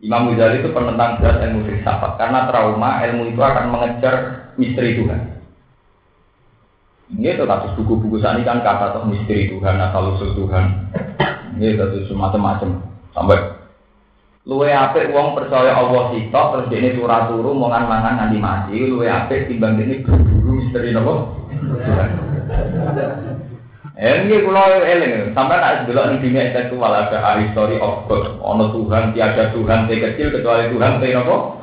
Imam 0.00 0.32
Ghazali 0.32 0.64
itu 0.64 0.72
penentang 0.72 1.20
berat 1.20 1.44
ilmu 1.44 1.68
filsafat 1.68 2.16
karena 2.16 2.48
trauma 2.48 3.04
ilmu 3.04 3.36
itu 3.36 3.40
akan 3.40 3.68
mengejar 3.68 4.14
misteri 4.56 4.96
Tuhan. 4.96 5.20
Ini 7.10 7.36
kasus 7.36 7.74
buku-buku 7.76 8.22
ini 8.22 8.46
kan 8.46 8.64
kata 8.64 8.96
tuh 8.96 9.04
misteri 9.04 9.52
Tuhan 9.52 9.76
atau 9.76 10.16
usul 10.16 10.32
Tuhan. 10.32 10.64
Ini 11.60 11.76
kasus 11.76 12.08
macam-macam 12.16 12.80
sampai 13.12 13.60
luwe 14.48 14.72
apik 14.72 15.12
wong 15.12 15.36
percaya 15.36 15.76
Allah 15.76 16.16
sitok 16.16 16.46
terus 16.56 16.72
ini 16.72 16.96
turah 16.96 17.28
turu 17.28 17.52
mangan 17.52 17.84
mangan 17.84 18.14
nanti 18.24 18.40
mati 18.40 18.80
luwe 18.88 19.04
apik 19.04 19.52
timbang 19.52 19.76
ini 19.76 20.00
berburu 20.00 20.64
misteri 20.64 20.96
nopo 20.96 21.28
Eh, 24.00 24.24
ini 24.24 24.40
eling, 24.40 25.36
sampai 25.36 25.60
nak 25.60 25.84
dulu 25.84 26.00
nih 26.08 26.24
dunia 26.24 26.48
intelektual 26.48 26.88
ada 26.88 27.20
ahli 27.20 27.52
story 27.52 27.76
of 27.84 28.08
God, 28.08 28.40
ono 28.40 28.72
Tuhan, 28.72 29.12
tiada 29.12 29.52
Tuhan, 29.52 29.92
yang 29.92 30.00
kecil 30.00 30.32
kecuali 30.32 30.72
Tuhan, 30.72 31.04
yang 31.04 31.20
nopo 31.20 31.60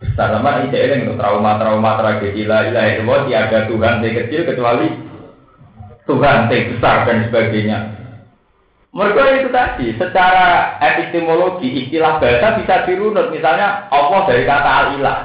besar 0.00 0.32
sama 0.32 0.64
ini 0.64 0.72
eling 0.72 1.12
trauma-trauma 1.20 2.00
tragedi 2.00 2.48
lah, 2.48 2.72
ilah 2.72 2.84
itu 2.88 3.04
tiada 3.04 3.68
Tuhan, 3.68 4.00
yang 4.00 4.16
kecil 4.16 4.40
kecuali 4.48 4.88
Tuhan 6.08 6.48
yang 6.48 6.64
besar 6.72 6.96
dan 7.04 7.28
sebagainya. 7.28 7.78
Mereka 8.88 9.20
itu 9.44 9.48
tadi, 9.52 9.86
secara 10.00 10.80
epistemologi 10.80 11.84
istilah 11.84 12.16
bahasa 12.16 12.56
bisa 12.56 12.88
dirunut. 12.88 13.28
Misalnya 13.28 13.92
Allah 13.92 14.24
dari 14.24 14.48
kata 14.48 14.70
al-ilah. 14.72 15.18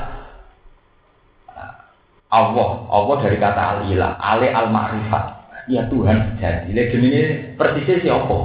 Allah, 2.27 2.69
Allah 2.91 3.15
dari 3.23 3.39
kata 3.39 3.61
al-ilah, 3.79 4.19
ale 4.19 4.51
al-ma'rifat. 4.51 5.42
Ya 5.71 5.87
Tuhan 5.87 6.37
jadi. 6.43 6.67
Lihat 6.75 6.91
ini 6.91 7.21
persisnya 7.55 8.03
siapa? 8.03 8.37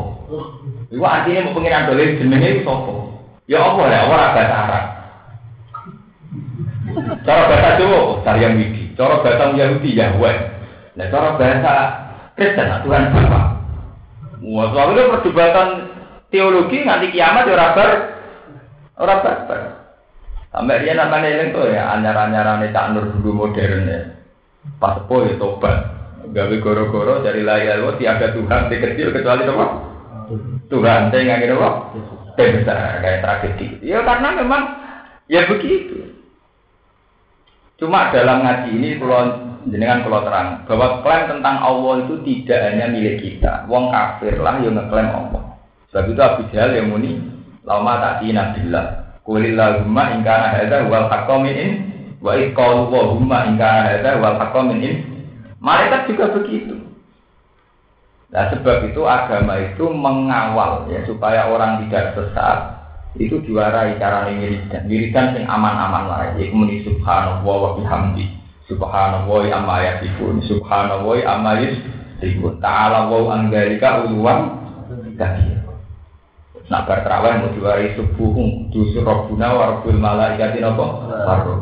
Itu 0.88 1.02
artinya 1.02 1.50
mau 1.50 1.56
pengiran 1.58 1.90
dole 1.90 2.14
jenenge 2.16 2.48
itu 2.58 2.62
siapa? 2.62 2.94
Ya 3.48 3.58
Allah 3.64 3.86
ya, 3.88 4.00
orang 4.06 4.34
bahasa 4.36 4.56
Arab. 4.60 4.84
Cara 7.24 7.42
bahasa 7.48 7.70
Jawa, 7.80 8.00
Saryam 8.22 8.60
Widi. 8.60 8.92
Cara 8.92 9.24
bahasa 9.24 9.56
Yahudi, 9.56 9.96
Yahweh. 9.96 10.36
Nah, 11.00 11.06
cara 11.08 11.28
bahasa 11.40 11.72
Kristen, 12.36 12.68
Tuhan 12.84 13.10
Bapak. 13.10 13.44
Wah, 14.38 14.66
soalnya 14.70 15.10
perdebatan 15.16 15.68
teologi 16.30 16.86
nanti 16.86 17.10
kiamat 17.10 17.50
ya 17.50 17.56
rabar, 17.58 17.90
orang 19.00 19.22
barbar. 19.24 19.60
Sampai 20.54 20.80
dia 20.86 20.94
namanya 20.94 21.28
ini 21.28 21.52
tuh 21.52 21.66
ya, 21.68 21.92
anyar-anyar 21.98 22.62
nih 22.62 22.70
tak 22.70 22.94
nur 22.94 23.10
dulu 23.18 23.46
modern 23.46 23.90
ya. 23.90 24.00
Pas 24.78 25.02
ya 25.08 25.34
tobat. 25.36 25.97
Gawe 26.28 26.56
goro-goro 26.60 27.24
dari 27.24 27.40
layar 27.40 27.80
lo 27.80 27.96
tiada 27.96 28.32
Tuhan 28.36 28.68
di 28.68 28.76
kecil 28.76 29.14
kecuali 29.16 29.48
apa? 29.48 29.66
Tuhan, 30.68 31.08
saya 31.08 31.22
nggak 31.24 31.40
kira 31.40 31.54
apa? 31.56 31.70
besar 32.38 33.02
kayak 33.02 33.22
tragedi. 33.26 33.66
Ya 33.82 34.06
karena 34.06 34.38
memang 34.38 34.62
ya 35.26 35.42
begitu. 35.50 36.14
Cuma 37.78 38.10
dalam 38.14 38.42
ngaji 38.42 38.70
ini 38.74 38.90
kalau 38.98 39.22
jenengan 39.66 40.06
kalau 40.06 40.22
terang 40.26 40.48
bahwa 40.66 41.02
klaim 41.02 41.24
tentang 41.30 41.56
Allah 41.62 41.94
itu 42.06 42.14
tidak 42.22 42.58
hanya 42.70 42.86
milik 42.90 43.22
kita. 43.22 43.66
Wong 43.66 43.90
kafir 43.90 44.38
lah 44.38 44.58
yang 44.62 44.78
ngeklaim 44.78 45.10
Allah. 45.10 45.58
Sebab 45.90 46.10
itu 46.10 46.20
Abu 46.20 46.42
Jahal 46.52 46.74
yang 46.74 46.90
muni 46.90 47.18
lama 47.66 47.98
tadi 47.98 48.34
nabilah. 48.34 48.86
Kulillahumma 49.22 50.18
ingkana 50.18 50.56
hadza 50.56 50.88
wal 50.88 51.06
haqqamin 51.06 51.56
in 51.56 51.70
wa 52.18 52.32
iqalu 52.34 52.90
wa 52.90 53.38
ingkana 53.46 53.80
hadza 53.94 54.10
wal 54.18 54.36
haqqamin 54.38 54.78
in. 54.82 54.96
Malaikat 55.58 56.14
juga 56.14 56.30
begitu. 56.38 56.78
Nah 58.28 58.52
sebab 58.52 58.92
itu 58.92 59.02
agama 59.08 59.56
itu 59.58 59.88
mengawal 59.88 60.86
ya 60.92 61.00
supaya 61.08 61.48
orang 61.48 61.88
tidak 61.88 62.12
sesat 62.12 62.76
itu 63.16 63.40
diwarai 63.40 63.96
cara 63.96 64.28
wiridan 64.28 64.84
wiridan 64.84 65.32
yang 65.32 65.48
aman-aman 65.48 66.04
lah 66.06 66.20
ya 66.36 66.44
muni 66.52 66.84
subhanallah 66.84 67.40
wa 67.42 67.72
bihamdi 67.80 68.38
Subhanallah 68.68 69.48
amma 69.48 69.76
yasifun. 69.80 70.44
Subhanallah 70.44 71.24
amma 71.24 71.56
yasifun. 71.56 72.60
Ta'ala 72.60 73.08
wa 73.08 73.32
anggalika 73.32 74.04
uluwan 74.04 74.60
kabir. 75.16 75.56
Nak 76.68 76.84
berterawih 76.84 77.32
mau 77.40 77.52
diwari 77.56 77.96
subuh 77.96 78.36
Dusur 78.68 79.00
robbuna 79.00 79.56
warabul 79.56 79.96
malaikati 79.96 80.60
nopo 80.60 81.00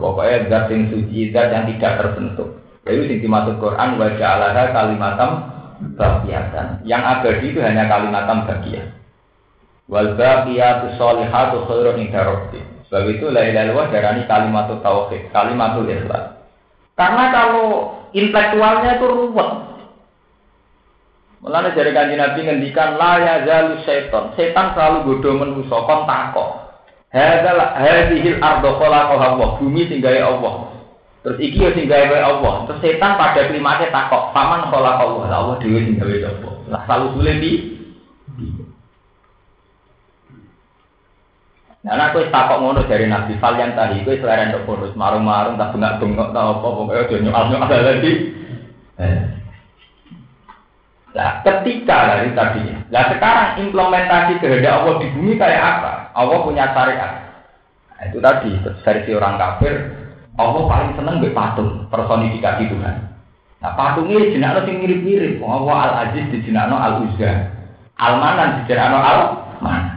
Pokoknya 0.02 0.50
zat 0.50 0.66
suci 0.66 1.30
Zat 1.30 1.54
yang 1.54 1.70
tidak 1.70 2.02
terbentuk 2.02 2.55
Itu 2.86 3.02
yang 3.02 3.20
dimaksud 3.20 3.58
Quran 3.58 3.98
Wa 3.98 4.08
ja'alaha 4.14 4.62
kalimatam 4.70 5.30
bagiatan 5.98 6.86
Yang 6.86 7.02
abadi 7.02 7.46
itu 7.50 7.58
hanya 7.60 7.90
kalimatam 7.90 8.46
bagian 8.46 8.94
Wal 9.86 10.14
baqiyatu 10.14 10.98
sholihatu 10.98 11.66
khairun 11.66 11.98
inda 11.98 12.22
Sebab 12.86 13.06
itu 13.10 13.26
la 13.34 13.42
ilaha 13.50 13.64
illallah 13.66 13.88
darani 13.90 14.22
kalimatul 14.30 14.78
tauhid, 14.78 15.34
kalimatul 15.34 15.90
ikhlas. 15.90 16.38
Karena 16.94 17.24
kalau 17.34 17.66
intelektualnya 18.14 19.02
itu 19.02 19.06
ruwet. 19.10 19.50
Mulanya 21.42 21.74
dari 21.74 21.90
kanji 21.90 22.14
Nabi 22.14 22.40
ngendikan 22.46 22.94
la 22.94 23.12
ya 23.20 23.34
zalu 23.42 23.82
setan. 23.82 24.38
Setan 24.38 24.72
selalu 24.72 24.98
bodoh 25.02 25.34
menuso 25.34 25.78
kon 25.82 26.06
takok. 26.06 26.50
Hadal 27.10 27.58
hadhil 27.74 28.38
ardo 28.38 28.70
khalaqaha. 28.78 29.58
Bumi 29.58 29.90
singgahe 29.90 30.22
Allah. 30.22 30.75
Terus 31.26 31.42
iki 31.42 31.58
ya 31.58 31.74
singgahe 31.74 32.22
Allah. 32.22 32.70
Terus 32.70 32.78
setan 32.86 33.18
pada 33.18 33.50
klimaknya 33.50 33.90
takok, 33.90 34.30
paman 34.30 34.70
khalaqa 34.70 35.02
Allah. 35.02 35.26
Allah 35.26 35.56
dhewe 35.58 35.82
singgahe 35.82 36.22
Allah. 36.22 36.54
Lah 36.70 36.80
selalu 36.86 37.06
sulit 37.18 37.36
di 37.42 37.52
Nah, 41.86 42.10
aku 42.10 42.26
takok 42.34 42.58
ngono 42.62 42.82
dari 42.90 43.06
Nabi 43.06 43.38
Falyan 43.38 43.78
tadi, 43.78 44.02
aku 44.02 44.18
selera 44.18 44.50
untuk 44.50 44.66
bonus 44.66 44.98
marung-marung, 44.98 45.54
tak 45.54 45.70
bengak-bengok, 45.70 46.34
tak 46.34 46.42
apa, 46.42 46.66
pokoknya 46.66 47.06
udah 47.06 47.18
nyokal-nyokal 47.22 47.80
lagi. 47.86 48.12
Nah, 51.14 51.30
ketika 51.46 51.96
dari 52.10 52.34
tadi, 52.34 52.74
nah 52.90 53.06
sekarang 53.06 53.70
implementasi 53.70 54.42
kehendak 54.42 54.82
Allah 54.82 54.94
di 54.98 55.06
bumi 55.14 55.38
kayak 55.38 55.62
apa? 55.62 55.92
Allah 56.18 56.38
punya 56.42 56.74
syariat. 56.74 57.12
Nah, 57.94 58.02
itu 58.10 58.18
tadi 58.18 58.50
versi 58.82 59.10
orang 59.14 59.38
kafir, 59.38 59.74
Allah 60.36 60.62
paling 60.68 60.92
seneng 61.00 61.24
be 61.24 61.32
patung 61.32 61.88
personifikasi 61.88 62.68
Tuhan. 62.68 62.96
Nah 63.64 63.72
patungnya 63.72 64.28
jenakno 64.28 64.68
sing 64.68 64.84
mirip-mirip. 64.84 65.40
Allah 65.40 65.76
Al 65.80 65.92
Aziz 66.08 66.28
di 66.28 66.44
jenakno 66.44 66.76
Al 66.76 67.08
Uzza, 67.08 67.56
Al 67.96 68.20
Manan 68.20 68.60
di 68.60 68.62
jenakno 68.68 69.00
Al 69.00 69.20
Manan. 69.64 69.96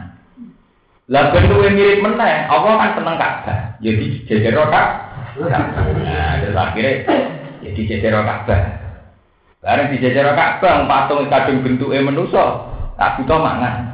Lah 1.10 1.34
bentuk 1.34 1.58
yang 1.58 1.74
mirip 1.74 2.06
meneh, 2.06 2.46
Allah 2.46 2.72
kan 2.78 2.90
seneng 2.94 3.18
Ka'bah. 3.18 3.60
Jadi 3.82 4.30
ya 4.30 4.38
jejer 4.38 4.54
Ka'bah. 4.54 4.86
Nah, 5.42 6.38
terus 6.38 6.54
akhirnya 6.54 7.02
jadi 7.66 7.80
ya 7.82 7.88
jejer 7.98 8.14
Ka'bah. 8.14 8.60
Bareng 9.58 9.90
di 9.90 9.98
jejer 9.98 10.22
Ka'bah 10.22 10.86
patung 10.86 11.26
kadung 11.26 11.66
bentuke 11.66 11.98
manusa, 11.98 12.62
tak 12.94 13.18
butuh 13.18 13.42
mangan. 13.42 13.90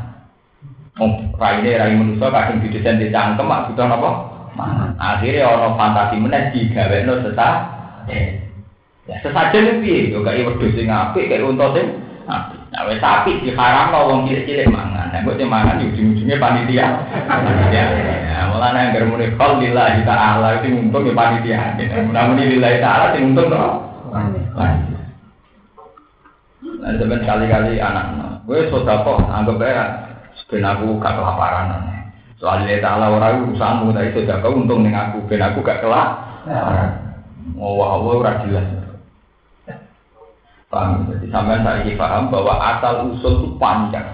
Oh, 1.00 1.08
raine 1.40 1.80
rai 1.80 1.96
manusa 1.96 2.28
kadung 2.28 2.60
di 2.60 2.84
cangkem, 2.84 3.48
mak 3.48 3.72
butuh 3.72 3.88
napa? 3.88 4.35
Akhirnya 4.96 5.52
ana 5.52 5.76
fantasi 5.76 6.16
meneh 6.16 6.50
digawekno 6.50 7.20
sesat. 7.20 7.54
Ya 9.06 9.16
sesajen 9.22 9.84
piye? 9.84 10.10
Yo 10.10 10.24
kaya 10.24 10.48
wedhus 10.48 10.74
sing 10.74 10.90
apik, 10.90 11.30
kaya 11.30 11.46
unta 11.46 11.70
sing 11.76 12.00
apik. 12.26 12.58
Nah, 12.74 12.82
wes 12.90 12.98
sapi 12.98 13.38
diharamno 13.40 14.10
wong 14.10 14.20
cilik-cilik 14.26 14.66
mangan. 14.68 15.14
Nah, 15.14 15.22
kok 15.22 15.38
mangan 15.46 15.80
yo 15.80 15.94
ujung-ujungnya 15.94 16.42
panitia. 16.42 16.86
Ya, 17.70 18.50
mulane 18.50 18.90
anggar 18.90 19.06
muni 19.06 19.30
qol 19.38 19.62
lillahi 19.62 20.02
ta'ala 20.02 20.58
itu 20.58 20.74
untung 20.74 21.06
ya 21.06 21.14
panitia. 21.14 21.78
Namun 22.10 22.42
lillahi 22.42 22.82
ta'ala 22.82 23.14
sing 23.14 23.32
untung 23.32 23.48
to. 23.48 23.64
Nah, 26.76 26.92
sampeyan 26.98 27.22
kali-kali 27.26 27.78
anak, 27.82 28.42
gue 28.46 28.70
sodako 28.70 29.18
anggap 29.26 29.58
aja 29.58 29.84
ben 30.46 30.62
aku 30.62 31.02
gak 31.02 31.18
kelaparan. 31.18 31.74
Soalnya 32.36 32.84
ta'ala 32.84 33.16
ora 33.16 33.32
urusanmu, 33.40 33.96
tapi 33.96 34.12
sodako 34.12 34.60
untung 34.60 34.84
ning 34.84 34.92
aku, 34.92 35.24
ben 35.24 35.40
aku 35.40 35.64
gak 35.64 35.80
kelaparan. 35.80 37.16
Oh, 37.56 37.80
wah, 37.80 37.96
ora 37.96 38.44
jelas. 38.44 38.86
Paham? 40.66 41.06
Jadi 41.08 41.30
sampai 41.30 41.62
saya 41.62 41.92
paham 41.94 42.28
bahwa 42.28 42.58
asal 42.58 43.08
usul 43.14 43.32
itu 43.38 43.48
panjang. 43.56 44.04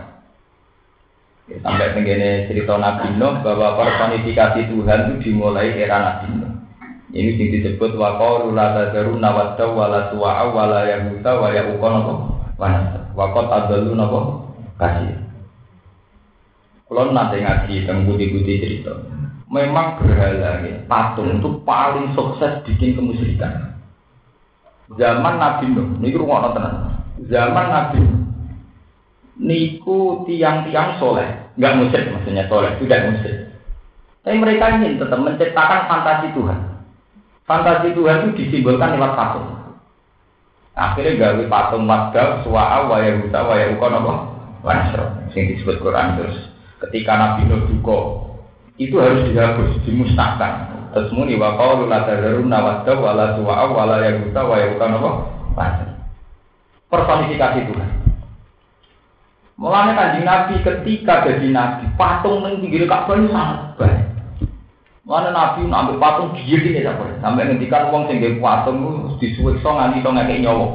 Ya, 1.50 1.58
sampai 1.64 1.96
begini 1.96 2.46
cerita 2.46 2.78
Nabi 2.78 3.18
Nuh 3.18 3.40
bahwa 3.42 3.74
personifikasi 3.80 4.70
Tuhan 4.70 5.00
itu 5.08 5.12
dimulai 5.26 5.74
era 5.74 5.98
Nabi 5.98 6.38
Nuh. 6.38 6.52
Ini 7.12 7.36
yang 7.36 7.48
disebut 7.60 7.98
waqalu 7.98 8.56
la 8.56 8.72
tadaru 8.72 9.20
nawadda 9.20 9.68
wala 9.68 10.08
suwa'a 10.12 10.48
wala 10.48 10.80
yahuta 10.88 11.40
wa 11.40 11.48
yaqon 11.52 11.92
apa? 12.04 12.14
Wanasa. 12.56 13.00
Waqat 13.16 13.46
adalu 13.48 13.92
napa? 13.96 14.20
Kasih. 14.80 15.12
Kalau 16.92 17.08
nanti 17.08 17.40
ngaji 17.40 17.88
tentang 17.88 18.04
budi-budi 18.04 18.60
cerita, 18.60 18.92
memang 19.48 19.96
berhala 19.96 20.60
ya, 20.60 20.76
patung 20.84 21.40
itu 21.40 21.56
paling 21.64 22.12
sukses 22.12 22.60
bikin 22.68 23.00
kemusyrikan. 23.00 23.80
Zaman 25.00 25.40
Nabi 25.40 25.72
Nuh, 25.72 25.88
niku 26.04 26.20
rumah 26.20 26.52
tenan. 26.52 27.00
Zaman 27.32 27.66
Nabi 27.72 27.96
Nuh, 27.96 28.20
niku 29.40 30.28
tiang-tiang 30.28 31.00
soleh, 31.00 31.32
nggak 31.56 31.76
musik 31.80 32.12
maksudnya 32.12 32.44
soleh, 32.52 32.76
tidak 32.84 33.08
musik. 33.08 33.36
Tapi 34.20 34.36
mereka 34.36 34.76
ingin 34.76 35.00
tetap 35.00 35.16
menciptakan 35.16 35.88
fantasi 35.88 36.28
Tuhan. 36.36 36.60
Fantasi 37.48 37.88
Tuhan 37.96 38.20
itu 38.20 38.30
disimbolkan 38.36 39.00
lewat 39.00 39.16
patung. 39.16 39.48
Akhirnya 40.76 41.16
gawe 41.16 41.44
patung 41.48 41.88
wadab, 41.88 42.44
suwa'a, 42.44 42.84
waya 42.84 43.16
huta, 43.16 43.40
waya 43.48 43.72
uka, 43.72 43.86
nopo, 43.88 44.12
wanasro. 44.60 45.24
Yang 45.32 45.56
disebut 45.56 45.80
Quran 45.80 46.20
terus. 46.20 46.51
Ketika 46.82 47.12
Nabi 47.14 47.46
Nuh 47.46 47.62
duko, 47.70 47.98
itu 48.74 48.98
harus 48.98 49.22
dihapus, 49.30 49.78
dimusnahkan. 49.86 50.74
Terus 50.92 51.14
muni 51.14 51.38
wa 51.38 51.56
qaulu 51.56 51.88
la 51.88 52.04
tadarun 52.04 52.50
nawadda 52.50 52.92
wa 52.98 53.16
la 53.16 53.26
suwa'a 53.38 53.64
wa 53.70 53.84
la 53.86 53.96
yaguta 54.02 54.40
wa 54.44 54.56
yaguta 54.60 54.84
apa? 54.90 55.10
Pasir. 55.56 55.88
Personifikasi 56.90 57.70
Tuhan. 57.70 57.90
Mulanya 59.56 59.92
kanjeng 59.94 60.26
Nabi 60.26 60.54
ketika 60.60 61.22
jadi 61.22 61.48
Nabi, 61.54 61.86
patung 61.94 62.42
yang 62.42 62.58
pinggir 62.58 62.84
Ka'bah 62.90 63.14
ini 63.14 63.30
sangat 63.30 63.78
baik. 63.78 64.00
Mana 65.06 65.30
Nabi 65.30 65.70
ambil 65.70 66.02
patung 66.02 66.34
gigi 66.34 66.58
ini 66.58 66.82
sampai 66.82 67.14
sampai 67.22 67.46
ngendikan 67.46 67.94
uang 67.94 68.10
sing 68.10 68.18
patung 68.42 68.82
itu 68.82 69.22
disuwekso 69.22 69.70
nganti 69.70 70.02
to 70.02 70.10
ngekek 70.10 70.42
nyawa. 70.42 70.66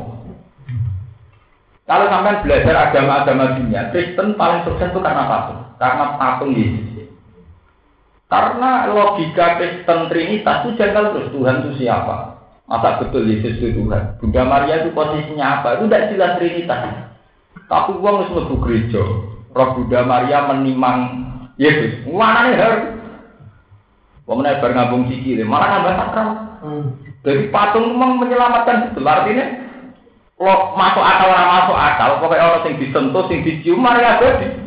Kalau 1.84 2.08
sampai 2.08 2.44
belajar 2.44 2.76
agama-agama 2.92 3.60
dunia, 3.60 3.92
Kristen 3.92 4.40
paling 4.40 4.64
sukses 4.64 4.88
itu 4.88 5.00
karena 5.04 5.28
patung. 5.28 5.67
Karena 5.78 6.18
patung 6.18 6.54
Yesus. 6.58 7.10
Karena 8.28 8.92
logika 8.92 9.56
Kristen 9.56 10.12
Trinitas 10.12 10.68
itu 10.68 10.70
janggal 10.76 11.16
terus 11.16 11.32
Tuhan 11.32 11.56
itu 11.64 11.72
siapa? 11.86 12.44
Masa 12.68 13.00
betul 13.00 13.24
Yesus 13.24 13.56
itu 13.64 13.80
Tuhan? 13.80 14.20
Bunda 14.20 14.44
Maria 14.44 14.84
itu 14.84 14.92
posisinya 14.92 15.62
apa? 15.62 15.80
Itu 15.80 15.88
tidak 15.88 16.12
jelas 16.12 16.32
Trinitas. 16.42 16.82
Tapi 17.72 17.92
uang 17.96 18.16
harus 18.20 18.32
mlebu 18.36 18.56
gereja. 18.68 19.04
Roh 19.56 19.70
Bunda 19.80 20.02
Maria 20.04 20.44
menimang 20.52 21.00
Yesus. 21.56 22.04
Mana 22.10 22.52
nih? 22.52 22.58
Wong 24.28 24.44
nek 24.44 24.60
bar 24.60 24.76
ngambung 24.76 25.08
sikile, 25.08 25.48
malah 25.48 25.80
nambah 25.80 25.94
sakral. 25.96 26.30
Hmm. 26.60 26.86
Jadi 27.24 27.48
patung 27.48 27.96
memang 27.96 28.20
menyelamatkan 28.20 28.92
itu. 28.92 29.00
Artinya 29.00 29.46
lo 30.38 30.76
masuk 30.76 31.02
akal 31.02 31.32
orang 31.32 31.50
masuk 31.56 31.78
akal, 31.80 32.10
pokoknya 32.20 32.46
orang 32.46 32.64
yang 32.68 32.76
disentuh, 32.78 33.26
yang 33.32 33.42
dicium, 33.48 33.80
mari 33.80 34.04
abadi. 34.04 34.67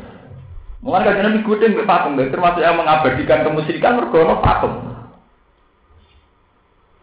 Mungkin 0.80 1.04
kan 1.04 1.20
nabi 1.20 1.44
gudeng 1.44 1.76
ke 1.76 1.84
patung, 1.84 2.16
termasuk 2.16 2.64
yang 2.64 2.80
mengabadikan 2.80 3.44
kemusyrikan 3.44 4.00
mergono 4.00 4.40
patung. 4.40 4.80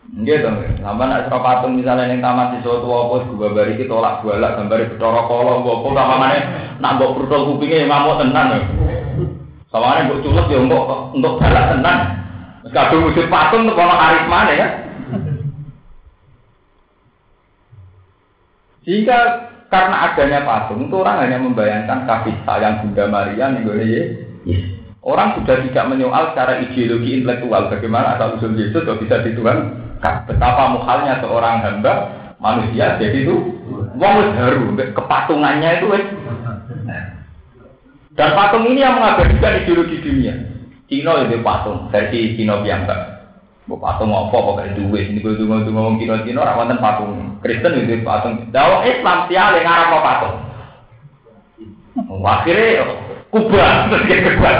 Gitu, 0.07 0.49
sama 0.81 1.03
nak 1.05 1.29
serap 1.29 1.45
patung 1.45 1.77
misalnya 1.77 2.09
yang 2.09 2.23
taman 2.23 2.57
di 2.57 2.65
suatu 2.65 2.89
apa, 2.89 3.27
gua 3.37 3.53
bari 3.53 3.77
kita 3.77 3.91
tolak 3.91 4.25
balak, 4.25 4.57
gambari 4.57 4.89
betoro 4.89 5.29
kolong, 5.29 5.61
gua 5.61 5.77
apa, 5.77 5.89
sama 5.93 6.15
mana 6.17 6.37
nak 6.81 6.97
perutol 6.97 7.53
kupingnya 7.53 7.85
yang 7.85 7.91
ngamuk 7.93 8.17
tenang. 8.23 8.49
Sama 9.69 9.93
mana 9.93 10.09
buat 10.09 10.23
culus 10.25 10.47
ya 10.49 10.57
untuk 10.57 10.83
untuk 11.13 11.33
balak 11.37 11.65
tenang. 11.75 11.99
Kadung 12.73 13.05
wujud 13.07 13.29
patung 13.29 13.69
untuk 13.69 13.77
orang 13.77 13.99
karisma 13.99 14.39
ya. 14.57 14.67
Jika 18.87 19.19
karena 19.67 19.95
adanya 20.11 20.39
patung 20.47 20.87
itu 20.87 20.95
orang 20.95 21.27
hanya 21.27 21.37
membayangkan 21.43 22.07
kasih 22.07 22.35
sayang 22.47 22.83
Bunda 22.83 23.05
Maria 23.11 23.51
nih 23.51 23.63
yes. 24.47 24.63
Orang 25.07 25.39
sudah 25.39 25.63
tidak 25.63 25.87
menyoal 25.87 26.35
secara 26.35 26.59
ideologi 26.59 27.15
intelektual 27.15 27.71
bagaimana 27.71 28.19
asal 28.19 28.35
usul 28.35 28.59
Yesus 28.59 28.83
kok 28.83 28.99
bisa 28.99 29.23
dituangkan. 29.23 30.27
Betapa 30.27 30.75
muhalnya 30.75 31.23
seorang 31.23 31.63
hamba 31.63 31.93
manusia 32.43 32.99
jadi 32.99 33.23
itu 33.23 33.35
wong 33.95 34.17
baru 34.35 34.75
kepatungannya 34.91 35.79
itu 35.79 35.87
dan 38.17 38.33
patung 38.33 38.65
ini 38.65 38.81
yang 38.81 38.97
mengabadikan 38.97 39.61
ideologi 39.61 40.01
dunia. 40.01 40.33
Cina 40.89 41.21
itu 41.23 41.37
patung 41.45 41.87
versi 41.93 42.33
Cina 42.33 42.65
biasa. 42.65 43.16
Mau 43.67 43.75
patung 43.75 44.15
apa 44.15 44.31
pokoknya 44.31 44.79
duit 44.79 45.11
ini 45.11 45.19
gue 45.19 45.35
dungo 45.35 45.59
dungo 45.67 45.75
ngomong 45.75 45.99
Cina 45.99 46.23
Cina 46.23 46.39
orang 46.47 46.57
wonten 46.63 46.79
patung. 46.79 47.11
Kristen 47.43 47.83
itu 47.83 47.99
patung. 47.99 48.47
Dawa 48.55 48.87
Islam 48.87 49.27
tiap 49.27 49.59
yang 49.59 49.67
ngarap 49.67 49.87
mau 49.91 50.01
patung. 50.07 50.35
Akhirnya 52.23 52.87
kubah 53.35 53.91
terus 53.91 54.03
kayak 54.07 54.23
kubah 54.39 54.53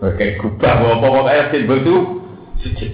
Oke 0.00 0.26
kubah 0.40 0.72
apa 0.80 0.96
pokoknya 0.96 1.44
simbol 1.52 1.78
itu 1.84 1.94
suci. 2.64 2.86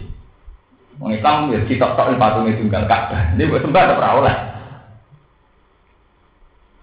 Orang 0.98 1.14
Islam 1.14 1.54
ya 1.54 1.58
tak 1.62 2.18
patung 2.18 2.50
itu 2.50 2.66
enggak 2.66 2.90
Ka'bah. 2.90 3.38
Ini 3.38 3.46
buat 3.46 3.62
sembah 3.62 3.82
atau 3.86 3.96
perawat. 4.02 4.38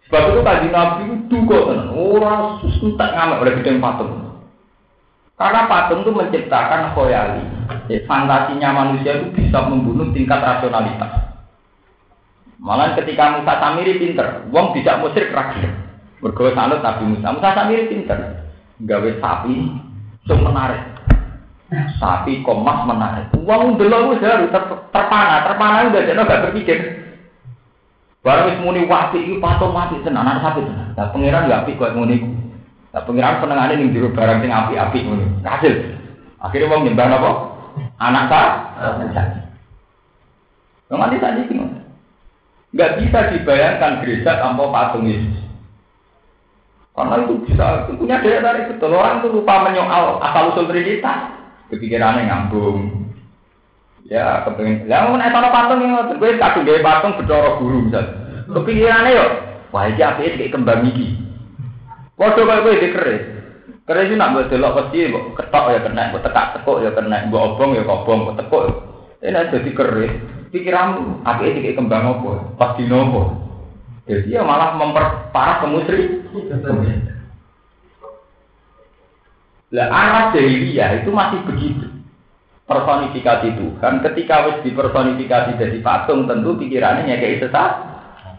Sebab 0.07 0.23
itu 0.29 0.41
tadi 0.45 0.67
Nabi 0.69 1.03
itu 1.09 1.37
kok 1.49 1.65
orang 1.89 2.61
susah 2.61 2.91
tak 3.01 3.11
ngamak 3.17 3.41
oleh 3.41 3.53
bidang 3.57 3.81
patung. 3.81 4.13
Karena 5.33 5.65
patung 5.65 6.05
itu 6.05 6.11
menciptakan 6.13 6.93
khoyali. 6.93 7.41
Ya, 7.91 7.99
fantasinya 8.07 8.69
manusia 8.71 9.19
itu 9.19 9.27
bisa 9.35 9.59
membunuh 9.67 10.11
tingkat 10.15 10.39
rasionalitas. 10.39 11.35
Malah 12.63 12.95
ketika 12.95 13.35
Musa 13.35 13.59
Samiri 13.59 13.99
pinter, 13.99 14.47
wong 14.51 14.71
tidak 14.71 15.03
musrik 15.03 15.35
rakyat. 15.35 15.73
Bergawe 16.23 16.55
salut 16.55 16.79
Nabi 16.79 17.03
Musa. 17.11 17.27
Musa 17.35 17.49
Samiri 17.51 17.91
pinter. 17.91 18.19
Gawe 18.83 19.11
sapi, 19.19 19.55
so 20.23 20.39
menarik. 20.39 20.83
Sapi 21.99 22.39
komas 22.47 22.87
menarik. 22.87 23.35
Wong 23.43 23.75
dulu 23.75 24.15
harus 24.15 24.47
ter 24.51 24.63
terpana, 24.95 25.43
terpana 25.43 25.91
udah 25.91 26.03
jadi 26.07 26.21
gak 26.23 26.43
berpikir. 26.49 26.79
Baru 28.23 28.47
wis 28.47 28.59
muni 28.63 28.87
wapi 28.87 29.19
itu 29.19 29.35
patung 29.43 29.75
mati 29.75 29.99
tenan, 29.99 30.23
anak 30.23 30.39
sapi 30.39 30.63
tenan. 30.63 30.95
Nah 30.95 31.11
pangeran 31.11 31.51
gak 31.51 31.67
pikir 31.67 31.91
muni 31.91 32.43
Nah, 32.93 33.01
pengiran 33.09 33.41
penengahnya 33.41 33.81
nih 33.81 33.89
juru 33.89 34.13
barang 34.13 34.45
sing 34.45 34.53
api-api 34.53 34.99
ngono. 35.01 35.25
Hasil. 35.41 35.97
Akhirnya 36.37 36.69
mau 36.69 36.85
nyembah 36.85 37.09
apa? 37.09 37.31
Anak? 37.97 38.31
Yang 40.89 40.97
nanti 40.99 41.17
tadi 41.17 41.39
gimana? 41.49 41.79
Gak 42.73 43.01
bisa 43.01 43.19
dibayangkan 43.33 44.01
gereja 44.01 44.41
tanpa 44.41 44.65
patung 44.73 45.05
Yesus. 45.05 45.45
Karena 46.93 47.25
itu 47.25 47.41
bisa, 47.45 47.89
punya 47.89 48.21
daya 48.21 48.45
tarik 48.45 48.69
betul. 48.69 48.93
Orang 48.93 49.21
itu 49.21 49.33
lupa 49.33 49.65
menyoal 49.65 50.21
asal 50.21 50.53
usul 50.53 50.69
Trinitas. 50.69 51.33
Kepikirannya 51.73 52.29
ngambung. 52.29 53.09
Ya, 54.05 54.45
kepengen. 54.45 54.85
Ya, 54.85 55.09
mau 55.09 55.17
naik 55.17 55.33
patung 55.33 55.81
yang 55.81 56.05
gue 56.17 56.37
kadung 56.37 56.67
gaya 56.69 56.85
patung 56.85 57.17
bedoro 57.17 57.57
guru 57.57 57.89
misalnya. 57.89 58.45
Kepikirannya 58.45 59.15
yuk, 59.15 59.29
wah 59.73 59.89
ini 59.89 60.03
apa 60.03 60.21
kayak 60.21 60.51
kembang 60.53 60.85
gigi. 60.85 61.17
Waduh 62.19 62.45
kaya 62.45 62.61
kowe 62.61 62.77
dikeris. 62.77 63.23
Keris 63.83 64.07
itu 64.07 64.15
nak 64.15 64.31
buat 64.31 64.47
delok 64.47 64.75
pasti, 64.79 65.11
ketok 65.11 65.65
ya 65.75 65.79
kena, 65.83 66.15
mbok 66.15 66.23
tekak 66.23 66.55
tekuk 66.55 66.87
ya 66.87 66.95
kena, 66.95 67.27
mbok 67.27 67.43
obong 67.51 67.75
ya 67.75 67.83
kobong, 67.83 68.19
mbok 68.23 68.37
tekuk. 68.39 68.63
Ini 69.19 69.51
jadi 69.51 69.71
keris. 69.75 70.13
Pikiranmu, 70.55 71.25
apa 71.25 71.43
ini 71.49 71.73
kembang 71.75 72.05
apa? 72.05 72.55
Pas 72.55 72.77
di 72.77 72.85
nopo. 72.87 73.43
Jadi 74.05 74.35
ya 74.35 74.45
malah 74.45 74.77
memperparah 74.77 75.65
kemusri. 75.65 76.21
Lah 79.73 79.87
arah 79.89 80.25
jahiliyah 80.35 81.01
itu 81.01 81.09
masih 81.09 81.41
begitu. 81.49 81.87
Personifikasi 82.69 83.59
Tuhan 83.59 83.93
ketika 84.05 84.35
wis 84.47 84.57
dipersonifikasi 84.63 85.59
jadi 85.59 85.77
patung 85.83 86.29
tentu 86.29 86.55
pikirannya 86.55 87.09
kayak 87.09 87.43
sesat 87.43 87.71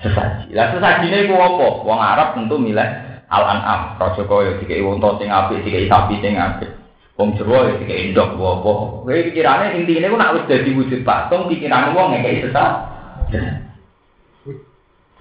sesaji. 0.01 0.55
Lah 0.55 0.73
sesajinya 0.73 1.19
itu 1.27 1.35
apa? 1.35 1.69
Wong 1.83 2.01
Arab 2.01 2.39
tentu 2.39 2.57
milih 2.57 3.14
Al-An'am, 3.31 3.97
Raja 3.97 4.23
Kaya 4.25 4.61
dikei 4.61 4.85
wonto 4.85 5.17
sing 5.17 5.33
apik, 5.33 5.65
dikei 5.65 5.89
sapi 5.89 6.21
sing 6.21 6.37
apik. 6.37 6.71
Wong 7.15 7.39
Jawa 7.39 7.71
ya 7.71 7.73
dikei 7.79 8.11
ndok 8.11 8.35
apa. 8.37 8.73
Kowe 9.07 9.21
pikirane 9.31 9.79
intine 9.79 10.11
ku 10.11 10.19
nak 10.19 10.35
wis 10.35 10.49
dadi 10.51 10.75
wujud 10.75 11.07
patung, 11.07 11.47
pikirane 11.47 11.95
wong 11.95 12.19
ngekeki 12.19 12.51
sesat. 12.51 12.73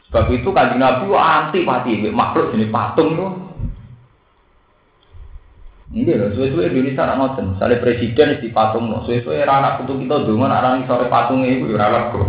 Sebab 0.10 0.30
itu 0.30 0.50
kanjeng 0.54 0.82
Nabi 0.82 1.10
anti 1.14 1.60
pati 1.66 1.92
makhluk 2.10 2.54
jenis 2.54 2.74
patung 2.74 3.18
itu. 3.18 3.28
Ini 5.94 6.18
loh, 6.18 6.34
suwe-suwe 6.34 6.74
Indonesia 6.74 7.06
nak 7.06 7.18
ngoten. 7.22 7.46
Misalnya 7.54 7.78
presiden 7.78 8.42
di 8.42 8.50
patung, 8.50 8.90
suwe-suwe 9.06 9.46
anak 9.46 9.86
putu 9.86 10.02
kita 10.02 10.26
dulu, 10.26 10.42
anak 10.42 10.90
sore 10.90 11.06
patungnya 11.06 11.54
itu 11.54 11.70
ya 11.70 12.10
bro. 12.10 12.26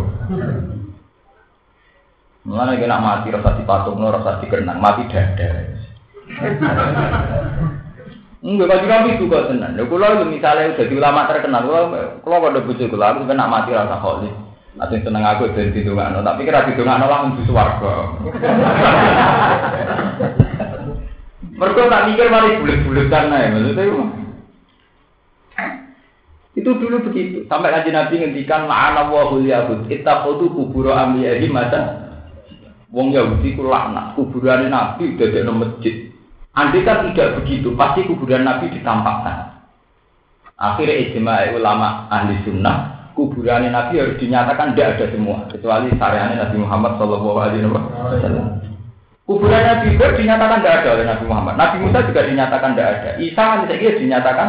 Mulane 2.45 2.77
kena 2.77 3.01
mati 3.01 3.33
rasa 3.33 3.57
dipatung, 3.57 4.05
rasa 4.05 4.37
dikenang, 4.45 4.77
mati 4.77 5.09
dada. 5.09 5.49
Enggak 8.45 8.69
kaji 8.69 8.85
kami 8.85 9.17
juga. 9.17 9.49
Ya 9.49 9.81
kalau 9.89 10.29
misalnya 10.29 10.77
udah 10.77 10.93
ulama 10.93 11.25
terkenal, 11.25 11.65
kalau 11.65 11.89
kalau 12.21 12.45
pada 12.45 12.61
bujuk 12.61 12.93
kalau 12.93 13.07
aku 13.17 13.25
kena 13.25 13.49
mati 13.49 13.73
rasa 13.73 13.97
holy. 13.97 14.29
Nanti 14.77 15.01
seneng 15.07 15.23
aku 15.25 15.55
dan 15.55 15.71
di 15.71 15.87
dongano, 15.87 16.19
tapi 16.21 16.45
kira 16.45 16.67
di 16.67 16.75
dongano 16.75 17.07
langsung 17.07 17.39
di 17.39 17.47
suarga. 17.47 17.95
Mereka 21.55 21.87
tak 21.87 22.05
mikir 22.11 22.27
mari 22.27 22.59
bulat-bulat 22.59 23.07
karena 23.07 23.37
ya 23.39 23.49
maksudnya 23.55 23.85
itu 26.55 26.71
dulu 26.71 27.11
begitu 27.11 27.47
sampai 27.51 27.75
kaji 27.75 27.91
nabi 27.91 28.15
ngendikan 28.19 28.71
la'ana 28.71 29.11
wahul 29.11 29.43
yahud 29.43 29.91
ittakhudhu 29.91 30.55
kubur 30.55 30.95
amliyahi 30.95 31.51
mata 31.51 32.04
wong 32.95 33.11
Yahudi 33.11 33.59
ku 33.59 33.67
laknat 33.67 34.15
kuburan 34.15 34.71
nabi 34.71 35.19
di 35.19 35.43
masjid 35.43 36.15
Andai 36.55 36.87
kan 36.87 37.11
tidak 37.11 37.43
begitu, 37.43 37.75
pasti 37.75 38.07
kuburan 38.07 38.47
Nabi 38.47 38.71
ditampakkan. 38.71 39.59
Akhirnya 40.55 41.03
ijma 41.11 41.51
ulama 41.51 42.07
ahli 42.15 42.39
sunnah, 42.47 43.11
kuburan 43.19 43.75
Nabi 43.75 43.99
harus 43.99 44.23
dinyatakan 44.23 44.71
tidak 44.71 44.95
ada 44.95 45.07
semua, 45.11 45.51
kecuali 45.51 45.91
syariahnya 45.99 46.47
Nabi 46.47 46.57
Muhammad 46.63 46.95
Shallallahu 46.95 47.39
Alaihi 47.43 47.67
Wasallam. 47.67 48.47
Kuburan 49.27 49.63
Nabi 49.67 49.99
Ibrahim 49.99 50.15
dinyatakan 50.15 50.59
tidak 50.63 50.75
ada 50.79 50.89
oleh 50.95 51.07
Nabi 51.11 51.25
Muhammad. 51.27 51.55
Nabi 51.59 51.77
Musa 51.83 51.99
juga 52.07 52.23
dinyatakan 52.23 52.71
tidak 52.79 52.89
ada. 52.95 53.11
Isa 53.19 53.43
kan 53.43 53.61
saya 53.67 53.91
dinyatakan 53.99 54.49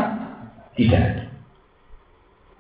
tidak 0.78 1.02
ada. 1.02 1.24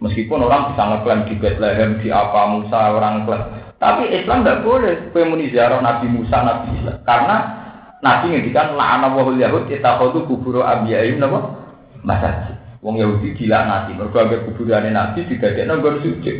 Meskipun 0.01 0.41
orang 0.41 0.73
bisa 0.73 0.83
ngeklaim 0.89 1.21
di 1.29 1.35
Bethlehem, 1.37 1.91
di 2.01 2.09
apa 2.09 2.39
Musa 2.49 2.79
orang 2.97 3.29
klaim. 3.29 3.64
Tapi 3.75 4.07
Islam 4.11 4.41
tidak 4.41 4.63
boleh 4.63 5.11
pemuni 5.11 5.51
Nabi 5.51 6.07
Musa, 6.07 6.37
Nabi 6.41 6.79
Isa. 6.79 6.99
Karena 7.03 7.35
Nabi 7.99 8.31
ngendikan 8.31 8.77
la'ana 8.77 9.11
wa 9.11 9.27
yahud 9.33 9.65
ittakhadhu 9.65 10.29
kubur 10.29 10.61
anbiya'ihim 10.61 11.17
napa? 11.17 11.57
Masjid. 12.05 12.55
Wong 12.85 13.01
Yahudi 13.01 13.33
gila 13.33 13.65
nabi, 13.65 13.97
mergo 13.97 14.13
ambek 14.21 14.45
kuburane 14.45 14.93
nabi 14.93 15.25
didadekno 15.25 15.81
nggon 15.81 16.05
sujud. 16.05 16.37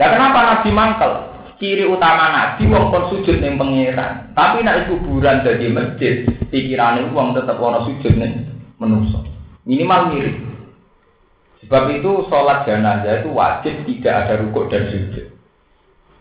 Lah 0.00 0.08
kenapa 0.08 0.38
nabi 0.48 0.70
mangkel? 0.72 1.12
ciri 1.62 1.86
utama 1.86 2.34
nabi 2.34 2.66
wong 2.66 2.90
kon 2.90 3.04
sujud 3.14 3.38
ning 3.38 3.54
pangeran. 3.54 4.34
Tapi 4.34 4.66
nek 4.66 4.90
kuburan 4.90 5.46
jadi 5.46 5.70
masjid, 5.70 6.26
pikirane 6.50 7.06
wong 7.14 7.38
tetep 7.38 7.54
ana 7.54 7.86
sujud 7.86 8.14
ning 8.18 8.48
manusa. 8.82 9.22
Minimal 9.62 10.10
mirip. 10.10 10.36
Sebab 11.62 11.92
itu 11.94 12.26
sholat 12.26 12.66
jenazah 12.66 13.22
itu 13.22 13.30
wajib 13.30 13.74
tidak 13.86 14.26
ada 14.26 14.34
rukuk 14.42 14.72
dan 14.72 14.90
sujud. 14.90 15.31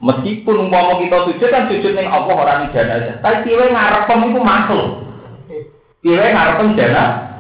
Meskipun 0.02 0.66
umpama 0.66 0.98
kita 0.98 1.30
sujud 1.30 1.50
kan 1.54 1.70
sujud 1.70 1.94
ning 1.94 2.10
Allah 2.10 2.34
ora 2.34 2.54
ning 2.66 2.74
jenazah. 2.74 3.22
Tapi 3.22 3.46
piye 3.46 3.70
ngarepem 3.70 4.34
iku 4.34 4.40
makhluk. 4.42 4.90
Piye 6.02 6.26
ngarepem 6.34 6.74
jenazah 6.74 7.32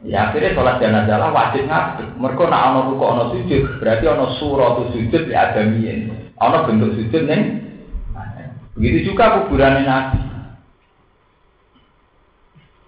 Ya 0.00 0.32
akhirnya 0.32 0.56
sholat 0.56 0.80
jenazah 0.80 1.20
lah 1.20 1.28
wajib 1.28 1.68
ngadeg. 1.68 2.08
Mereka 2.16 2.48
nak 2.48 2.72
ono 2.72 2.80
ruko 2.88 3.04
ono 3.04 3.24
sujud, 3.36 3.84
berarti 3.84 4.04
ono 4.08 4.32
surah 4.40 4.88
sujud 4.96 5.28
ya 5.28 5.52
ada 5.52 5.60
mien. 5.68 6.32
Ono 6.40 6.64
bentuk 6.64 6.96
sujud 6.96 7.28
neng. 7.28 7.60
Begitu 8.80 9.12
juga 9.12 9.44
kuburan 9.44 9.84
nabi. 9.84 10.29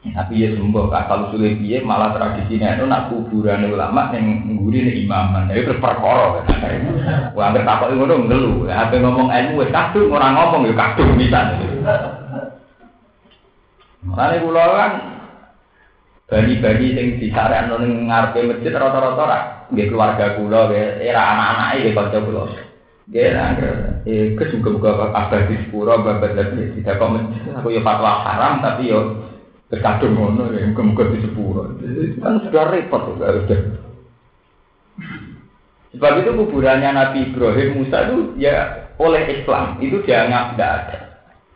Tapi 0.03 0.35
ya 0.43 0.51
sembuh, 0.59 0.91
kalau 0.91 1.31
sudah 1.31 1.63
dia 1.63 1.79
malah 1.79 2.11
tradisinya 2.11 2.75
itu 2.75 2.91
nak 2.91 3.07
kuburan 3.07 3.71
ulama 3.71 4.11
yang 4.11 4.51
nguri 4.51 4.83
nih 4.83 5.07
imaman, 5.07 5.47
jadi 5.47 5.63
berperkara. 5.63 6.43
Wah, 7.39 7.47
nggak 7.55 7.63
takut 7.63 7.95
itu 7.95 8.11
dong 8.11 8.27
ngelu. 8.27 8.67
Apa 8.67 8.99
ngomong 8.99 9.31
ilmu, 9.31 9.63
kadung 9.71 10.11
orang 10.11 10.35
ngomong 10.35 10.67
ya 10.67 10.75
kadung 10.75 11.15
bisa. 11.15 11.55
Makanya 14.03 14.43
pulau 14.43 14.75
kan 14.75 14.93
bani-bani 16.27 16.87
sing 16.99 17.07
disarekno 17.23 17.79
ning 17.79 18.11
ngarepe 18.11 18.43
masjid 18.43 18.75
rata-rata 18.75 19.25
ra 19.31 19.39
nggih 19.71 19.87
keluarga 19.87 20.35
kula 20.35 20.61
nggih 20.67 21.07
era 21.07 21.23
anak-anake 21.23 21.77
nggih 21.79 21.95
kanca 21.95 22.19
kula. 22.19 22.43
Nggih 23.07 23.27
eh 24.03 24.35
kesuka-suka 24.35 25.15
abadi 25.15 25.55
sepuro 25.63 26.03
babat 26.03 26.35
lagi 26.35 26.75
tidak 26.83 26.99
masjid 26.99 27.55
aku 27.55 27.71
ya 27.71 27.81
fatwa 27.87 28.27
haram 28.27 28.59
tapi 28.59 28.91
yo 28.91 29.31
terkadung 29.73 30.13
ngono 30.21 30.53
ya 30.53 30.69
muga-muga 30.69 31.09
di 31.17 31.25
sepuro. 31.25 31.73
Kan 32.21 32.45
sudah 32.45 32.69
repot 32.69 33.17
ya 33.17 33.33
udah. 33.41 33.61
Sebab 35.97 36.13
itu 36.21 36.31
kuburannya 36.37 36.93
Nabi 36.93 37.33
Ibrahim 37.33 37.81
Musa 37.81 38.05
itu 38.13 38.37
ya 38.37 38.89
oleh 39.01 39.25
Islam 39.33 39.81
itu 39.81 40.05
dianggap 40.05 40.53
tidak 40.53 40.71
ada. 40.77 40.99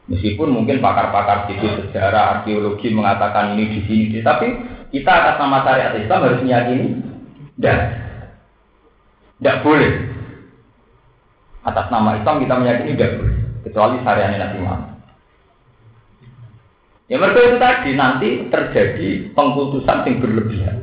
Meskipun 0.07 0.49
mungkin 0.49 0.81
pakar-pakar 0.81 1.51
situ 1.51 1.67
sejarah, 1.67 2.41
arkeologi 2.41 2.95
mengatakan 2.95 3.59
ini 3.59 3.65
di 3.75 3.81
sini, 3.91 4.19
tapi 4.23 4.55
kita 4.95 5.11
atas 5.11 5.37
nama 5.43 5.67
syariat 5.67 5.99
Islam 5.99 6.23
harus 6.25 6.41
meyakini 6.47 6.87
dan 7.59 7.79
tidak 9.43 9.67
boleh. 9.67 9.93
Atas 11.67 11.91
nama 11.91 12.17
Islam 12.23 12.39
kita 12.39 12.55
meyakini 12.55 12.95
tidak 12.95 13.13
boleh, 13.19 13.37
kecuali 13.67 13.97
syariat 14.07 14.31
Nabi 14.41 14.59
Muhammad. 14.63 14.96
Ya 17.07 17.23
mereka 17.23 17.39
itu 17.39 17.59
tadi 17.63 17.91
nanti 17.95 18.29
terjadi 18.51 19.31
pengkultusan 19.31 20.03
yang 20.03 20.19
berlebihan. 20.19 20.77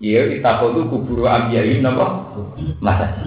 Ya 0.00 0.24
kita 0.26 0.64
itu 0.64 0.80
kubur 0.88 1.28
ambiyain 1.28 1.84
apa? 1.84 2.34
Masa 2.80 3.20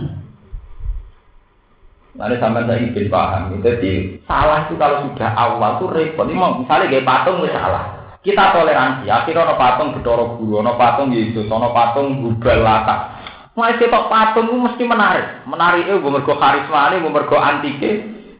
Nanti 2.15 2.35
sampai 2.39 2.63
saya 2.63 2.79
ingin 2.79 3.11
paham. 3.11 3.59
Jadi 3.59 4.23
salah 4.23 4.65
itu 4.65 4.79
kalau 4.79 5.03
sudah 5.11 5.29
awal 5.35 5.77
itu 5.77 5.85
repot. 5.91 6.23
Ini 6.25 6.35
mau 6.39 6.63
misalnya 6.63 6.87
kayak 6.87 7.03
patung 7.03 7.43
itu 7.43 7.51
salah. 7.51 8.15
Kita 8.23 8.55
toleransi. 8.55 9.05
Akhirnya 9.11 9.43
ono 9.43 9.55
patung 9.59 9.93
bedoro 9.93 10.39
guru, 10.39 10.63
ono 10.63 10.79
patung 10.79 11.11
Yesus, 11.11 11.45
ono 11.51 11.75
patung 11.75 12.23
Google 12.23 12.63
lata. 12.63 13.19
Mulai 13.53 13.75
ketok 13.77 14.07
patung 14.07 14.47
itu 14.47 14.57
mesti 14.63 14.83
menarik. 14.87 15.27
Menarik 15.43 15.87
itu 15.87 15.99
mergo 15.99 16.33
karisma 16.39 16.91
ini, 16.95 17.03
mergo 17.03 17.35
antike. 17.35 17.91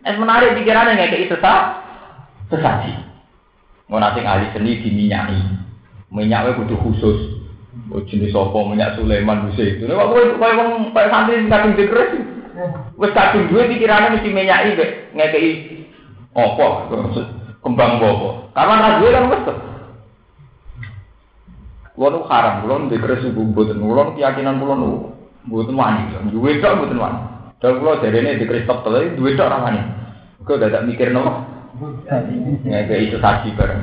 Es 0.07 0.15
menarik 0.15 0.55
pikirannya 0.55 0.95
nggak 0.95 1.11
kayak 1.11 1.29
sesat, 1.35 1.63
sesaji. 2.51 3.14
Mau 3.85 4.01
nanti 4.01 4.25
ahli 4.25 4.49
seni 4.53 4.81
diminyaki. 4.81 5.39
Minyaknya 6.09 6.57
butuh 6.57 6.79
khusus. 6.81 7.19
Oh, 7.91 8.01
jenis 8.07 8.33
apa 8.33 8.57
minyak 8.65 8.97
Sulaiman 8.97 9.51
bisa 9.51 9.61
itu. 9.61 9.83
Nih, 9.85 9.93
kok 9.93 10.39
kayak 10.41 10.57
wong 10.57 10.89
kayak 10.95 11.11
santri 11.11 11.45
kadung 11.51 11.73
dikeres. 11.77 12.11
Wes 12.95 13.11
kadung 13.11 13.51
duwe 13.51 13.67
pikirane 13.67 14.15
mesti 14.15 14.31
menyaki 14.31 14.79
mek 14.79 14.91
ngekeki 15.11 15.51
apa 16.33 16.65
kembang 17.61 17.99
apa. 17.99 18.29
Karena 18.55 18.75
ra 18.79 18.89
duwe 18.97 19.09
kan 19.11 19.29
wes. 19.29 19.41
Kulo 21.95 22.07
nu 22.11 22.19
haram, 22.27 22.63
kulo 22.63 22.73
nu 22.75 22.91
dikres 22.91 23.23
ibu 23.23 23.55
mboten, 23.55 23.79
kulo 23.79 24.19
keyakinan 24.19 24.59
kulo 24.59 24.73
nu 24.75 24.89
mboten 25.47 25.79
wani, 25.79 26.11
duwe 26.27 26.59
tok 26.59 26.75
mboten 26.79 26.99
wani. 26.99 27.19
Dal 27.63 27.79
kulo 27.79 28.03
jarene 28.03 28.35
dikres 28.35 28.67
tok 28.67 28.83
tapi 28.83 29.15
duwe 29.15 29.35
tok 29.39 29.47
ra 29.47 29.63
wani. 29.63 29.79
Kok 30.43 30.59
dadak 30.59 30.83
mikir 30.83 31.11
nopo? 31.15 31.54
Ngekeki 32.05 33.09
itu 33.09 33.17
saksi 33.17 33.57
bareng. 33.57 33.81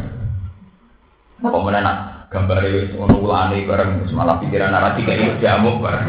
Apa 1.43 1.59
menenak? 1.59 2.13
gambar 2.33 2.65
itu 2.65 2.97
ono 2.97 3.21
ulane 3.21 3.69
bareng 3.69 4.09
malah 4.17 4.41
pikiran 4.41 4.73
arah 4.73 4.97
tiga 4.97 5.13
itu 5.13 5.37
diamuk 5.37 5.85
bareng. 5.85 6.09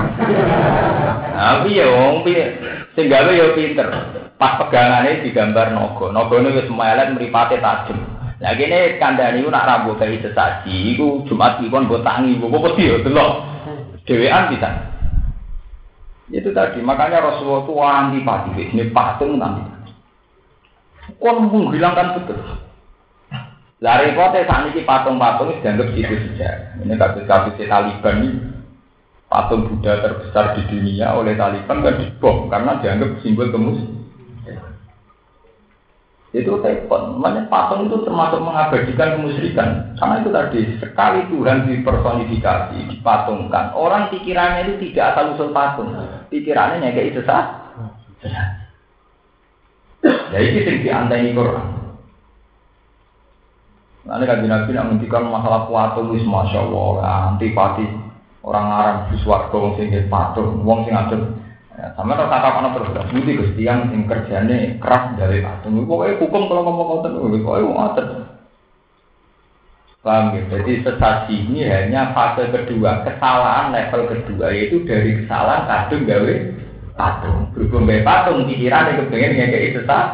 Tapi 1.35 1.75
ya 1.75 1.85
wong 1.91 2.23
piye 2.23 2.55
sing 2.95 3.11
gawe 3.11 3.27
ya 3.27 3.51
pinter. 3.51 3.87
Pas 4.39 4.55
pegangane 4.55 5.27
digambar 5.27 5.75
naga. 5.75 6.15
Nagane 6.15 6.55
wis 6.55 6.71
melet 6.71 7.11
mripate 7.11 7.59
tajem. 7.59 7.99
Lah 8.39 8.55
kene 8.55 8.95
kandhane 8.97 9.43
iku 9.43 9.51
nak 9.51 9.67
rambut 9.67 9.99
kayak 9.99 10.23
sesaji 10.23 10.95
iku 10.95 11.27
Jumat 11.27 11.59
iki 11.59 11.67
kon 11.67 11.91
mbok 11.91 12.03
tangi 12.07 12.39
mbok 12.39 12.71
wedi 12.71 12.87
ya 12.87 13.03
delok. 13.03 13.31
Dewean 14.07 14.51
bisa. 14.51 14.71
Itu 16.31 16.55
tadi 16.55 16.79
makanya 16.79 17.19
Rasulullah 17.19 17.67
itu 17.67 17.73
antipati 17.83 18.51
ini 18.71 18.83
patung 18.95 19.37
nanti. 19.37 19.63
Kon 21.23 21.47
menghilangkan 21.47 22.19
betul. 22.19 22.35
Lari 23.79 24.11
kote 24.11 24.43
saat 24.43 24.75
ini 24.75 24.83
patung-patung 24.83 25.55
dianggap 25.63 25.95
itu 25.95 26.15
saja. 26.35 26.75
Ini 26.83 26.99
kasus-kasus 26.99 27.63
Taliban 27.63 28.15
ini 28.19 28.29
patung 29.31 29.71
Buddha 29.71 30.03
terbesar 30.03 30.59
di 30.59 30.67
dunia 30.67 31.15
oleh 31.15 31.39
Taliban 31.39 31.79
kan 31.79 31.95
dibom 31.95 32.51
karena 32.51 32.79
dianggap 32.83 33.23
simbol 33.23 33.47
kemus. 33.55 33.79
Itu 36.35 36.59
telepon. 36.59 37.23
Makanya 37.23 37.47
patung 37.47 37.87
itu 37.87 38.03
termasuk 38.03 38.41
mengabadikan 38.43 39.15
kemusyrikan. 39.15 39.95
Karena 39.95 40.15
itu 40.19 40.29
tadi 40.33 40.59
sekali 40.81 41.19
Tuhan 41.29 41.69
dipersonifikasi, 41.69 42.77
dipatungkan. 42.89 43.77
Orang 43.77 44.09
pikirannya 44.11 44.65
itu 44.75 44.91
tidak 44.91 45.13
asal 45.13 45.37
usul 45.37 45.53
patung. 45.53 45.93
Pikirannya 46.33 46.89
kayak 46.89 47.21
sah. 47.23 47.45
Ya 50.03 50.39
ini 50.39 50.59
sing 50.67 50.75
dianteni 50.83 51.31
Quran. 51.31 51.67
Nanti 54.03 54.23
kan 54.27 54.43
Nabi 54.43 54.75
nak 54.75 54.85
menghentikan 54.91 55.31
masalah 55.31 55.71
patung 55.71 56.11
wis 56.11 56.27
masya 56.27 56.59
Allah 56.59 57.31
antipati 57.31 57.87
orang 58.43 58.67
Arab 58.67 58.97
di 59.07 59.15
suarga 59.23 59.55
wong 59.55 59.79
sing 59.79 59.95
patung 60.11 60.59
wong 60.67 60.83
sing 60.83 60.91
ngatur 60.91 61.39
ya, 61.79 61.95
sama 61.95 62.19
tak 62.19 62.27
kata 62.27 62.47
apa 62.51 62.69
terus 62.75 63.07
budi 63.15 63.31
gusti 63.39 63.63
yang 63.63 63.87
kerjane 64.03 64.75
keras 64.83 65.15
dari 65.15 65.39
patung. 65.39 65.87
Pokoknya 65.87 66.19
hukum 66.19 66.51
kalau 66.51 66.61
ngomong 66.67 66.87
ngoten 66.99 67.11
pokoknya 67.15 67.63
wong 67.63 67.77
ngatur 67.79 68.07
Paham 70.03 70.35
ya? 70.35 70.43
Jadi 70.51 70.83
sesasi 70.83 71.47
ini 71.47 71.63
hanya 71.63 72.11
fase 72.11 72.51
kedua, 72.51 73.07
kesalahan 73.07 73.71
level 73.71 74.11
kedua 74.11 74.51
yaitu 74.51 74.83
dari 74.83 75.23
kesalahan 75.23 75.63
kadung 75.63 76.03
gawe 76.03 76.35
patung. 76.93 77.49
Berhubung 77.53 77.89
gawe 77.89 78.01
patung, 78.05 78.45
pikiran 78.45 78.89
yang 78.89 78.97
kepengen 79.05 79.31
ngekei 79.37 79.73
sesat, 79.73 80.07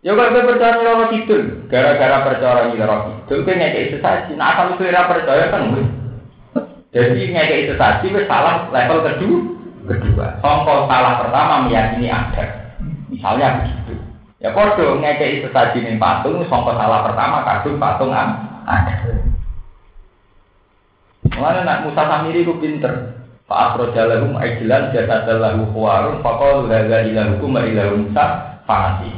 Ya 0.00 0.16
kalau 0.16 0.32
kowe 0.32 0.48
percaya 0.48 0.80
nyoro 0.80 1.12
kidul, 1.12 1.68
gara-gara 1.68 2.24
percaya 2.24 2.72
nyoro 2.72 2.96
kidul 3.28 3.44
kowe 3.44 3.52
ngekeki 3.52 4.00
sesaji. 4.00 4.32
Nah 4.32 4.56
kalau 4.56 4.80
ora 4.80 5.12
percaya 5.12 5.52
kan 5.52 5.76
wis. 5.76 5.88
Jadi 6.88 7.28
ngekeki 7.28 7.68
sesaji 7.76 8.06
wis 8.08 8.24
salah 8.24 8.72
level 8.72 9.04
kedua. 9.04 9.40
Kedua, 9.84 10.26
songkol 10.40 10.88
salah 10.88 11.20
pertama 11.20 11.68
meyakini 11.68 12.08
ada. 12.08 12.72
Misalnya 13.12 13.60
begitu. 13.60 14.00
Ya 14.40 14.56
podo 14.56 14.96
ngekeki 15.04 15.44
sesaji 15.44 15.84
ning 15.84 16.00
patung 16.00 16.48
songkol 16.48 16.80
salah 16.80 17.04
pertama 17.04 17.44
kadung 17.44 17.76
patung 17.76 18.08
ada. 18.08 18.96
Mana 21.36 21.60
nak 21.60 21.84
Musa 21.84 22.08
Samiri 22.08 22.48
ku 22.48 22.56
pinter. 22.56 23.19
Pak 23.50 23.74
Afrojalahum 23.74 24.38
Aijilan 24.38 24.94
Jatadalahu 24.94 25.74
Kuwarun 25.74 26.22
Fakol 26.22 26.70
Laga 26.70 27.02
Ilahukum 27.02 27.58
Ilahu 27.58 28.06
Musa 28.06 28.62
Fanasi 28.62 29.10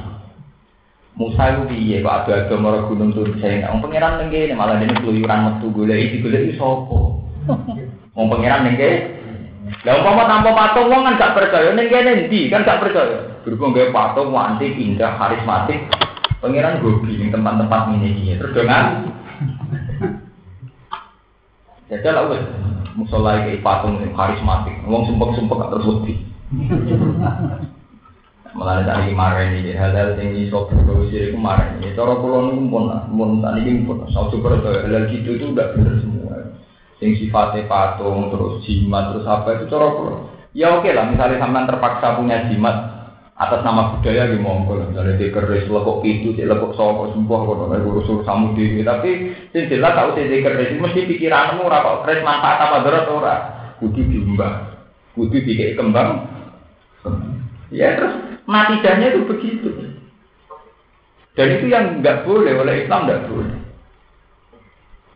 Musa 1.12 1.52
itu 1.52 1.68
piye 1.68 2.00
kok 2.00 2.24
ada 2.24 2.48
agama 2.48 2.72
ora 2.72 2.88
gunung 2.88 3.12
turun 3.12 3.36
saya 3.36 3.68
Wong 3.68 3.84
pangeran 3.84 4.24
ning 4.24 4.32
kene 4.32 4.56
malah 4.56 4.80
dene 4.80 4.96
keluyuran 4.96 5.44
metu 5.44 5.68
goleki 5.68 6.16
digoleki 6.16 6.56
sapa? 6.56 6.98
Wong 8.16 8.26
pangeran 8.32 8.64
ning 8.64 8.80
kene. 8.80 9.20
Lah 9.84 10.00
umpama 10.00 10.24
tanpa 10.24 10.50
patung 10.56 10.88
wong 10.88 11.04
kan 11.04 11.20
gak 11.20 11.36
percaya 11.36 11.76
ning 11.76 11.92
kene 11.92 12.32
kan 12.48 12.64
gak 12.64 12.80
percaya. 12.80 13.44
Berhubung 13.44 13.76
gawe 13.76 13.92
patung 13.92 14.32
wanti 14.32 14.72
indah 14.72 15.20
karismatik. 15.20 15.84
Pangeran 16.40 16.80
gobi 16.80 17.20
ning 17.20 17.28
tempat-tempat 17.28 17.92
ini 18.00 18.08
iki 18.16 18.40
terus 18.40 18.56
dengan 18.56 19.12
Jajal 21.92 22.16
lah 22.16 22.24
wes 22.32 22.40
musola 22.98 23.44
iki 23.44 23.64
patung 23.64 24.00
karismatik. 24.00 24.84
Wong 24.84 25.08
sumpek-sumpek 25.08 25.68
terus 25.72 25.88
wedi. 25.88 26.14
Malah 28.52 28.84
tadi 28.84 29.16
kemarin 29.16 29.64
ini 29.64 29.72
hal-hal 29.72 30.12
yang 30.20 30.36
iso 30.36 30.68
berdosa 30.68 31.32
kemarin 31.32 31.80
ini. 31.80 31.96
Cara 31.96 32.20
pulau 32.20 32.52
ini 32.52 32.68
pun, 32.68 32.92
pun 32.92 33.40
tadi 33.40 33.60
ini 33.64 33.88
pun. 33.88 34.04
Saya 34.12 34.28
coba 34.28 34.60
hal 34.60 35.08
gitu 35.08 35.40
itu 35.40 35.56
udah 35.56 35.72
benar 35.72 35.94
semua. 36.04 36.36
Yang 37.00 37.12
sifatnya 37.24 37.64
patung, 37.64 38.28
terus 38.28 38.60
jimat, 38.68 39.16
terus 39.16 39.24
apa 39.24 39.48
itu 39.56 39.64
cara 39.72 39.88
pulau. 39.96 40.28
Ya 40.52 40.68
oke 40.76 40.92
lah, 40.92 41.08
misalnya 41.08 41.40
sampean 41.40 41.64
terpaksa 41.64 42.20
punya 42.20 42.44
jimat 42.52 42.91
atas 43.48 43.60
nama 43.66 43.96
budaya 43.96 44.30
di 44.30 44.38
monggo. 44.38 44.78
Misalnya 44.78 45.18
di 45.18 45.32
keris 45.34 45.66
lekuk 45.66 46.02
itu 46.06 46.34
di 46.36 46.46
lekuk 46.46 46.78
soko 46.78 47.10
sembuh 47.10 47.40
kalau 47.42 47.66
nggak 47.66 47.82
urus 47.82 48.06
urus 48.06 48.26
kamu 48.26 48.54
di 48.54 48.86
tapi 48.86 49.10
sing 49.50 49.66
jelas 49.66 49.98
tahu 49.98 50.14
di 50.14 50.38
keris 50.40 50.78
mesti 50.78 51.00
pikiranmu 51.10 51.66
ora 51.66 52.02
keris 52.06 52.22
manfaat 52.22 52.58
apa 52.70 52.76
berat 52.86 53.06
ora. 53.10 53.36
Kudu 53.82 53.98
diumbah 53.98 54.72
kudu 55.18 55.42
dikei 55.42 55.74
kembang. 55.74 56.28
Ya 57.72 57.98
terus 57.98 58.14
natijahnya 58.46 59.16
itu 59.16 59.20
begitu. 59.26 59.68
Dan 61.32 61.48
itu 61.58 61.66
yang 61.72 62.04
nggak 62.04 62.28
boleh 62.28 62.52
oleh 62.54 62.84
Islam 62.84 63.08
nggak 63.08 63.24
boleh. 63.26 63.58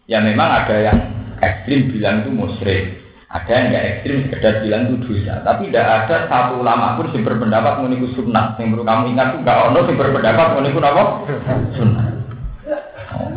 Ya 0.09 0.19
memang 0.23 0.49
ada 0.49 0.77
yang 0.81 0.99
ekstrim 1.43 1.93
bilang 1.93 2.25
itu 2.25 2.31
musyrik 2.33 3.06
ada 3.27 3.51
yang 3.51 3.75
nggak 3.75 3.87
ekstrim 3.91 4.17
sekedar 4.31 4.63
bilang 4.63 4.87
itu 4.87 4.97
dosa, 5.03 5.43
tapi 5.43 5.67
tidak 5.67 6.07
ada 6.07 6.31
satu 6.31 6.63
ulama 6.63 6.95
pun 6.95 7.11
yang 7.11 7.27
berpendapat 7.27 7.83
meniku 7.83 8.07
sunnah. 8.15 8.55
Yang 8.55 8.79
perlu 8.79 8.85
kamu 8.87 9.03
ingat 9.19 9.27
tuh 9.35 9.41
nggak 9.43 9.59
ono 9.67 9.79
yang 9.83 9.99
berpendapat 9.99 10.47
meniku 10.55 10.79
apa? 10.79 11.05
Sunnah. 11.75 12.07
Oh. 13.19 13.31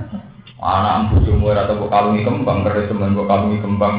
Anak 0.62 1.10
bojomu 1.16 1.56
atau 1.56 1.74
kok 1.74 1.90
kalungi 1.90 2.22
kembang, 2.22 2.68
teman 2.68 3.18
kok 3.18 3.30
kalungi 3.32 3.58
kembang. 3.66 3.96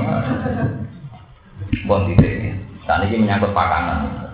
Bon 1.91 2.07
titik. 2.07 2.55
Saat 2.87 3.11
ini 3.11 3.27
menyangkut 3.27 3.51
pakanan. 3.51 4.31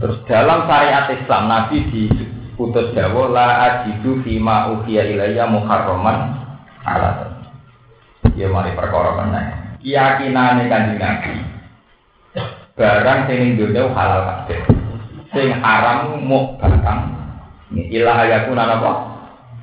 Terus 0.00 0.18
dalam 0.26 0.64
syariat 0.64 1.12
Islam 1.12 1.42
Nabi 1.46 1.76
diputus 1.92 2.90
Jawa 2.96 3.28
la 3.30 3.48
ajidu 3.68 4.24
fima 4.24 4.72
uhiya 4.72 5.12
ilayya 5.12 5.44
muharraman 5.44 6.40
ala 6.88 7.36
Ya 8.32 8.48
mari 8.48 8.72
perkara 8.72 9.20
keyakinane 9.80 10.68
kanjeng 10.68 11.00
Nabi. 11.00 11.32
Barang 12.76 13.28
sing 13.28 13.60
dunya 13.60 13.88
halal 13.92 14.22
kabeh. 14.24 14.60
Sing 15.32 15.48
haram 15.60 16.20
mu 16.24 16.56
batang. 16.60 17.12
Ilah 17.72 18.24
ayaku 18.24 18.56
apa? 18.56 18.92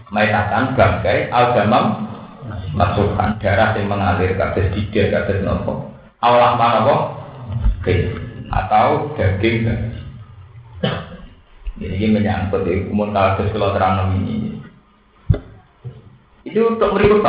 Maitatan 0.08 0.78
bangkai 0.78 1.28
al-damam 1.28 2.08
masukkan 2.72 3.36
darah 3.44 3.76
yang 3.76 3.92
mengalir 3.92 4.40
kabeh 4.40 4.72
dida 4.72 5.12
kabeh 5.12 5.44
nopo 5.44 5.92
Allah 6.24 6.56
mana 6.56 6.80
apa? 6.88 6.96
Atau 8.48 9.12
daging 9.20 9.68
ini 11.78 12.10
menyangkut 12.10 12.66
di 12.66 12.90
umum 12.90 13.14
kalau 13.14 13.76
terang 13.76 14.18
ini. 14.18 14.58
Itu 16.48 16.74
untuk 16.74 16.96
meribut 16.96 17.22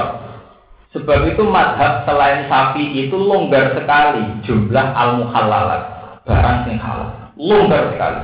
Sebab 0.99 1.31
itu 1.31 1.47
madhab 1.47 2.03
selain 2.03 2.51
sapi 2.51 3.07
itu 3.07 3.15
longgar 3.15 3.71
sekali 3.79 4.43
jumlah 4.43 4.87
al 4.99 5.23
muhalalat 5.23 5.83
barang 6.27 6.67
yang 6.67 6.79
halal. 6.83 7.11
Longgar 7.39 7.95
sekali. 7.95 8.23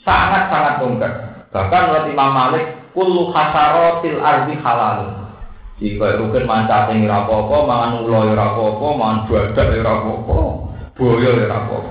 Sangat-sangat 0.00 0.74
longgar. 0.80 1.12
Bahkan 1.52 1.82
menurut 1.86 2.06
Imam 2.08 2.30
Malik, 2.32 2.64
kullu 2.96 3.30
hasarotil 3.30 4.18
ardi 4.24 4.56
halal. 4.64 5.28
Jika 5.76 6.16
rukun 6.16 6.48
mancat 6.48 6.88
yang 6.88 7.04
rapopo, 7.04 7.66
mangan 7.66 8.00
ulo 8.00 8.30
yang 8.30 8.38
rapopo, 8.38 8.94
mangan 8.94 9.26
badak 9.26 9.74
yang 9.74 9.82
rapopo, 9.84 10.70
boyo 10.94 11.30
rapopo. 11.50 11.90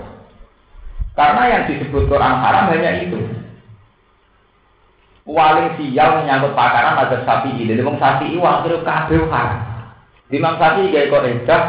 Karena 1.13 1.43
yang 1.45 1.63
disebut 1.69 2.09
Quran 2.09 2.35
haram 2.41 2.73
hanya 2.73 2.91
itu. 3.05 3.19
Waling 5.23 5.79
sial 5.79 6.19
menyangkut 6.19 6.51
pakaran 6.51 6.99
ada 6.99 7.23
sapi 7.23 7.55
ini. 7.55 7.79
Jadi 7.79 7.83
sapi 7.95 8.35
itu 8.35 8.43
akhirnya 8.43 8.83
kabel 8.83 9.23
haram. 9.31 9.62
Imam 10.33 10.57
Syafi'i 10.57 10.89
gawe 10.89 11.29
edah 11.29 11.63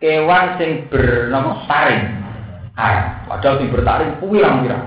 kewan 0.00 0.56
sing 0.56 0.88
bernama 0.88 1.68
saring. 1.68 2.04
Ah, 2.72 3.28
padahal 3.28 3.60
sing 3.60 3.68
bertaring 3.68 4.16
pirang-pirang. 4.16 4.84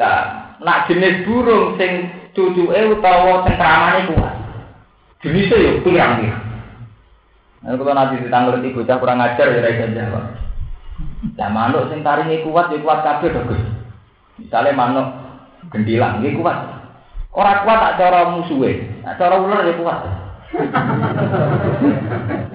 Lah, 0.00 0.20
nak 0.64 0.88
jenis 0.88 1.28
burung 1.28 1.76
sing 1.76 2.08
cucuke 2.32 2.96
utawa 2.96 3.44
cengkramane 3.44 4.08
kuat. 4.08 4.34
Jenisnya 5.20 5.56
ya 5.60 5.72
pirang-pirang. 5.84 6.44
Nah, 7.60 7.76
kalau 7.76 7.92
nanti 7.92 8.24
ditanggung 8.24 8.64
di 8.64 8.72
bocah 8.72 8.96
kurang 8.96 9.20
ajar 9.20 9.52
ya 9.52 9.60
rakyat 9.60 9.92
jawab. 9.92 10.24
Lah 11.36 11.48
manuk 11.52 11.92
sing 11.92 12.00
taringe 12.00 12.40
kuat 12.40 12.72
ya 12.72 12.80
kuat 12.80 13.04
kabeh 13.04 13.36
to, 13.36 13.40
Gus. 13.52 13.62
Misale 14.40 14.72
manuk 14.72 15.12
gendilang 15.68 16.24
nggih 16.24 16.40
kuat. 16.40 16.56
Ora 17.36 17.68
kuat 17.68 17.78
tak 17.84 17.96
cara 18.00 18.32
musuhe, 18.32 18.80
tak 19.04 19.20
cara 19.20 19.36
ular 19.36 19.60
ya 19.60 19.76
kuat. 19.76 20.25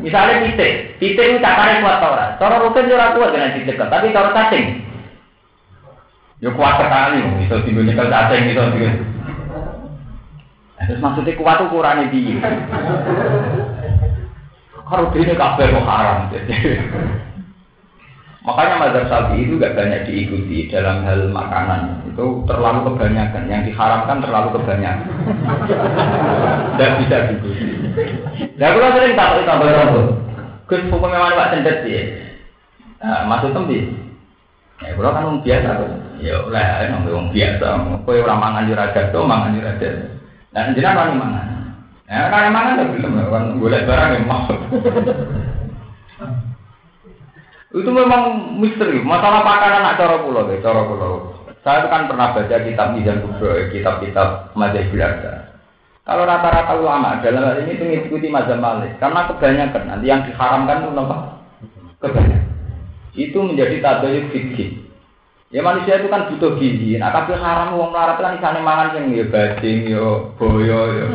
Misalnya 0.01 0.35
titik, 0.49 0.97
titik 0.97 1.25
itu 1.29 1.37
cakare 1.37 1.81
kuat 1.85 2.01
tau 2.01 2.13
ora? 2.17 2.33
Cara 2.41 2.57
rutin 2.57 2.89
ora 2.89 3.13
kuat 3.13 3.31
dengan 3.33 3.53
titik, 3.53 3.77
tapi 3.77 4.13
cara 4.13 4.33
cacing. 4.33 4.65
Ya 6.41 6.49
kuat 6.57 6.81
sekali, 6.81 7.21
bisa 7.45 7.61
tinggal 7.61 7.85
nyekel 7.85 8.09
cacing, 8.09 8.41
bisa 8.49 8.73
tinggal. 8.73 8.95
Terus 10.81 10.97
maksudnya 10.97 11.37
kuat 11.37 11.61
itu 11.61 11.65
ukurannya 11.69 12.09
piye? 12.09 12.35
Kalau 14.91 15.07
ini 15.15 15.33
kabel 15.37 15.71
kok 15.71 15.87
haram. 15.87 16.27
Makanya 18.41 18.81
mazhab 18.81 19.05
sapi 19.05 19.45
itu 19.45 19.61
gak 19.61 19.77
banyak 19.77 20.09
diikuti 20.09 20.65
dalam 20.67 21.05
hal 21.05 21.29
makanan. 21.29 22.09
Itu 22.09 22.41
terlalu 22.49 22.89
kebanyakan. 22.89 23.45
Yang 23.45 23.61
diharamkan 23.69 24.17
terlalu 24.17 24.49
kebanyakan. 24.57 25.09
Dan 26.81 26.91
bisa 27.05 27.17
diikuti. 27.29 27.80
Nah, 28.41 28.69
kalau 28.73 28.93
sering 28.97 29.13
takut 29.13 29.43
tambah 29.45 29.69
rambut. 29.69 30.05
Gus 30.65 30.87
hukum 30.87 31.09
memang 31.11 31.35
pak 31.35 31.51
cendet 31.51 31.77
sih. 31.83 32.15
Nah, 33.03 33.27
maksud 33.27 33.51
tembi. 33.51 33.91
Ya, 34.81 34.97
kalau 34.97 35.11
kan 35.13 35.41
biasa 35.43 35.69
tuh. 35.77 35.89
Ya, 36.21 36.37
lah, 36.49 36.85
emang 36.85 37.29
biasa. 37.33 37.67
Kau 38.05 38.13
orang 38.13 38.39
mangan 38.41 38.69
juragan 38.69 39.05
tuh, 39.13 39.25
mangan 39.25 39.57
juragan. 39.57 39.95
Nah, 40.53 40.71
jenah 40.73 40.93
kan 40.93 41.17
mangan. 41.17 41.47
Ya, 42.09 42.29
kan 42.29 42.53
mangan 42.53 42.79
tuh 42.79 42.87
belum. 42.97 43.11
Kan 43.29 43.43
boleh 43.59 43.79
barang 43.85 44.09
yang 44.15 44.25
mau. 44.25 44.45
Itu 47.71 47.87
memang 47.87 48.23
misteri. 48.59 48.99
Masalah 48.99 49.47
pakanan 49.47 49.79
anak 49.79 49.95
cara 49.95 50.19
pulau, 50.19 50.43
deh, 50.47 50.59
cara 50.59 50.83
pulau. 50.83 51.31
Saya 51.61 51.87
kan 51.87 52.09
pernah 52.09 52.33
baca 52.33 52.57
kitab 52.57 52.97
Mizan 52.97 53.21
Kubro, 53.21 53.53
kitab-kitab 53.69 54.51
Mazhab 54.57 54.89
Belanda. 54.89 55.50
Kalau 56.01 56.25
rata-rata 56.25 56.81
ulama 56.81 57.21
dalam 57.21 57.45
hal 57.45 57.61
ini 57.61 57.77
mengikuti 57.77 58.25
mazhab 58.25 58.57
Malik, 58.57 58.97
karena 58.97 59.29
kebanyakan 59.29 59.83
nanti 59.85 60.05
yang 60.09 60.25
diharamkan 60.25 60.81
itu 60.81 60.97
apa? 60.97 61.17
Kebanyakan. 62.01 62.49
Itu 63.13 63.37
menjadi 63.45 63.75
tabayuk 63.85 64.33
fikih. 64.33 64.81
Ya 65.51 65.59
manusia 65.59 65.99
itu 65.99 66.07
kan 66.07 66.31
butuh 66.31 66.55
gizi. 66.55 66.95
Nah, 66.95 67.11
tapi 67.11 67.35
haram 67.35 67.75
uang 67.75 67.91
melarat 67.91 68.15
kan 68.23 68.39
sana 68.39 68.63
mangan 68.63 68.95
yang 68.95 69.11
ya 69.11 69.27
bajing, 69.27 69.91
ya 69.91 70.31
boyo, 70.39 70.79
ya. 70.95 71.07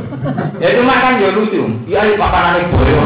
Ya 0.61 0.77
itu 0.77 0.85
makan 0.85 1.25
ya 1.25 1.33
lucu. 1.33 1.65
Ya 1.89 2.05
makanan 2.21 2.69
boyo. 2.69 3.01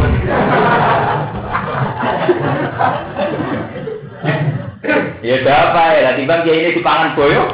ya 5.22 5.36
apa 5.54 5.82
ya, 6.02 6.18
dia 6.18 6.50
ini 6.50 6.74
dipangan 6.74 7.14
boyo. 7.14 7.46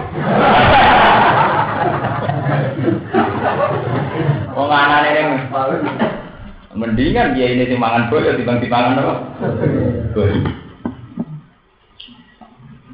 Wong 4.56 4.72
anane 4.72 5.10
ning 5.12 5.28
mendingan 6.72 7.36
dia 7.36 7.52
ini 7.52 7.68
dimangan 7.68 8.08
boyo 8.08 8.32
dibanding 8.40 8.64
dipangan 8.64 9.00
apa? 9.04 9.14
Boyo. 10.16 10.36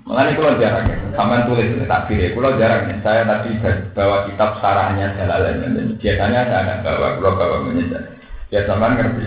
Mengenai 0.03 0.35
kalau 0.35 0.59
jarang 0.59 0.91
ya, 0.91 0.97
sampai 1.15 1.47
tulis 1.47 1.87
tak 1.87 2.11
pilih. 2.11 2.35
Kalau 2.35 2.59
jarang 2.59 2.91
ya, 2.91 2.97
saya 3.07 3.23
tadi 3.23 3.55
bawa 3.95 4.27
kitab 4.27 4.59
sarahnya 4.59 5.15
Jalalain. 5.15 5.63
Dan 5.63 5.95
biasanya 6.03 6.41
saya 6.51 6.59
ada 6.67 6.75
bawa, 6.83 7.17
kalau 7.17 7.39
bawa 7.39 7.57
menyesal. 7.71 8.03
Ya 8.51 8.67
sama 8.67 8.99
ngerti. 8.99 9.25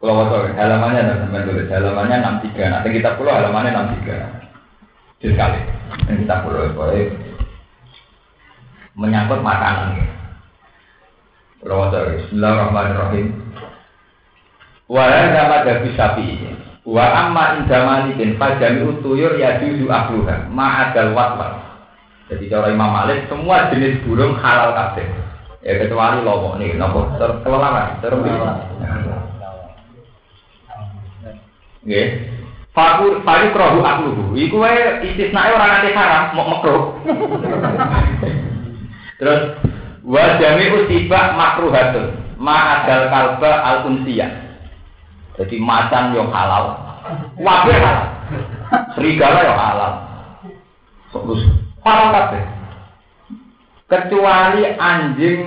Kalau 0.00 0.24
waktu 0.24 0.56
halamannya 0.56 1.04
ada 1.04 1.14
sampai 1.20 1.44
tulis 1.44 1.68
halamannya 1.68 2.16
enam 2.18 2.36
tiga. 2.40 2.64
Nanti 2.72 2.88
kita 2.96 3.20
pulau 3.20 3.36
halamannya 3.36 3.70
enam 3.76 3.88
tiga. 4.00 4.16
Sekali. 5.20 5.60
Dan 6.08 6.14
kita 6.24 6.36
pulau 6.40 6.72
boleh 6.72 7.12
menyangkut 8.96 9.44
makanan. 9.44 10.19
Waktu 11.60 12.24
Bismillahirrahmanirrahim. 12.24 13.26
Walau 14.88 15.26
dapat 15.28 15.60
dari 15.68 15.92
sapi. 15.92 16.26
Wa 16.88 17.28
amma 17.28 17.60
inda 17.60 17.84
malikin 17.84 18.40
fajami 18.40 18.88
utuyur 18.88 19.36
ya 19.36 19.60
juzu 19.60 19.84
ahluha 19.92 20.48
ma'adal 20.48 21.12
watwat. 21.12 21.60
Jadi 22.32 22.48
cara 22.48 22.72
Imam 22.72 22.88
Malik 22.88 23.28
semua 23.28 23.68
jenis 23.68 24.00
burung 24.08 24.40
halal 24.40 24.72
kabeh. 24.72 25.04
Ya 25.60 25.76
kecuali 25.76 26.24
lomo 26.24 26.56
nih, 26.56 26.72
nopo 26.80 27.12
terkelelaran, 27.20 28.00
terkelelaran. 28.00 28.58
Nggih. 31.84 32.08
Faku 32.72 33.20
faku 33.20 33.46
krohu 33.52 33.84
akluhu. 33.84 34.24
Iku 34.32 34.56
wae 34.64 35.04
istisnae 35.12 35.52
ora 35.52 35.68
nate 35.68 35.92
haram, 35.92 36.32
mau 36.32 36.48
makruh. 36.56 36.82
Terus 39.20 39.60
wa 40.10 40.24
jami'u 40.42 40.90
tiba 40.90 41.38
makruhatun. 41.38 42.34
Ma 42.42 42.82
adal 42.82 43.06
kalba 43.06 43.52
al. 43.62 43.78
Jadi 45.38 45.56
macan 45.62 46.12
yo 46.12 46.26
halal. 46.34 46.74
Wabe 47.38 47.72
halal. 47.78 48.08
Serigala 48.98 49.38
yo 49.46 49.54
halal. 49.54 49.92
Terus 51.14 51.42
halal 51.86 52.08
kabeh. 52.10 52.42
Kecuali 53.90 54.62
anjing 54.78 55.40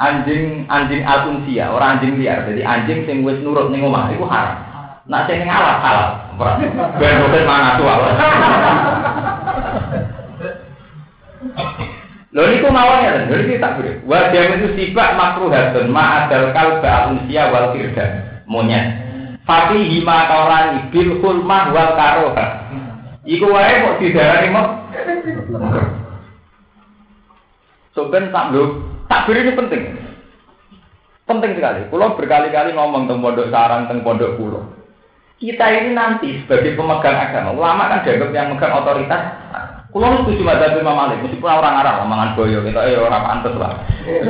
anjing 0.00 0.64
anjing 0.66 1.02
al 1.04 1.28
orang 1.76 2.00
anjing 2.00 2.16
liar. 2.16 2.48
Jadi 2.48 2.64
anjing 2.64 2.98
sing 3.04 3.20
wis 3.20 3.36
nurut 3.44 3.68
ning 3.68 3.84
omah 3.84 4.08
iku 4.16 4.24
haram. 4.24 4.56
Nak 5.12 5.28
sing 5.28 5.44
halal 5.44 5.76
halal. 5.84 6.08
Ben 6.96 7.20
mungkin 7.20 7.44
mana 7.44 7.76
tuh 7.76 7.84
Lho 12.30 12.46
niku 12.46 12.70
mawon 12.70 13.02
ya, 13.02 13.26
lho 13.26 13.42
iki 13.42 13.58
tak 13.58 13.82
beri. 13.82 13.98
Wa 14.06 14.30
itu 14.30 14.66
sifat 14.78 15.18
makruhatun 15.18 15.90
ma 15.90 16.24
adal 16.24 16.54
kalba 16.54 17.10
usia 17.18 17.50
wal 17.50 17.74
firda. 17.74 18.06
Monyet. 18.46 18.86
Fati 19.42 19.82
hima 19.90 20.30
kaurani 20.30 20.94
bil 20.94 21.18
hulmah 21.18 21.74
wal 21.74 21.90
karoha. 21.98 22.46
Iku 23.26 23.50
wae 23.50 23.82
kok 23.82 23.98
didarani 23.98 24.48
mok. 24.54 24.68
So 27.98 28.06
tak 28.14 28.46
lho, 28.54 28.62
tak 29.10 29.26
beri 29.26 29.50
ini 29.50 29.58
penting. 29.58 29.82
Penting 31.26 31.52
sekali. 31.58 31.90
Pulau 31.90 32.14
berkali-kali 32.14 32.78
ngomong 32.78 33.10
tentang 33.10 33.22
pondok 33.22 33.50
sarang, 33.50 33.90
tentang 33.90 34.06
pondok 34.06 34.38
pulau 34.38 34.62
kita 35.40 35.72
ini 35.72 35.96
nanti 35.96 36.44
sebagai 36.44 36.76
pemegang 36.76 37.16
agama, 37.16 37.56
ulama 37.56 37.88
kan 37.88 38.04
dianggap 38.04 38.28
yang 38.36 38.52
megang 38.52 38.76
otoritas. 38.76 39.22
Kulo 39.90 40.22
setuju 40.22 40.46
madzhab 40.46 40.78
Imam 40.78 40.94
Malik, 40.94 41.26
meskipun 41.26 41.50
orang 41.50 41.82
Arab 41.82 42.06
mangan 42.06 42.38
boyo, 42.38 42.62
kita 42.62 42.78
ya 42.86 43.02
orang 43.02 43.26
pantes 43.26 43.54
lah. 43.58 43.74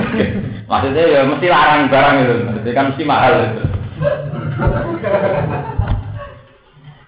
Maksudnya 0.72 1.04
ya 1.04 1.20
mesti 1.28 1.46
larang 1.52 1.92
barang 1.92 2.16
itu, 2.24 2.36
jadi 2.64 2.70
kan 2.72 2.88
mesti 2.88 3.04
mahal 3.04 3.32
itu. 3.44 3.62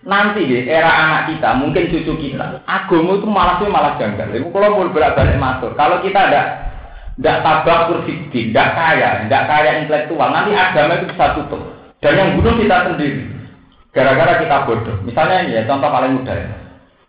Nanti 0.04 0.40
di 0.44 0.68
era 0.68 0.92
anak 0.92 1.22
kita, 1.32 1.48
mungkin 1.56 1.88
cucu 1.88 2.12
kita, 2.28 2.60
agama 2.68 3.16
itu 3.16 3.24
malah 3.24 3.56
sih 3.56 3.72
malah 3.72 3.96
janggal. 3.96 4.28
Ibu 4.28 4.52
kalau 4.52 4.84
mau 4.84 4.92
berat 4.92 5.16
balik 5.16 5.40
masuk, 5.40 5.72
kalau 5.72 6.04
kita 6.04 6.20
ada 6.20 6.42
tidak 7.16 7.40
tabak 7.40 7.88
kurfidin, 7.88 8.52
tidak 8.52 8.68
kaya, 8.76 9.24
tidak 9.24 9.42
kaya 9.48 9.70
intelektual, 9.80 10.28
nanti 10.28 10.52
agama 10.52 11.00
itu 11.00 11.08
bisa 11.08 11.40
tutup. 11.40 11.62
Dan 12.04 12.20
yang 12.20 12.28
bunuh 12.36 12.60
kita 12.60 12.76
sendiri. 12.84 13.32
Gara-gara 13.92 14.40
kita 14.40 14.64
bodoh. 14.64 14.96
Misalnya 15.04 15.44
ini 15.44 15.56
ya, 15.56 15.68
contoh 15.68 15.88
paling 15.92 16.16
mudah 16.18 16.36
ya. 16.36 16.61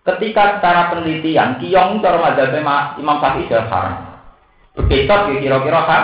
Ketika 0.03 0.59
secara 0.59 0.91
penelitian, 0.91 1.63
kiong 1.63 2.03
cara 2.03 2.19
mazhab 2.19 2.51
Imam 2.99 3.17
Syafi'i 3.23 3.47
sudah 3.47 3.71
haram. 3.71 3.95
Bekicot 4.75 5.31
ya 5.31 5.35
kira-kira 5.39 5.81
kan? 5.87 6.03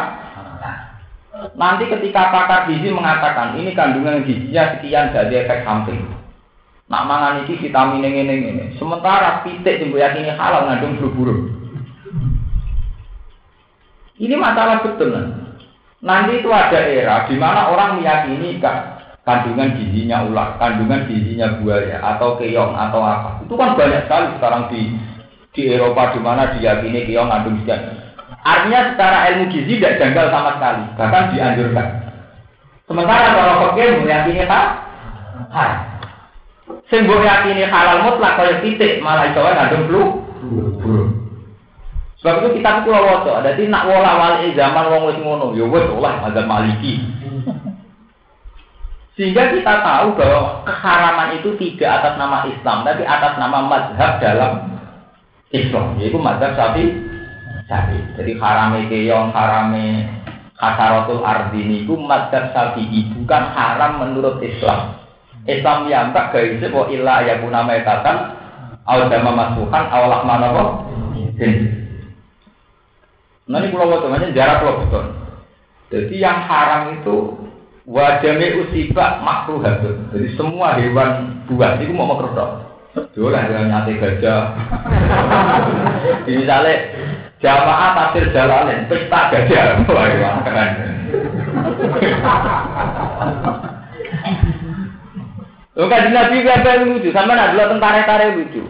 Nanti 1.56 1.88
ketika 1.88 2.32
pakar 2.32 2.68
gizi 2.68 2.91
mengatakan 2.91 3.60
ini 3.60 3.72
kandungan 3.76 4.24
gizinya 4.24 4.76
sekian 4.76 5.12
jadi 5.12 5.43
efek 5.43 5.68
samping. 5.68 6.04
Nak 6.89 7.06
mangan 7.06 7.43
ini 7.43 7.60
vitamin 7.60 8.04
ini 8.04 8.20
ini 8.24 8.36
ini. 8.50 8.66
Sementara 8.76 9.45
pitik 9.45 9.84
yang 9.84 9.91
yakini 9.93 10.32
halal 10.36 10.68
ngandung 10.68 11.00
flu 11.00 11.10
Ini 14.20 14.36
masalah 14.36 14.84
betul. 14.84 15.16
Nanti 16.00 16.39
itu 16.39 16.50
ada 16.52 16.80
era 16.88 17.28
di 17.28 17.36
mana 17.39 17.72
orang 17.72 18.00
meyakini 18.00 18.60
kan 18.60 18.99
kandungan 19.28 19.76
gizinya 19.76 20.26
ular, 20.28 20.55
kandungan 20.59 21.07
gizinya 21.07 21.59
buaya 21.59 21.99
atau 21.99 22.39
keong 22.39 22.74
atau 22.76 23.01
apa. 23.03 23.43
Itu 23.43 23.53
kan 23.59 23.76
banyak 23.76 24.07
sekali 24.07 24.28
sekarang 24.39 24.63
di 24.72 24.82
di 25.55 25.61
Eropa 25.72 26.13
di 26.15 26.20
mana 26.22 26.53
diyakini 26.55 27.09
keong 27.09 27.28
ngandung 27.28 27.57
sekian. 27.63 27.82
Artinya 28.39 28.80
secara 28.93 29.17
ilmu 29.34 29.51
gizi 29.51 29.78
tidak 29.78 29.99
janggal 29.99 30.26
sama 30.32 30.49
sekali, 30.55 30.84
bahkan 30.95 31.24
dianjurkan. 31.36 31.88
Sementara 32.88 33.28
kalau 33.36 33.55
fakir 33.70 34.01
meyakini 34.01 34.47
tak 34.47 34.65
hal. 35.53 35.72
Sembuh 36.89 37.22
yakini 37.22 37.70
halal 37.70 38.01
mutlak 38.05 38.38
kaya 38.38 38.61
titik 38.65 39.01
malah 39.01 39.30
itu 39.30 39.41
ngandung 39.41 39.84
flu. 39.89 40.03
Sebab 42.20 42.43
itu 42.43 42.59
kita 42.59 42.84
itu 42.84 42.91
waca, 42.91 43.39
jadi 43.47 43.72
nak 43.72 43.88
wala 43.88 44.11
wali 44.20 44.51
zaman 44.51 44.91
wong 44.91 45.07
wis 45.07 45.17
ngono, 45.24 45.55
ya 45.55 45.63
wis 45.63 45.88
olah 45.88 46.20
mazhab 46.20 46.51
Maliki. 46.51 46.99
Sehingga 49.20 49.51
kita 49.51 49.84
tahu 49.84 50.15
bahwa 50.15 50.63
keharaman 50.63 51.43
itu 51.43 51.51
tidak 51.59 51.91
atas 51.99 52.15
nama 52.15 52.47
Islam, 52.47 52.88
tapi 52.88 53.03
atas 53.03 53.36
nama 53.36 53.59
mazhab 53.67 54.15
dalam 54.24 54.80
Islam, 55.51 55.99
yaitu 55.99 56.15
mazhab 56.15 56.55
sapi 56.55 56.88
sapi. 57.67 57.99
Jadi 58.15 58.39
harame 58.39 58.88
keong, 58.88 59.36
harame 59.36 60.07
kasaratul 60.55 61.20
ardini 61.28 61.84
itu 61.84 61.99
mazhab 61.99 62.55
sapi 62.55 62.88
bukan 63.20 63.43
haram 63.51 64.07
menurut 64.07 64.39
Islam. 64.39 64.95
Islam 65.43 65.91
yang 65.91 66.15
tak 66.15 66.32
gaisi 66.32 66.72
bahwa 66.72 66.88
ilah 66.88 67.20
ya 67.28 67.43
guna 67.43 67.67
metatan, 67.67 68.39
awal 68.88 69.11
dama 69.11 69.36
masukan, 69.36 69.84
awal 69.99 70.24
mana 70.24 70.47
kok. 70.55 70.70
Nah 73.51 73.57
ini 73.59 73.67
pulau 73.67 73.99
temannya 73.99 74.32
jarak 74.32 74.63
pulau 74.63 74.80
betul. 74.80 75.05
Jadi 75.91 76.15
yang 76.24 76.39
haram 76.47 76.95
itu 77.01 77.36
Wajame 77.90 78.54
usiba 78.62 79.18
makruhatun. 79.26 80.14
Jadi 80.14 80.38
semua 80.38 80.78
hewan 80.78 81.42
buas 81.50 81.82
itu 81.82 81.90
mau 81.90 82.06
makruh 82.06 82.38
dong. 82.38 82.54
Dolah 83.18 83.50
dengan 83.50 83.66
nyate 83.66 83.98
gajah. 83.98 84.44
Di 86.30 86.38
misalnya 86.38 86.74
jamaah 87.42 87.90
tafsir 87.98 88.30
jalanin 88.30 88.86
pesta 88.86 89.34
gajah. 89.34 89.82
Wah, 89.90 90.06
iya, 90.06 90.30
keren. 90.46 90.72
Lo 95.74 95.90
kan 95.90 96.14
nabi 96.14 96.46
apa 96.46 96.86
lucu, 96.86 97.10
sama 97.10 97.34
nak 97.34 97.58
dulu 97.58 97.74
tentara 97.74 98.06
tentara 98.06 98.38
lucu. 98.38 98.62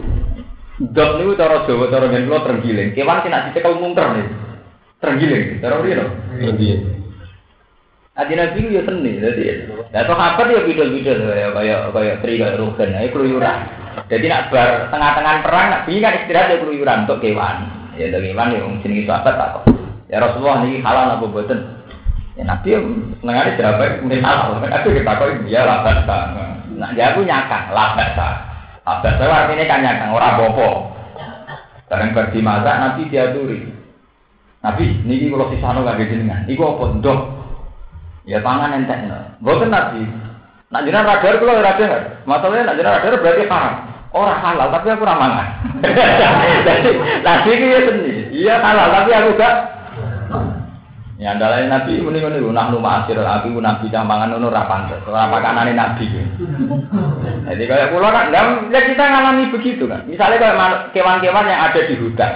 Dok 0.80 1.10
niku 1.20 1.36
cara 1.36 1.68
Jawa 1.68 1.92
cara 1.92 2.08
ngen 2.08 2.24
kula 2.24 2.40
terenggiling. 2.40 2.96
Kewan 2.96 3.20
sing 3.20 3.28
nak 3.36 3.52
dicekel 3.52 3.76
mungker 3.76 4.16
nih. 4.16 4.26
Terenggiling, 4.96 5.60
cara 5.60 5.76
no? 5.84 6.06
Terenggiling. 6.40 6.99
Adi 8.20 8.36
Nabi 8.36 8.58
itu 8.60 8.76
ya 8.76 8.82
seni, 8.84 9.16
jadi. 9.16 9.64
Nah, 9.96 10.04
sahabat 10.04 10.52
ya 10.52 10.60
bidol-bidol 10.60 11.24
kayak 11.24 11.50
kayak 11.56 11.80
kayak 11.88 12.16
tri 12.20 12.36
kayak 12.36 12.60
rugen, 12.60 12.92
ayo 12.92 13.08
keluyuran. 13.16 13.58
Jadi 14.12 14.26
nak 14.28 14.52
bar 14.52 14.92
tengah-tengah 14.92 15.34
perang, 15.40 15.66
nak 15.72 15.82
bingung 15.88 16.04
kan 16.04 16.20
istirahat 16.20 16.52
ya 16.52 16.56
keluyuran 16.60 17.08
untuk 17.08 17.24
kewan. 17.24 17.56
Ya 17.96 18.12
untuk 18.12 18.20
kewan 18.20 18.52
ya 18.52 18.60
mungkin 18.60 18.92
itu 18.92 19.08
sahabat 19.08 19.34
tak. 19.40 19.52
Ya 20.12 20.20
Rasulullah 20.20 20.60
ini 20.68 20.84
halal 20.84 21.16
apa 21.16 21.24
buatan? 21.32 21.60
Ya 22.36 22.44
Nabi 22.44 22.68
senengane 23.24 23.56
siapa? 23.56 24.04
Mungkin 24.04 24.20
halal. 24.20 24.60
Aku 24.68 24.88
kita 24.92 25.12
kok 25.16 25.28
dia 25.48 25.64
labat 25.64 26.04
Nah 26.76 26.90
dia 26.92 27.16
aku 27.16 27.24
nyakang 27.24 27.72
labat 27.72 28.12
sah. 28.18 28.36
Labat 28.84 29.16
sah 29.16 29.32
artinya 29.32 29.64
kan 29.64 29.80
nyakang 29.80 30.12
orang 30.12 30.36
bopo. 30.36 30.68
Pergi 31.88 32.38
masak 32.44 32.76
Nabi 32.84 33.08
dia 33.08 33.32
turi. 33.32 33.64
Nabi, 34.60 34.92
niki 35.08 35.32
kalau 35.32 35.48
sisano 35.48 35.80
gak 35.88 36.04
jenengan. 36.04 36.44
Iku 36.44 36.60
apa 36.60 36.84
ndok? 37.00 37.39
Ya 38.28 38.38
tangan 38.44 38.76
entek. 38.76 38.98
Boten 39.40 39.72
nabi. 39.72 40.04
Nak 40.70 40.84
jenengan 40.86 41.08
radar 41.18 41.34
kula 41.40 41.52
ora. 41.58 41.72
Masalahnya 42.28 42.68
nak 42.68 42.76
jenengan 42.76 42.96
radar 43.00 43.14
berarti 43.18 43.44
haram. 43.48 43.74
Orang 44.10 44.42
halal 44.42 44.68
tapi 44.74 44.90
aku 44.90 45.06
ramangan. 45.06 45.48
Jadi 46.66 46.90
nabi 47.22 47.50
ini 47.54 47.66
ya 47.70 47.80
seni. 47.86 48.12
Iya 48.42 48.54
halal 48.58 48.88
tapi 48.90 49.10
aku 49.14 49.30
gak. 49.38 49.54
Ya 51.20 51.36
andalane 51.36 51.68
nabi 51.68 52.00
muni 52.00 52.18
muni 52.18 52.40
nah 52.48 52.72
numah 52.72 53.04
asir 53.04 53.20
nabi 53.20 53.52
nabi 53.52 53.92
dah 53.92 54.02
mangan 54.02 54.34
ngono 54.34 54.50
ora 54.50 54.66
pantes. 54.66 54.98
Ora 55.06 55.30
pakanane 55.30 55.72
nabi. 55.78 56.10
Jadi 57.46 57.62
kayak 57.70 57.90
kula 57.94 58.08
kan 58.10 58.34
ya 58.34 58.80
kita 58.82 59.04
ngalami 59.04 59.54
begitu 59.54 59.86
kan. 59.86 60.02
Misalnya 60.10 60.42
kayak 60.42 60.90
kewan-kewan 60.90 61.46
yang 61.46 61.70
ada 61.70 61.80
di 61.86 61.94
hutan. 61.94 62.34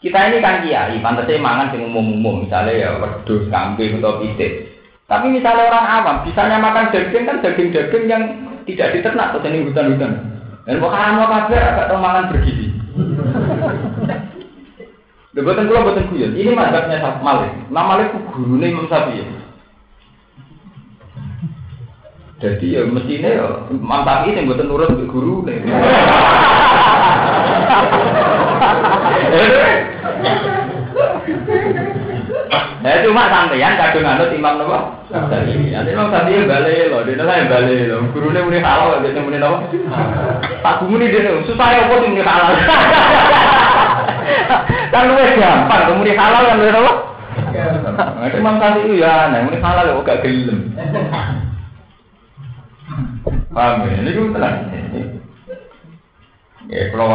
Kita 0.00 0.32
ini 0.32 0.40
kan 0.40 0.64
kiai, 0.64 0.96
pantasnya 1.04 1.36
mangan 1.36 1.76
sing 1.76 1.84
umum-umum, 1.84 2.48
misalnya 2.48 2.72
ya 2.72 2.88
wedhus, 2.96 3.44
kambing 3.52 4.00
atau 4.00 4.16
pitik. 4.16 4.69
Tapi 5.10 5.26
misalnya 5.26 5.66
orang 5.66 5.86
awam, 5.90 6.16
misalnya 6.22 6.62
makan 6.62 6.94
daging 6.94 7.26
kan 7.26 7.42
daging-daging 7.42 8.04
yang 8.06 8.22
tidak 8.62 8.94
diternak 8.94 9.34
atau 9.34 9.42
jenis 9.42 9.66
hutan-hutan. 9.66 10.38
Dan 10.70 10.78
mau 10.78 10.94
mau 11.18 11.26
kabar 11.26 11.50
agak 11.50 11.90
tahu 11.90 11.98
makan 11.98 12.30
bergizi. 12.30 12.70
Lha 15.30 15.46
boten 15.46 15.70
kula 15.70 15.86
boten 15.86 16.10
guyon. 16.10 16.34
Ini 16.34 16.50
mazhabnya 16.58 16.98
Syafi'i 16.98 17.22
Malik. 17.22 17.50
Nama 17.70 17.86
Malik 17.86 18.08
gurune 18.34 18.66
Imam 18.66 18.90
Syafi'i. 18.90 19.22
Jadi 22.40 22.66
ya 22.74 22.82
mestinya 22.82 23.30
ya 23.30 23.46
Imam 23.70 24.02
Syafi'i 24.02 24.34
sing 24.34 24.46
boten 24.50 24.66
nurut 24.66 24.90
guru 25.06 25.46
nih. 25.46 25.58
Nah 32.90 33.06
cuma 33.06 33.30
sampeyan 33.30 33.78
kadung 33.78 34.02
anut 34.02 34.34
Imam 34.34 34.58
napa? 34.58 35.06
Syafi'i. 35.06 35.70
Nanti 35.70 35.94
Imam 35.94 36.10
Syafi'i 36.10 36.42
balik 36.42 36.90
lho, 36.90 37.06
dene 37.06 37.22
saya 37.22 37.46
balik 37.46 37.86
lho. 37.86 38.02
Gurune 38.10 38.42
muni 38.42 38.58
halal, 38.58 38.98
dene 38.98 39.20
muni 39.22 39.38
napa? 39.38 39.62
Tak 40.58 40.82
muni 40.90 41.06
dene 41.06 41.38
susah 41.46 41.70
ya 41.70 41.86
apa 41.86 41.94
muni 42.10 42.18
halal. 42.18 42.50
Kan 44.90 45.06
luwes 45.06 45.38
gampang, 45.38 46.02
muni 46.02 46.18
halal 46.18 46.42
kan 46.50 46.58
luwes 46.58 46.74
apa? 46.82 46.92
Imam 48.34 48.58
Syafi'i 48.58 48.98
ya, 48.98 49.30
nah 49.30 49.38
muni 49.46 49.62
halal 49.62 49.86
kok 50.02 50.06
gak 50.10 50.20
gelem. 50.26 50.74
Paham 53.54 53.86
ya? 53.86 54.02
Ini 54.02 54.10
gue 54.18 54.34
tenang. 54.34 54.56
Ya, 56.66 56.90
kalau 56.90 57.06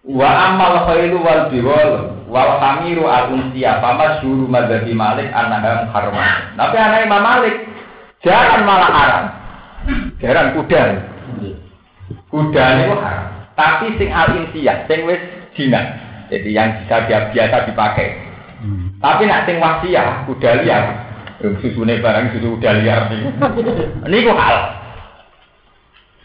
Wa 0.00 0.28
amal 0.48 0.88
khairu 0.88 1.20
wal 1.20 1.52
biwal 1.52 1.90
wal 2.24 2.52
hamiru 2.56 3.04
al 3.04 3.36
unsiya 3.36 3.84
fama 3.84 4.16
syuru 4.24 4.48
madzhabi 4.48 4.96
Malik 4.96 5.28
annaha 5.28 5.84
muharramah. 5.84 6.56
Tapi 6.56 6.76
anak 6.80 7.00
Imam 7.04 7.20
Malik 7.20 7.56
jangan 8.24 8.64
malah 8.64 8.90
haram. 8.96 9.24
Jaran 10.24 10.56
kuda. 10.56 10.82
Kuda 12.32 12.64
itu 12.80 12.94
haram. 12.96 13.28
Tapi 13.52 13.86
sing 14.00 14.08
al 14.08 14.28
insiya, 14.40 14.88
sing 14.88 15.04
wis 15.04 15.20
dina. 15.52 16.00
Jadi 16.32 16.48
yang 16.48 16.80
bisa 16.80 17.04
biasa 17.04 17.68
dipakai. 17.68 18.08
Tapi 19.04 19.22
nak 19.28 19.44
sing 19.44 19.60
wasiah, 19.60 20.24
kuda 20.24 20.64
liar. 20.64 20.84
Susune 21.60 22.00
barang 22.00 22.36
susu 22.36 22.56
kuda 22.56 22.84
liar 22.84 23.08
Ini 24.08 24.16
kok 24.24 24.36
hal. 24.36 24.58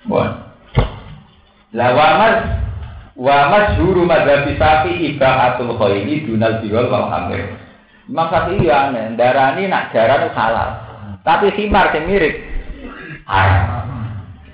Bon. 0.07 0.31
Lah 1.75 1.91
wamas 1.91 2.64
wa 3.15 3.37
masyhuru 3.51 4.03
madzhab 4.03 4.47
Syafi'i 4.59 5.15
ibaatul 5.15 5.79
khairi 5.79 6.27
dunal 6.27 6.59
biwal 6.59 6.87
wal 6.91 7.07
hamir. 7.07 7.55
Imam 8.11 8.27
Syafi'i 8.29 8.67
ya 8.67 8.91
aneh, 8.91 9.15
darani 9.15 9.65
nak 9.71 9.95
jaran 9.95 10.29
halal. 10.35 10.69
Tapi 11.23 11.49
khimar 11.55 11.89
sing 11.95 12.05
mirip 12.05 12.43
haram. 13.25 13.87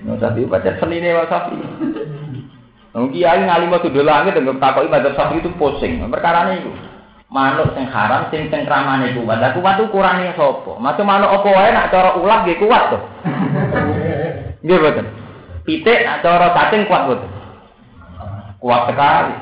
Imam 0.06 0.16
Syafi'i 0.22 0.46
baca 0.46 0.72
senine 0.78 1.12
Imam 1.12 1.28
Syafi'i. 1.28 1.66
Wong 2.92 3.08
kiai 3.16 3.42
ngalim 3.48 3.72
tuh 3.82 4.04
langit 4.06 4.38
dengan 4.38 4.62
takoki 4.62 4.88
madzhab 4.88 5.18
Syafi'i 5.18 5.42
itu 5.42 5.50
pusing. 5.58 6.00
Perkara 6.08 6.54
itu 6.54 6.70
manuk 7.32 7.72
sing 7.74 7.88
haram 7.88 8.28
sing 8.30 8.52
sing 8.52 8.68
kramane 8.68 9.16
kuat. 9.16 9.40
Lah 9.40 9.56
kuat 9.56 9.80
tuh 9.80 9.88
kurangnya 9.90 10.36
sapa? 10.36 10.78
Macam 10.78 11.08
manuk 11.08 11.32
apa 11.32 11.48
wae 11.48 11.70
nak 11.72 11.90
cara 11.90 12.20
ulah 12.20 12.44
nggih 12.44 12.60
kuat 12.60 12.84
to. 12.92 13.00
Nggih 14.68 14.78
betul. 14.84 15.08
Pitik 15.64 16.04
atau 16.04 16.36
cara 16.36 16.52
cacing 16.52 16.86
kuat 16.92 17.08
betul. 17.08 17.41
Kuat 18.62 18.94
sekali. 18.94 19.34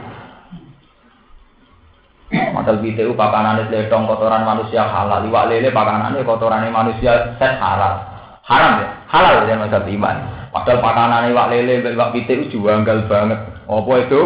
Modal 2.29 2.79
pitik 2.79 3.09
pakanane 3.19 3.67
letong 3.67 4.05
kotoran 4.07 4.45
manusia 4.47 4.85
halal, 4.85 5.25
iwak 5.27 5.49
lele 5.51 5.73
pakanane 5.75 6.23
kotoran 6.23 6.71
manusia 6.71 7.35
set 7.35 7.59
halal. 7.59 7.99
Haram 8.47 8.79
ya? 8.79 8.87
Halal 9.11 9.43
ya 9.49 9.59
masa 9.59 9.83
iman. 9.83 10.17
Padahal 10.55 10.79
pakanane 10.79 11.35
iwak 11.35 11.49
lele, 11.51 11.83
iwak 11.83 12.13
pitik 12.15 12.47
itu 12.47 12.63
janggal 12.63 13.09
banget. 13.11 13.39
Apa 13.67 13.93
itu? 14.07 14.21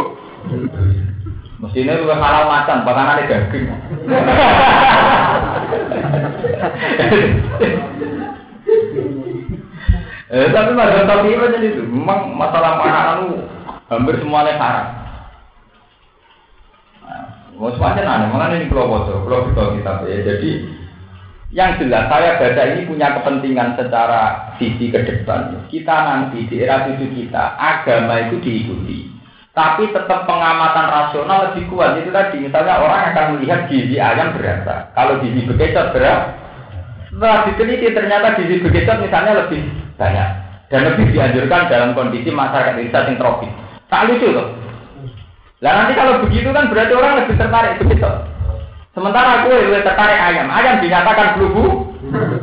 Mestinya 1.63 1.95
juga 1.95 2.19
halal 2.19 2.43
macan, 2.51 2.85
pakanane 2.85 3.23
daging. 3.25 3.65
Eh, 10.33 10.49
tapi 10.49 10.71
mazhab 10.73 11.05
tapi 11.05 11.29
itu. 11.37 11.81
Memang 11.85 12.33
masalah 12.33 12.81
makanan 12.81 13.52
hampir 13.99 14.17
semuanya 14.21 14.57
haram. 14.57 14.87
Mau 17.53 17.69
semuanya 17.77 18.01
aneh, 18.09 18.27
makanya 18.33 18.55
ini 18.59 18.71
kalau 18.73 18.89
bocor, 18.89 19.23
kalau 19.29 19.45
kita 19.45 19.63
kita 19.77 19.93
ya. 20.09 20.17
Jadi 20.25 20.49
yang 21.53 21.77
jelas 21.77 22.09
saya 22.09 22.41
baca 22.41 22.63
ini 22.73 22.89
punya 22.89 23.13
kepentingan 23.21 23.77
secara 23.77 24.53
sisi 24.57 24.89
ke 24.89 25.05
depan. 25.05 25.69
Kita 25.69 25.95
nanti 26.01 26.49
di 26.49 26.65
era 26.65 26.89
tujuh 26.89 27.13
kita 27.13 27.53
agama 27.61 28.25
itu 28.25 28.41
diikuti. 28.41 29.13
Tapi 29.53 29.85
tetap 29.93 30.25
pengamatan 30.25 30.89
rasional 30.89 31.53
lebih 31.53 31.69
kuat. 31.69 32.01
Itu 32.01 32.09
tadi 32.09 32.41
misalnya 32.41 32.81
orang 32.81 33.13
akan 33.13 33.25
melihat 33.37 33.69
gizi 33.69 34.01
ayam 34.01 34.33
berapa. 34.33 34.89
Kalau 34.97 35.21
gizi 35.21 35.45
bekecot 35.45 35.93
berapa. 35.93 36.25
Setelah 37.13 37.45
diteliti 37.45 37.93
ternyata 37.93 38.33
gizi 38.33 38.57
bekecot 38.57 38.97
misalnya 39.05 39.45
lebih 39.45 39.61
banyak 39.93 40.29
dan 40.73 40.81
lebih 40.89 41.05
dianjurkan 41.13 41.69
dalam 41.69 41.93
kondisi 41.93 42.33
masyarakat 42.33 42.81
desa 42.81 43.05
yang 43.05 43.21
tropis. 43.21 43.53
Tak 43.93 44.09
lucu 44.09 44.33
loh. 44.33 44.49
Lah 45.61 45.71
nanti 45.85 45.93
kalau 45.93 46.25
begitu 46.25 46.49
kan 46.49 46.65
berarti 46.65 46.93
orang 46.97 47.21
lebih 47.21 47.37
tertarik 47.37 47.77
begitu. 47.77 48.09
Sementara 48.97 49.45
aku 49.45 49.53
lebih 49.53 49.85
tertarik 49.85 50.17
ayam. 50.17 50.49
Ayam 50.49 50.81
dinyatakan 50.81 51.37
blubu 51.37 51.93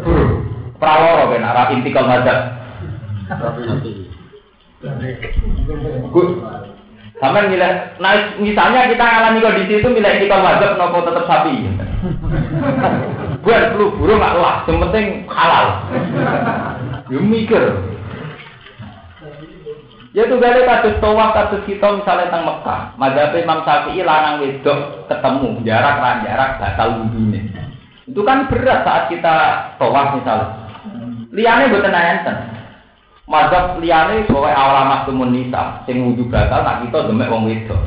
burung. 0.07 0.47
Praworo 0.79 1.35
ben 1.35 1.43
arah 1.43 1.75
intikal 1.75 2.07
mazhab. 2.07 2.55
Sampai 7.21 7.53
milih, 7.53 8.01
nah 8.01 8.33
misalnya 8.41 8.89
kita 8.89 9.05
alami 9.05 9.45
kondisi 9.45 9.83
itu 9.83 9.89
milih 9.91 10.09
intikal 10.09 10.41
mazhab 10.41 10.79
nopo 10.79 11.03
tetap 11.03 11.27
sapi. 11.27 11.67
Buat 13.43 13.75
flu 13.75 13.93
burung 13.99 14.23
nggak 14.23 14.39
lah, 14.39 14.65
yang 14.71 14.79
penting 14.87 15.07
halal. 15.27 15.67
Ya 17.11 17.19
mikir. 17.21 17.90
Ya 20.21 20.29
tuh 20.29 20.37
gale 20.37 20.69
kados 20.69 21.01
tawaf 21.01 21.33
kados 21.33 21.65
kita 21.65 21.97
misalnya 21.97 22.29
tentang 22.29 22.45
Mekah, 22.45 22.93
madzhab 23.01 23.33
Imam 23.41 23.65
Syafi'i 23.65 24.05
lanang 24.05 24.45
wedok 24.45 25.09
ketemu 25.09 25.65
jarak 25.65 25.97
lan 25.97 26.21
jarak 26.29 26.61
batal 26.61 27.01
wudune. 27.01 27.49
Itu 28.05 28.21
kan 28.21 28.45
berat 28.53 28.85
saat 28.85 29.09
kita 29.09 29.35
tawaf 29.81 30.21
misalnya. 30.21 30.69
Liane 31.33 31.73
boten 31.73 31.97
enten. 31.97 32.37
Madzhab 33.25 33.81
liane 33.81 34.29
pokoke 34.29 34.53
awal 34.53 34.93
maktumun 34.93 35.33
nisa 35.33 35.89
sing 35.89 36.05
wudu 36.05 36.29
batal 36.29 36.69
tak 36.69 36.85
kita 36.85 37.09
demek 37.09 37.33
wong 37.33 37.49
wedok. 37.49 37.81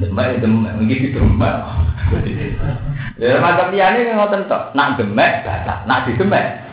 Demek 0.00 0.40
demek 0.40 0.80
iki 0.88 1.12
demek. 1.12 1.54
Ya 3.20 3.36
madzhab 3.36 3.68
liane 3.68 4.16
ngoten 4.16 4.48
tok, 4.48 4.72
nak 4.72 4.96
demek 4.96 5.44
batal, 5.44 5.84
nak 5.84 6.08
didemek 6.08 6.69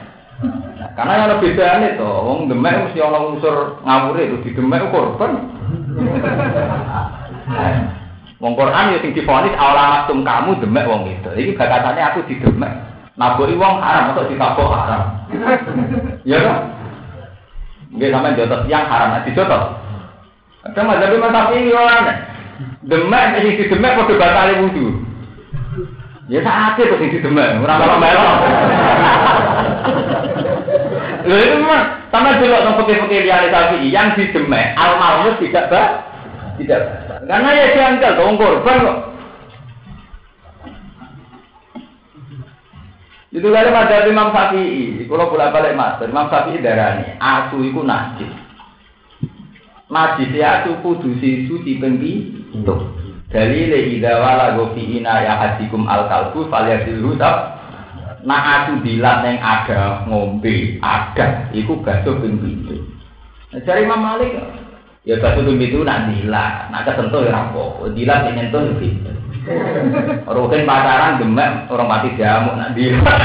karena 0.93 1.13
yang 1.17 1.29
lebih 1.37 1.57
beda 1.57 1.81
itu, 1.81 2.05
wong 2.05 2.45
demek 2.45 2.89
mesti 2.89 2.99
orang 3.01 3.33
unsur 3.33 3.81
ngawur 3.81 4.17
itu 4.21 4.37
di 4.45 4.49
demek 4.53 4.93
korban. 4.93 5.33
Wong 8.37 8.53
Quran 8.53 8.93
ya 8.93 9.01
sing 9.01 9.17
difonis 9.17 9.57
awal 9.57 10.05
tum 10.05 10.21
kamu 10.21 10.61
demek 10.61 10.85
wong 10.85 11.09
itu. 11.09 11.29
Iki 11.33 11.57
bakatannya 11.57 12.03
aku 12.13 12.21
di 12.29 12.37
demek. 12.37 12.69
Naboi 13.17 13.57
wong 13.57 13.81
haram 13.81 14.13
atau 14.13 14.29
ditabok 14.29 14.77
haram. 14.77 15.25
Ya 16.21 16.37
kan? 16.45 16.57
Nggih 17.97 18.13
sampean 18.13 18.37
jotos 18.37 18.61
yang 18.69 18.85
haram 18.85 19.17
nanti 19.17 19.33
jotos. 19.33 19.73
Ada 20.69 20.81
mazhab 20.85 21.17
mazhab 21.17 21.49
ini 21.57 21.73
orang 21.73 22.13
demek 22.85 23.41
sing 23.41 23.57
di 23.57 23.65
demek 23.65 23.97
padha 23.97 24.13
batale 24.21 24.53
wudu. 24.61 25.01
Ya 26.29 26.45
itu 26.77 26.93
sing 26.93 27.09
di 27.09 27.19
demek, 27.25 27.57
ora 27.57 27.73
melo-melo. 27.81 28.29
Lho 31.27 31.35
itu 31.35 31.55
memang 31.59 32.07
sama 32.07 32.39
dulu 32.39 32.55
nang 32.55 32.79
putih-putih 32.79 33.27
liane 33.27 33.51
sapi 33.51 33.91
yang 33.91 34.15
di 34.15 34.31
demek 34.31 34.79
almarhum 34.79 35.35
tidak 35.43 35.67
bah 35.67 36.07
tidak 36.55 36.79
karena 37.27 37.49
ya 37.51 37.65
janggal 37.75 38.11
dong 38.15 38.39
korban 38.39 38.77
kok. 38.87 38.99
Itu 43.27 43.53
kali 43.53 43.69
pada 43.69 44.07
Imam 44.07 44.31
Syafi'i, 44.31 45.03
kalau 45.03 45.29
bolak 45.29 45.51
balik 45.51 45.75
mas, 45.75 45.99
Imam 45.99 46.31
Syafi'i 46.31 46.63
darahnya, 46.63 47.19
asu 47.19 47.59
itu 47.59 47.83
najis. 47.83 48.31
Najis 49.91 50.31
ya 50.31 50.63
asu 50.63 50.79
kudu 50.79 51.19
sisu 51.19 51.61
di 51.61 51.77
pengki 51.77 52.13
itu. 52.55 52.75
Dalile 53.27 53.93
idza 53.93 54.23
wala 54.23 54.55
gofi 54.55 54.79
ina 54.79 55.19
ya 55.21 55.35
hadikum 55.37 55.83
al 55.91 56.07
kalbu 56.07 56.47
falyasil 56.47 57.03
husab 57.03 57.56
Nah 58.25 58.65
aku 58.65 58.81
bilang 58.81 59.21
yang 59.21 59.37
ada 59.37 60.07
ngombe, 60.09 60.81
ada, 60.81 61.51
itu 61.53 61.77
basuh 61.85 62.17
ping 62.17 62.41
pintu. 62.41 62.81
Nah, 63.53 63.61
cari 63.61 63.85
Imam 63.85 64.01
Malik, 64.01 64.33
ya 65.05 65.21
basuh 65.21 65.45
ping 65.45 65.61
pintu 65.61 65.85
nak 65.85 66.09
dilat, 66.09 66.73
nak 66.73 66.81
kesentuh 66.89 67.21
ya 67.21 67.35
rapo, 67.35 67.85
dilat 67.93 68.25
yang 68.25 68.35
nyentuh 68.41 68.61
ya 68.65 68.73
pintu. 68.81 69.11
Rukin 70.27 70.67
pacaran 70.67 71.23
demek 71.23 71.71
orang 71.71 71.87
mati 71.87 72.09
jamu 72.17 72.51
nak 72.57 72.73
dilat. 72.73 73.19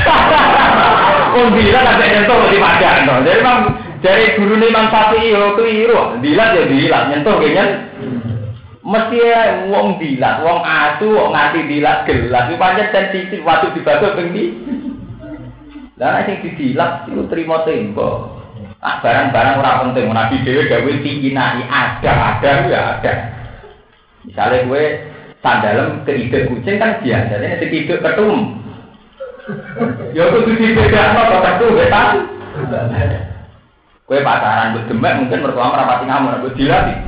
Oh 1.32 1.48
dilat 1.50 1.84
ada 1.88 2.04
nyentuh 2.04 2.38
di 2.52 2.58
pacaran. 2.60 3.08
Jadi 3.24 3.40
Imam 3.40 3.58
dari 4.02 4.34
guru 4.34 4.54
Imam 4.58 4.86
Syafi'i 4.92 5.32
yo 5.32 5.56
keliru, 5.56 6.20
dilat 6.20 6.58
ya 6.58 6.62
dilat, 6.68 7.02
nyentuh 7.08 7.38
kayaknya 7.38 7.64
mesti 8.82 9.14
ya 9.14 9.42
wong 9.70 10.02
dilat, 10.02 10.42
wong 10.42 10.58
asu, 10.66 11.06
wong 11.06 11.30
ngati 11.30 11.70
dilat 11.70 12.02
gelas, 12.02 12.50
itu 12.50 12.58
pancen 12.58 12.90
sensitif 12.90 13.40
waktu 13.46 13.70
dibasuh 13.78 14.18
ping 14.18 14.34
lah 16.02 16.26
sing 16.26 16.42
didilat 16.42 17.06
itu 17.06 17.22
terima 17.30 17.62
tempo. 17.62 18.34
Ah 18.82 18.98
barang-barang 18.98 19.62
ora 19.62 19.86
penting 19.86 20.10
nabi 20.10 20.42
dhewe 20.42 20.66
gawe 20.66 20.92
tingginai 21.06 21.62
ada 21.70 22.12
ada 22.34 22.52
ya 22.66 22.80
ada. 22.98 23.12
Misalnya 24.26 24.66
gue 24.66 24.84
sandalem 25.38 26.02
ke 26.02 26.14
ide 26.14 26.50
kucing 26.50 26.82
kan 26.82 26.98
biasa, 26.98 27.38
ini 27.38 27.58
si 27.62 27.66
ide 27.70 27.94
ketum. 28.02 28.58
Ya 30.10 30.30
kudu 30.30 30.58
dibedakno 30.58 31.22
kok 31.30 31.62
tuh 31.62 31.74
betan. 31.78 32.26
Kue 34.02 34.18
pacaran 34.26 34.74
buat 34.74 34.90
demek 34.90 35.14
mungkin 35.22 35.42
mertua 35.46 35.70
merapati 35.70 36.04
kamu, 36.10 36.42
buat 36.42 36.54
dilatih. 36.58 36.98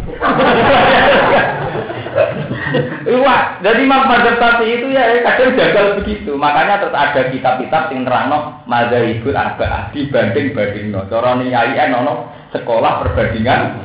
Wah, 3.24 3.58
jadi 3.60 3.80
Imam 3.84 4.06
Mazhab 4.06 4.38
Syafi'i 4.38 4.80
itu 4.80 4.86
ya 4.90 5.22
kadang 5.22 5.54
gagal 5.58 5.86
begitu. 6.02 6.32
Makanya 6.34 6.82
terus 6.82 6.94
ada 6.94 7.20
kitab-kitab 7.30 7.90
yang 7.90 8.06
nerangno 8.06 8.64
mazhabul 8.64 9.34
arba'ah 9.34 9.90
dibanding 9.90 10.54
banding 10.54 10.94
no. 10.94 11.06
Cara 11.10 11.38
niyai 11.38 11.90
nono 11.90 12.30
sekolah 12.54 13.04
perbandingan. 13.04 13.78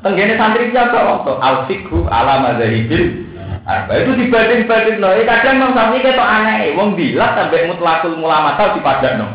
Tenggene 0.00 0.34
santri 0.40 0.72
siapa 0.72 0.96
waktu 0.96 1.32
al 1.36 1.56
fikhu 1.68 2.08
ala 2.08 2.40
mazhabil 2.40 3.28
arba'ah 3.64 4.00
itu 4.04 4.12
dibanding 4.16 4.68
banding 4.68 4.98
no. 5.00 5.12
Eh, 5.12 5.24
kadang 5.26 5.60
Imam 5.60 5.74
Syafi'i 5.76 6.04
ketok 6.04 6.28
aneh, 6.28 6.72
wong 6.76 6.94
bilang 6.94 7.36
sampai 7.36 7.68
mutlakul 7.68 8.14
mulamatal 8.16 8.78
no. 9.18 9.28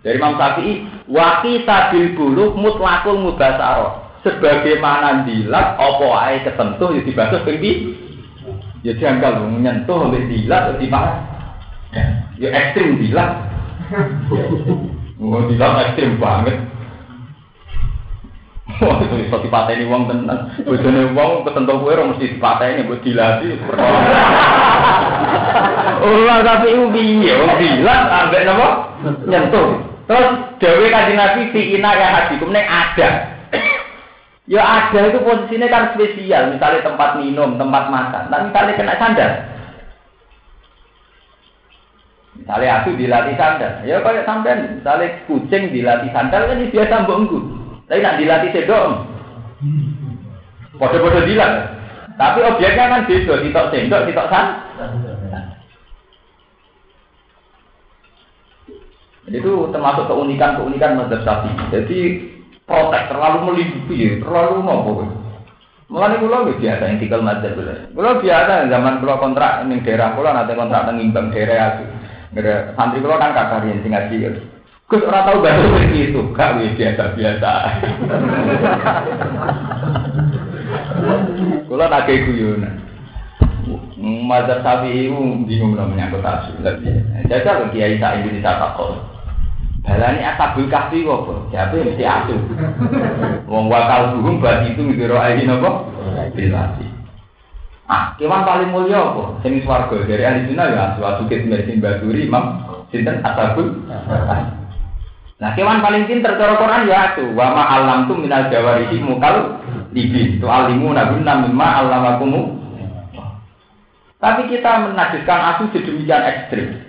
Dari 0.00 0.16
Imam 0.16 0.38
Syafi'i 0.38 0.96
Wakita 1.06 1.94
bil 1.94 2.18
bulu 2.18 2.58
mutlakul 2.58 3.22
mubasaro. 3.22 4.05
Sebagaimana 4.26 5.22
dilat 5.22 5.78
opo 5.78 6.10
ae 6.18 6.42
ketentuh 6.42 6.98
ya 6.98 7.02
dibasuh 7.06 7.46
ping 7.46 7.94
Ya 8.82 8.94
janggal 8.98 9.46
menyentuh 9.46 10.10
oleh 10.10 10.26
dilat 10.26 10.82
di 10.82 10.90
mana? 10.90 11.22
Ya 12.34 12.50
ekstrim 12.50 12.98
dilat. 12.98 13.38
Oh 15.22 15.46
dilat 15.46 15.94
ekstrim 15.94 16.18
banget. 16.18 16.58
Wah, 18.82 18.98
itu 18.98 19.14
bisa 19.14 19.38
dipateni 19.46 19.86
wong 19.86 20.10
tenan. 20.10 20.50
Bojone 20.66 21.14
wong 21.14 21.46
ketentu 21.46 21.78
kowe 21.78 21.94
ora 21.94 22.02
mesti 22.10 22.34
dipateni 22.34 22.82
mbok 22.82 22.98
dilati. 23.06 23.46
Oh, 26.02 26.38
tapi 26.42 26.74
ubi, 26.74 27.24
ubi 27.30 27.70
lah 27.86 28.26
ambek 28.26 28.42
napa? 28.42 28.68
Nyentuh. 29.30 29.86
Terus 30.06 30.28
Dewi 30.62 30.86
kaji 30.90 31.14
Nabi 31.18 31.50
si 31.50 31.60
ina 31.78 31.90
ya 31.94 32.06
hadikum 32.10 32.54
ini 32.54 32.62
ada. 32.62 33.35
Ya 34.46 34.62
ada 34.62 35.10
itu 35.10 35.18
posisinya 35.22 35.66
kan 35.70 35.84
spesial, 35.94 36.54
misalnya 36.54 36.86
tempat 36.86 37.18
minum, 37.18 37.58
tempat 37.58 37.84
makan. 37.90 38.22
Nah 38.30 38.40
misalnya 38.46 38.78
kena 38.78 38.94
sandal. 38.98 39.32
Misalnya 42.36 42.70
aku 42.78 42.90
dilatih 42.94 43.34
sandal, 43.34 43.72
ya 43.82 43.96
kayak 44.02 44.26
sampean, 44.28 44.78
misalnya 44.78 45.18
kucing 45.26 45.74
dilatih 45.74 46.10
sandal 46.14 46.46
kan 46.46 46.62
biasa 46.62 47.06
bongku. 47.08 47.38
Tapi 47.86 48.02
nak 48.02 48.18
dilatih 48.18 48.50
sedok, 48.50 48.86
Bodoh-bodoh 50.76 51.22
dilat. 51.24 51.72
Tapi 52.16 52.38
objeknya 52.44 52.90
kan 52.90 53.06
beda, 53.08 53.34
sitok 53.40 53.66
sendok, 53.72 54.04
sitok 54.08 54.30
sandal. 54.30 54.96
Itu 59.26 59.74
termasuk 59.74 60.06
keunikan-keunikan 60.06 61.02
mazhab 61.02 61.20
Syafi'i. 61.26 61.64
Jadi 61.74 61.98
protek 62.66 63.02
terlalu 63.08 63.38
melindungi, 63.46 64.18
terlalu 64.18 64.58
nopo. 64.66 64.92
Mulane 65.86 66.18
kula 66.18 66.50
wis 66.50 66.58
biasa 66.58 66.82
yang 66.82 66.98
tinggal 66.98 67.22
mazhab 67.22 67.54
kula. 67.54 67.94
Kula 67.94 68.18
biasa 68.18 68.66
zaman 68.66 68.98
kula 68.98 69.22
kontrak 69.22 69.62
ning 69.70 69.86
daerah 69.86 70.18
kula 70.18 70.34
nanti 70.34 70.58
kontrak 70.58 70.90
ning 70.90 71.14
Imbang 71.14 71.30
daerah 71.30 71.78
aku. 71.78 71.86
Santri 72.74 72.98
kula 72.98 73.22
kan 73.22 73.30
kakak 73.30 73.70
yang 73.70 73.78
sing 73.86 73.94
ngaji. 73.94 74.42
Gus 74.86 75.02
ora 75.02 75.26
tau 75.26 75.42
bahasa 75.42 75.66
seperti 75.66 75.98
itu, 76.10 76.20
gak 76.30 76.62
wis 76.62 76.78
biasa-biasa. 76.78 77.50
Kula 81.66 81.90
tak 81.90 82.06
kayak 82.06 82.30
guyonan. 82.30 82.86
Mazhab 83.98 84.62
Syafi'i 84.62 85.10
bingung 85.42 85.74
namanya 85.74 86.06
menyangkut 86.06 86.22
asu. 86.22 86.54
Jajal 87.26 87.66
Kiai 87.74 87.98
Sa'id 87.98 88.30
bin 88.30 88.38
Sa'id 88.38 89.15
Balani 89.86 90.18
asabul 90.18 90.66
kahfi 90.66 91.06
apa? 91.06 91.34
Siapa 91.54 91.78
mesti 91.78 92.02
asu? 92.02 92.34
Wong 93.46 93.70
wakal 93.70 94.18
burung 94.18 94.42
bagi 94.42 94.74
itu 94.74 94.82
mikir 94.82 95.14
ayi 95.14 95.46
nopo? 95.46 95.86
Bilasi. 96.34 96.82
Ah, 97.86 98.18
kewan 98.18 98.42
paling 98.42 98.74
mulia 98.74 98.98
apa? 98.98 99.38
Sing 99.46 99.62
swarga 99.62 99.94
dari 100.02 100.26
ahli 100.26 100.50
sunnah 100.50 100.66
ya 100.74 100.80
asu 100.90 101.06
asu 101.06 101.22
kit 101.30 101.46
mesin 101.46 101.78
baturi 101.78 102.26
imam 102.26 102.66
sinten 102.90 103.22
asabul. 103.22 103.78
Nah, 105.38 105.50
kewan 105.54 105.78
paling 105.78 106.10
pinter 106.10 106.34
cara 106.34 106.58
Quran 106.58 106.90
ya 106.90 107.14
asu. 107.14 107.30
Wa 107.38 107.54
ma 107.54 107.62
alam 107.78 108.10
tu 108.10 108.18
minal 108.18 108.50
jawarihi 108.50 108.98
mukal 108.98 109.62
libi. 109.94 110.42
Tu 110.42 110.46
alimu 110.50 110.90
nabunna 110.90 111.46
mimma 111.46 111.66
alamakumu. 111.86 112.58
Tapi 114.18 114.50
kita 114.50 114.90
menajiskan 114.90 115.40
asu 115.54 115.70
sedemikian 115.70 116.26
ekstrim. 116.26 116.85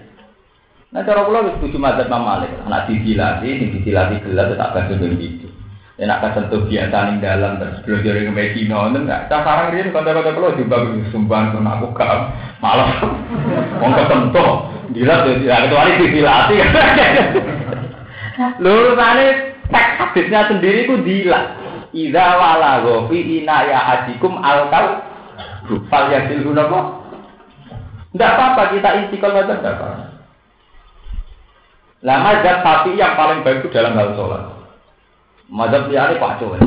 Nah 0.88 1.04
cara 1.04 1.28
kula 1.28 1.44
wis 1.44 1.56
setuju 1.60 1.78
mazhab 1.84 2.08
Imam 2.08 2.24
Malik. 2.24 2.52
Nak 2.64 2.88
disilati, 2.88 3.60
sing 3.60 3.70
disilati 3.76 4.24
gelas 4.24 4.56
tak 4.56 4.72
bakal 4.72 4.96
ben 4.96 5.20
gitu. 5.20 5.48
Ya 5.98 6.06
nak 6.08 6.22
kesentuh 6.24 6.64
biasa 6.70 6.98
ning 7.10 7.18
dalam 7.20 7.58
terus 7.58 7.82
belajar 7.84 8.22
ing 8.22 8.32
Medina 8.32 8.86
ngoten 8.88 9.04
enggak. 9.04 9.28
Cah 9.28 9.42
sarang 9.44 9.74
riyen 9.74 9.92
kanca-kanca 9.92 10.32
kula 10.32 10.56
juga 10.56 10.78
sumbang 11.12 11.52
pun 11.52 11.66
aku 11.66 11.90
gak 11.92 12.32
malah 12.64 13.02
wong 13.82 13.92
kesentuh. 13.98 14.52
Gila 14.96 15.16
tuh, 15.28 15.44
ya 15.44 15.68
kecuali 15.68 16.00
disilati. 16.00 16.56
Lho 18.64 18.94
tane 18.96 19.26
teks 19.68 19.92
hadisnya 20.00 20.48
sendiri 20.48 20.88
ku 20.88 21.04
dila. 21.04 21.60
Iza 21.92 22.26
wala 22.40 22.86
gofi 22.86 23.44
ina 23.44 23.68
ya 23.68 23.80
hadikum 23.84 24.40
al 24.40 24.72
kal 24.72 25.04
fal 25.92 26.06
yasil. 26.14 26.48
Tidak 26.48 28.32
apa-apa 28.34 28.72
kita 28.72 28.90
istiqomah 29.04 29.44
saja, 29.44 29.56
tidak 29.60 29.76
apa-apa. 29.78 30.07
Lah 32.06 32.22
mazhab 32.22 32.62
tapi 32.62 32.94
yang 32.94 33.18
paling 33.18 33.42
baik 33.42 33.66
itu 33.66 33.74
dalam 33.74 33.98
hal 33.98 34.14
sholat. 34.14 34.44
Mazhab 35.50 35.90
liane 35.90 36.22
kacau 36.22 36.54
ya. 36.54 36.62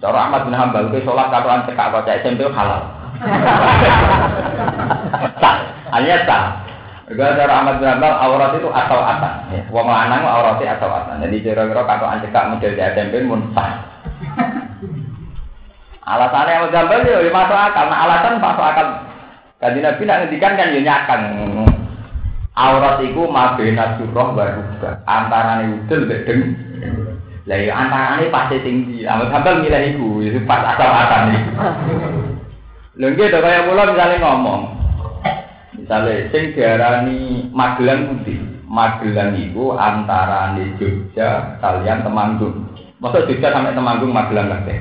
Cara 0.00 0.18
Ahmad 0.24 0.48
bin 0.48 0.56
Hambal 0.56 0.88
ke 0.88 1.04
sholat 1.04 1.28
katoan 1.28 1.68
cekak 1.68 1.92
kocak 1.92 2.24
SMP 2.24 2.48
halal. 2.48 2.88
sah, 5.44 5.56
hanya 5.92 6.24
sah. 6.24 6.64
Juga 7.12 7.36
cara 7.36 7.60
Ahmad 7.60 7.76
bin 7.76 7.92
Hambal 7.92 8.16
aurat 8.16 8.56
itu 8.56 8.72
asal 8.72 9.00
atas. 9.04 9.52
Ya. 9.52 9.60
Wong 9.68 9.84
lanang 9.84 10.24
auratnya 10.24 10.80
asal 10.80 10.88
atas. 10.88 11.20
Jadi 11.20 11.44
kira-kira 11.44 11.84
katoan 11.84 12.24
cekak 12.24 12.48
model 12.48 12.72
di 12.72 12.80
SMP 12.80 13.14
pun 13.28 13.52
sah. 13.52 13.84
Alasannya 16.08 16.72
bin 16.72 16.76
Hambal 16.80 17.04
ya 17.04 17.20
masuk 17.28 17.58
akal. 17.60 17.84
Nah 17.92 17.98
alasan 18.08 18.40
masuk 18.40 18.64
akal. 18.64 18.86
Kaji 19.60 19.84
Nabi 19.84 20.02
nak 20.08 20.18
ngendikan 20.24 20.56
kan 20.56 20.72
ya 20.72 20.80
nyakang. 20.80 21.22
Aurat 22.58 22.98
iku 23.06 23.30
mabena 23.30 23.94
surah 23.96 24.28
wa 24.34 24.44
rubah. 24.50 24.94
Antarane 25.06 25.80
udel 25.80 26.10
mek 26.10 26.26
deng. 26.26 26.40
Lah 27.46 27.58
ya 27.62 27.72
antarane 27.72 28.26
pasti 28.28 28.58
tinggi. 28.66 29.06
Amal 29.06 29.30
sambal 29.30 29.62
milih 29.62 29.82
iku, 29.94 30.08
pas 30.44 30.74
asal-asal 30.74 31.30
iki. 31.30 31.50
Lho 33.00 33.06
nggih 33.16 33.30
to 33.32 33.38
kaya 33.40 34.18
ngomong. 34.20 34.76
Misale 35.78 36.28
sing 36.28 36.52
diarani 36.52 37.48
Magelang 37.54 38.12
putih. 38.12 38.42
Magelang 38.68 39.38
iku 39.40 39.72
antarane 39.78 40.76
Jogja 40.76 41.56
kalian 41.64 42.04
Temanggung. 42.04 42.68
Masa 43.00 43.24
Jogja 43.24 43.54
sampai 43.54 43.72
Temanggung 43.72 44.12
Magelang 44.12 44.52
kabeh. 44.52 44.78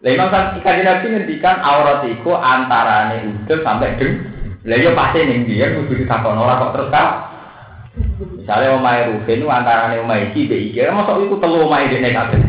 Lah 0.00 0.10
Imam 0.14 0.32
Syafi'i 0.32 0.86
Nabi 0.86 1.06
ngendikan 1.12 1.60
aurat 1.60 2.06
iku 2.06 2.38
antarane 2.38 3.26
udel 3.26 3.58
sampai 3.66 3.98
deng. 3.98 4.29
Lah 4.60 4.76
iya 4.76 4.92
pasti 4.92 5.24
ning 5.24 5.48
dia 5.48 5.72
kudu 5.72 6.04
ditakon 6.04 6.36
ora 6.36 6.60
kok 6.60 6.72
terus 6.76 6.92
kan. 6.92 7.08
Misalnya 8.36 8.76
omahe 8.76 9.08
Ruben 9.08 9.48
antarane 9.48 10.04
omahe 10.04 10.30
iki 10.30 10.46
be 10.46 10.56
iki, 10.68 10.84
mosok 10.92 11.24
iku 11.24 11.40
telu 11.40 11.64
omahe 11.64 11.88
dene 11.88 12.12
kabeh. 12.12 12.40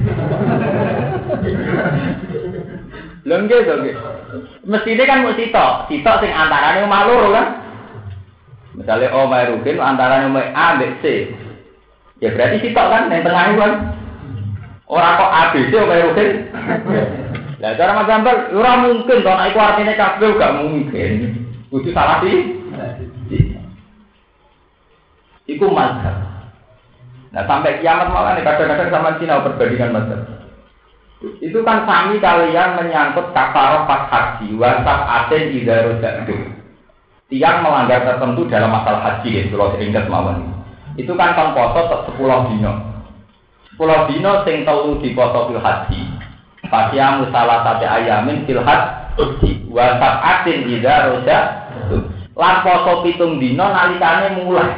Lha 3.23 3.35
nggih 3.41 3.59
to 3.63 3.73
nggih. 3.79 3.95
Mestine 4.67 5.03
kan 5.07 5.23
mesti 5.23 5.47
sitok, 5.47 5.87
sitok 5.87 6.19
sing 6.19 6.31
antarane 6.35 6.83
omah 6.83 7.01
loro 7.07 7.29
kan. 7.31 7.45
Misalnya 8.75 9.15
omahe 9.15 9.55
Ruben 9.55 9.79
antarane 9.79 10.27
omahe 10.27 10.51
A 10.51 10.75
mbek 10.75 10.99
C. 10.99 11.31
Ya 12.19 12.35
berarti 12.35 12.59
sitok 12.59 12.87
kan 12.91 13.07
yang 13.07 13.23
tengah 13.23 13.55
kan. 13.55 13.73
Ora 14.91 15.15
kok 15.15 15.31
A 15.31 15.41
B 15.55 15.71
C 15.71 15.73
omahe 15.79 16.05
Ruben. 16.11 16.29
Lah 17.63 17.71
cara 17.79 17.95
Mas 17.95 18.09
Gambal 18.09 18.51
ora 18.51 18.71
mungkin 18.83 19.23
to 19.23 19.31
nek 19.31 19.49
iku 19.53 19.59
artine 19.63 19.93
kabeh 19.95 20.29
gak 20.35 20.55
mungkin. 20.59 21.11
Kudu 21.71 21.89
salah 21.95 22.19
sih. 22.19 22.59
Iku 25.47 25.71
mazhab. 25.71 26.15
Nah 27.31 27.43
sampai 27.47 27.79
kiamat 27.79 28.11
malah 28.11 28.35
nih 28.35 28.43
kadang-kadang 28.43 28.91
sama 28.91 29.15
Cina 29.17 29.39
perbandingan 29.39 29.95
mazhab. 29.95 30.21
Itu 31.39 31.61
kan 31.61 31.85
kami 31.85 32.17
kalian 32.17 32.81
menyangkut 32.81 33.29
kafaroh 33.31 33.85
pas 33.85 34.09
haji, 34.09 34.57
wasaf 34.57 34.99
aten 35.05 35.53
idarudakdu. 35.53 36.33
Tiang 37.29 37.63
melanggar 37.63 38.03
tertentu 38.03 38.43
dalam 38.49 38.73
masalah 38.73 39.01
haji, 39.05 39.29
ya, 39.31 39.41
kalau 39.53 39.71
seingat 39.77 40.09
mawon. 40.11 40.51
Itu 40.99 41.15
kan 41.15 41.37
kan 41.37 41.55
poso 41.55 42.03
sepuluh 42.09 42.51
dino. 42.51 42.73
Sepuluh 43.69 44.09
dino 44.11 44.43
sing 44.43 44.67
telu 44.67 44.99
di 44.99 45.15
poso 45.15 45.47
fil 45.47 45.61
haji. 45.61 46.01
Pasyamu 46.67 47.29
salah 47.31 47.63
satu 47.63 47.85
ayamin 47.85 48.43
fil 48.49 48.59
haji. 48.59 49.69
Wasaf 49.71 50.15
aten 50.19 50.67
idarudakdu 51.91 52.19
Lan 52.31 52.63
poso 52.63 53.03
pitung 53.03 53.43
dino 53.43 53.67
nalikane 53.67 54.39
mulai. 54.39 54.71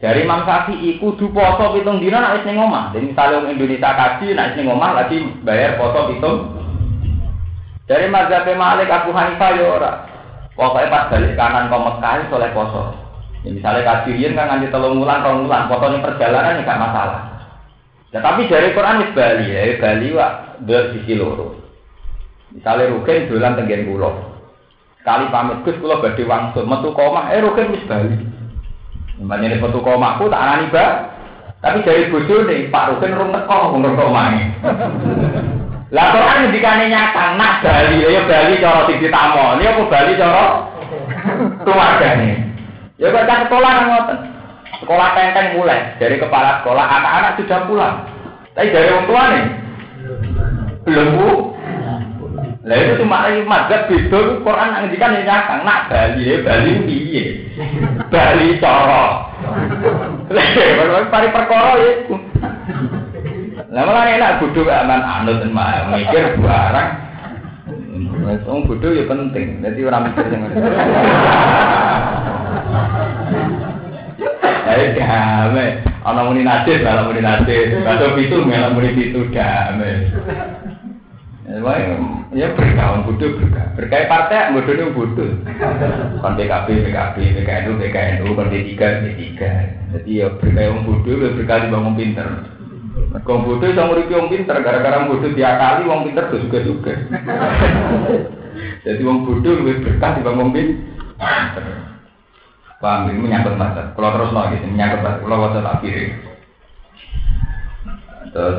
Dari 0.00 0.24
Imam 0.24 0.48
Syafi'i 0.48 0.96
kudu 0.96 1.28
poso 1.28 1.76
pitung 1.76 2.00
dino 2.00 2.16
nek 2.16 2.40
ning 2.48 2.56
omah. 2.56 2.96
Jadi 2.96 3.12
misalnya 3.12 3.44
orang 3.44 3.52
Indonesia 3.52 3.90
kaji 3.92 4.26
nek 4.32 4.56
ning 4.56 4.66
omah 4.66 4.90
lagi 4.96 5.20
bayar 5.44 5.76
poso 5.76 6.08
pitung. 6.08 6.56
Dari 7.86 8.08
mazhab 8.10 8.48
Malik 8.48 8.90
Abu 8.90 9.12
Hanifah 9.12 9.50
ya 9.54 9.64
ora. 9.68 9.92
Pokoknya 10.56 10.88
pas 10.88 11.04
balik 11.12 11.36
kanan 11.36 11.68
kau 11.68 11.84
Mekah 11.84 12.32
soleh 12.32 12.50
poso. 12.56 12.82
Ya, 13.44 13.54
misalnya 13.54 13.86
kajian 13.86 14.34
kan 14.34 14.48
nganti 14.50 14.72
telung 14.74 14.98
bulan, 14.98 15.22
rong 15.22 15.46
bulan, 15.46 15.70
foto 15.70 15.86
ini 15.92 16.02
perjalanan 16.02 16.58
ya 16.58 16.66
gak 16.66 16.82
masalah. 16.82 17.20
Ya, 18.10 18.18
tapi 18.18 18.50
dari 18.50 18.74
Quran 18.74 19.04
wis 19.06 19.14
Bali 19.14 19.46
ya, 19.52 19.78
Bali 19.78 20.08
wak 20.16 20.30
dua 20.66 20.90
sisi 20.90 21.14
loro. 21.14 21.54
Misalnya 22.50 22.90
Rukin 22.90 23.28
dolan 23.30 23.54
tenggen 23.54 23.86
pulau. 23.86 24.35
Sekali 25.06 25.30
pamit 25.30 25.62
Gus 25.62 25.78
kula 25.78 26.02
badhe 26.02 26.26
wangsul 26.26 26.66
metu 26.66 26.90
koma, 26.90 27.30
eh 27.30 27.38
Rukin 27.38 27.70
wis 27.70 27.86
Bali. 27.86 28.10
Ini 29.22 29.62
metu 29.62 29.78
tak 29.78 30.34
anani 30.34 30.66
ba. 30.74 31.14
Tapi 31.62 31.86
dari 31.86 32.10
bojo 32.10 32.42
nih 32.42 32.66
Pak 32.74 32.90
Rukin 32.90 33.14
rung 33.14 33.30
teko 33.30 33.70
ngomong 33.70 33.94
koma 33.94 34.34
ini. 34.34 34.50
Lah 35.94 36.10
Quran 36.10 36.50
ngendikane 36.50 36.90
nyata 36.90 37.38
nak 37.38 37.62
Bali 37.62 38.02
ya 38.02 38.26
Bali 38.26 38.58
cara 38.58 38.82
sing 38.90 38.98
ditamoni 38.98 39.62
apa 39.62 39.82
Bali 39.86 40.18
cara 40.18 40.44
keluargane. 41.62 42.30
Ya 42.98 43.14
baca 43.14 43.46
sekolah 43.46 43.70
nang 43.78 43.86
ngoten. 43.86 44.18
Sekolah 44.82 45.08
tenteng 45.14 45.54
mulai 45.54 45.94
dari 46.02 46.18
kepala 46.18 46.66
sekolah 46.66 46.82
anak-anak 46.82 47.38
sudah 47.38 47.60
pulang. 47.70 47.96
Tapi 48.58 48.74
dari 48.74 48.90
orang 48.90 49.06
tua 49.06 49.22
nih 49.30 49.44
belum 50.82 51.08
bu. 51.14 51.55
Lah 52.66 52.74
itu 52.82 52.98
cuma 52.98 53.30
lagi 53.30 53.46
mazhab 53.46 53.86
beda 53.86 54.42
Quran 54.42 54.68
nang 54.74 54.90
ngendikan 54.90 55.14
ya 55.14 55.22
nyata 55.22 55.62
nak 55.62 55.86
Bali 55.86 56.26
ya 56.26 56.36
Bali 56.42 56.82
piye? 56.82 57.24
Bali 58.10 58.58
cara. 58.58 59.30
Lah 60.34 61.06
pari 61.06 61.30
perkara 61.30 61.78
ya. 61.78 61.90
Lah 63.70 63.82
malah 63.86 64.10
enak 64.10 64.42
bodoh 64.42 64.66
aman 64.66 64.98
anut 64.98 65.46
mikir 65.94 66.42
barang. 66.42 66.90
Wong 68.50 68.66
bodoh 68.66 68.90
ya 68.90 69.06
penting. 69.06 69.62
Jadi 69.62 69.80
orang 69.86 70.10
mikir 70.10 70.26
yang 70.26 70.50
Ayo 74.66 74.86
damai. 74.98 75.86
Ana 76.02 76.26
muni 76.26 76.42
nasib, 76.42 76.82
ana 76.82 77.06
muni 77.06 77.22
nasib. 77.22 77.86
Batu 77.86 78.18
pitu, 78.18 78.42
ana 78.50 78.74
muni 78.74 78.90
pitu 78.90 79.22
damai. 79.30 80.10
Ya 81.46 82.50
berkah, 82.58 83.06
bodoh 83.06 83.38
berkah. 83.38 83.66
Berkah 83.78 84.10
partai, 84.10 84.50
bodohnya 84.50 84.90
bodoh. 84.90 85.30
Kon 86.18 86.34
PKB, 86.34 86.66
PKB, 86.90 87.16
PKNU, 87.38 87.78
PKNU, 87.78 88.34
kon 88.34 88.50
D3, 88.50 88.74
D3. 88.74 89.40
Jadi 89.94 90.10
ya 90.10 90.26
berkah 90.34 90.62
yang 90.66 90.82
bodoh, 90.82 91.14
ya 91.14 91.30
berkah 91.38 91.62
di 91.62 91.70
bangun 91.70 91.94
pinter. 91.94 92.28
Kau 93.22 93.46
bodoh 93.46 93.70
sama 93.70 93.94
nguripi 93.94 94.18
wong 94.18 94.28
pinter, 94.28 94.58
gara-gara 94.58 95.06
bodoh 95.06 95.30
diakali 95.30 95.86
wong 95.86 96.10
pinter 96.10 96.24
tuh 96.34 96.42
juga 96.42 96.58
juga. 96.66 96.92
Jadi 98.82 99.02
wong 99.06 99.18
bodoh 99.22 99.52
lebih 99.62 99.86
berkah 99.86 100.18
di 100.18 100.26
bangun 100.26 100.50
pinter. 100.50 101.64
Paham 102.76 103.08
ini 103.08 103.24
menyangkut 103.24 103.54
masa. 103.56 103.94
Kalau 103.94 104.12
terus 104.18 104.34
lagi 104.34 104.60
menyangkut 104.66 105.00
masa. 105.00 105.22
Kalau 105.22 105.42
waktu 105.46 105.60
tak. 105.62 105.80
Terus 108.34 108.58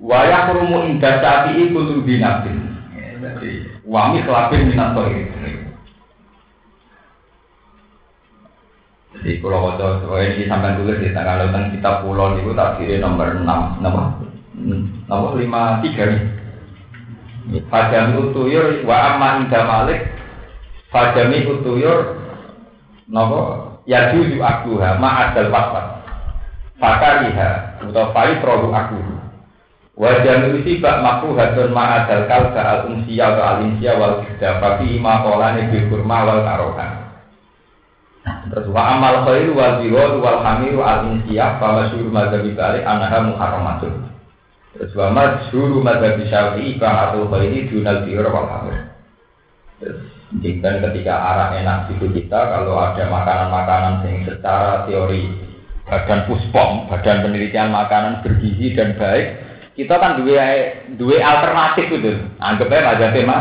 wayah 0.00 0.48
kerumu 0.48 0.88
indah 0.88 1.20
sapi 1.20 1.68
itu 1.68 1.76
tuh 1.76 2.00
binabin. 2.02 2.72
Jadi 3.20 3.68
wami 3.84 4.24
kelapin 4.24 4.72
minat 4.72 4.96
ini. 4.96 5.28
Jadi 9.10 9.42
kalau 9.44 9.76
waktu 9.76 10.16
ini 10.32 10.48
sampai 10.48 10.80
tulis 10.80 10.96
di 11.04 11.12
tanggal 11.12 11.44
tentang 11.44 11.68
kitab 11.76 11.94
pulau 12.00 12.40
itu 12.40 12.56
tak 12.56 12.80
kiri 12.80 12.96
nomor 12.96 13.36
enam, 13.36 13.76
nomor 13.84 14.16
nomor 15.04 15.36
lima 15.36 15.84
tiga 15.84 16.08
nih. 16.08 16.22
Fajami 17.68 18.30
utuyur 18.30 18.86
wa 18.86 18.96
amma 19.10 19.42
indah 19.42 19.64
malik 19.66 20.06
Fajami 20.92 21.42
utuyur 21.50 22.20
Nopo 23.10 23.74
ya 23.90 24.14
juju 24.14 24.38
aku 24.38 24.78
ha 24.78 24.94
ma 24.94 25.28
adal 25.28 25.50
wasfat. 25.50 25.86
Fakariha 26.78 27.82
atau 27.82 28.14
fai 28.14 28.38
produk 28.38 28.70
aku. 28.70 28.98
Wajah 30.00 30.48
nusi 30.48 30.80
bak 30.80 31.04
maku 31.04 31.36
hadun 31.36 31.76
ma 31.76 32.00
adal 32.00 32.24
kal 32.24 32.56
ka 32.56 32.62
al 32.64 32.80
unsiya 32.88 33.36
wa 33.36 33.42
al 33.52 33.58
insiya 33.68 34.00
wal 34.00 34.24
kida 34.24 34.56
fafi 34.56 34.96
ma 34.96 35.20
kolane 35.20 35.68
bil 35.68 35.92
kurma 35.92 36.24
wal 36.24 36.40
karohan. 36.40 36.92
Terus 38.48 38.66
wa 38.72 38.96
amal 38.96 39.28
khairu 39.28 39.52
wal 39.52 39.76
biwal 39.84 40.24
wal 40.24 40.40
hamiru 40.40 40.80
al 40.80 41.04
insiya 41.12 41.60
fa 41.60 41.84
masyhur 41.84 42.08
madzhab 42.08 42.48
balik 42.48 42.80
anaha 42.88 43.28
muharramatun. 43.28 44.08
Terus 44.72 44.92
wa 44.96 45.12
masyhur 45.12 45.84
madzhab 45.84 46.16
syafi'i 46.16 46.80
fa 46.80 47.12
atul 47.12 47.28
khairi 47.28 47.68
dunal 47.68 48.00
biwal 48.08 48.32
wal 48.32 48.48
hamir. 48.48 48.80
Terus 49.84 50.00
dan 50.32 50.80
ketika 50.80 51.12
arah 51.12 51.58
enak 51.58 51.90
itu 51.92 52.06
kita, 52.06 52.38
kalau 52.38 52.78
ada 52.78 53.02
makanan-makanan 53.10 54.06
yang 54.06 54.16
secara 54.22 54.86
teori 54.86 55.26
badan 55.90 56.24
puspom, 56.30 56.86
badan 56.86 57.26
penelitian 57.26 57.74
makanan 57.74 58.22
bergizi 58.22 58.78
dan 58.78 58.94
baik, 58.94 59.49
kita 59.80 59.96
kan 59.96 60.20
dua 60.20 60.44
dua 61.00 61.16
alternatif 61.24 61.88
itu. 61.88 62.12
Anggapnya 62.36 62.84
aja 62.84 63.08
tema. 63.16 63.38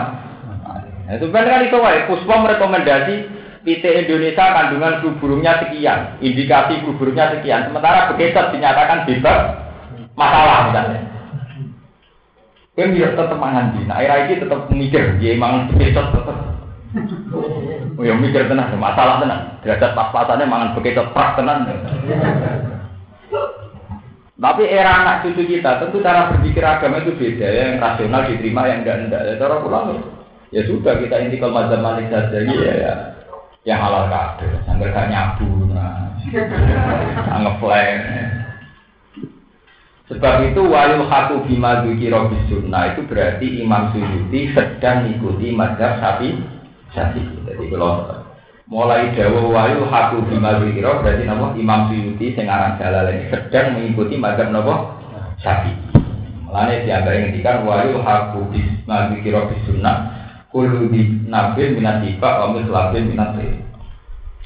Nah, 1.04 1.20
itu 1.20 1.28
kan 1.36 1.68
itu 1.68 1.76
wae 1.76 2.08
puspom 2.08 2.48
rekomendasi 2.48 3.16
PT 3.68 3.84
Indonesia 3.84 4.56
kandungan 4.56 5.04
flu 5.20 5.36
sekian, 5.44 6.16
indikasi 6.24 6.80
flu 6.80 6.96
sekian. 7.12 7.68
Sementara 7.68 8.08
begitu 8.16 8.40
dinyatakan 8.56 9.04
bebas 9.04 9.40
masalah 10.16 10.72
misalnya. 10.72 11.02
Kan 12.80 12.96
dia 12.96 13.12
tetap 13.12 13.36
mangan 13.36 13.76
nah 13.92 14.00
air 14.00 14.32
ini 14.32 14.40
tetap 14.40 14.72
mikir, 14.72 15.20
dia 15.20 15.36
emang 15.36 15.68
begitu 15.68 16.00
tetap 16.00 16.38
Oh 18.00 18.08
ya 18.08 18.16
mikir 18.16 18.48
tenang, 18.48 18.72
masalah 18.80 19.20
tenang. 19.20 19.60
Derajat 19.62 19.92
pas-pasannya 19.92 20.48
mangan 20.48 20.74
begitu 20.80 21.04
prak 21.12 21.36
tenang. 21.36 21.68
Tapi 24.40 24.64
era 24.72 25.04
anak 25.04 25.28
cucu 25.28 25.44
kita 25.44 25.84
tentu 25.84 26.00
cara 26.00 26.32
berpikir 26.32 26.64
agama 26.64 27.04
itu 27.04 27.12
beda 27.12 27.44
ya, 27.44 27.76
yang 27.76 27.84
rasional 27.84 28.24
diterima 28.24 28.72
yang 28.72 28.88
enggak 28.88 28.98
enggak. 29.04 29.22
Ya, 29.28 29.34
cara 29.36 29.60
pulang. 29.60 30.00
Ya 30.56 30.64
sudah 30.64 30.96
kita 30.96 31.28
intikal 31.28 31.52
mazhab 31.52 31.84
malik 31.84 32.08
saja 32.08 32.40
ya, 32.40 32.74
ya. 32.80 32.94
Yang 33.68 33.80
halal 33.84 34.08
kabeh, 34.08 34.52
sambil 34.64 34.96
gak 34.96 35.12
nyabu, 35.12 35.52
nah, 35.68 36.16
ngeflame. 37.44 38.24
Sebab 40.08 40.36
itu 40.50 40.62
walil 40.66 41.06
hatu 41.06 41.44
bima 41.46 41.84
dzikira 41.84 42.32
sunnah 42.50 42.96
itu 42.96 43.06
berarti 43.06 43.62
Imam 43.62 43.92
Suyuti 43.94 44.56
sedang 44.56 45.06
mengikuti 45.06 45.52
mazhab 45.52 46.00
Syafi'i. 46.00 46.40
Jadi, 46.96 47.22
jadi 47.46 47.66
kalau 47.70 48.10
mulai 48.70 49.10
dawuh 49.18 49.50
wayu 49.50 49.82
haku 49.90 50.22
bima 50.30 50.62
zikira 50.62 51.02
berarti 51.02 51.26
nama 51.26 51.58
Imam 51.58 51.90
Suyuti 51.90 52.38
sing 52.38 52.46
aran 52.46 52.78
ini 52.78 53.26
sedang 53.34 53.74
mengikuti 53.74 54.16
mazhab 54.22 54.54
napa 54.54 54.94
Syafi'i. 55.42 55.74
Mulane 56.46 56.86
dianggap 56.86 57.18
ngendikan 57.18 57.66
wayu 57.66 57.98
haku 58.06 58.46
bima 58.54 59.10
zikira 59.10 59.50
bis 59.50 59.58
sunnah 59.66 60.14
kullu 60.54 60.86
di 60.94 61.18
nabil 61.26 61.82
minat 61.82 62.06
tiba 62.06 62.30
wa 62.30 62.54
mislabin 62.54 63.10
minat 63.10 63.42
sih. 63.42 63.58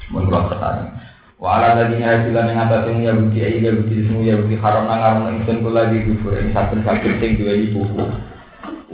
Mun 0.08 0.24
kula 0.28 0.48
pertanyaan. 0.48 0.88
Wa 1.36 1.60
ala 1.60 1.84
ladina 1.84 2.24
hasilan 2.24 2.48
yang 2.48 2.64
atas 2.64 2.88
yang 2.88 2.98
Yahudi 3.04 3.36
ya 3.36 3.48
Yahudi 3.68 4.08
semua 4.08 4.24
Yahudi 4.24 4.56
haram 4.56 4.88
nang 4.88 5.00
aram 5.04 5.36
ingsun 5.36 5.60
kula 5.60 5.92
di 5.92 6.00
kufur 6.08 6.32
ing 6.40 6.56
saben-saben 6.56 7.20
sing 7.20 7.36
duweni 7.36 7.76
buku. 7.76 8.04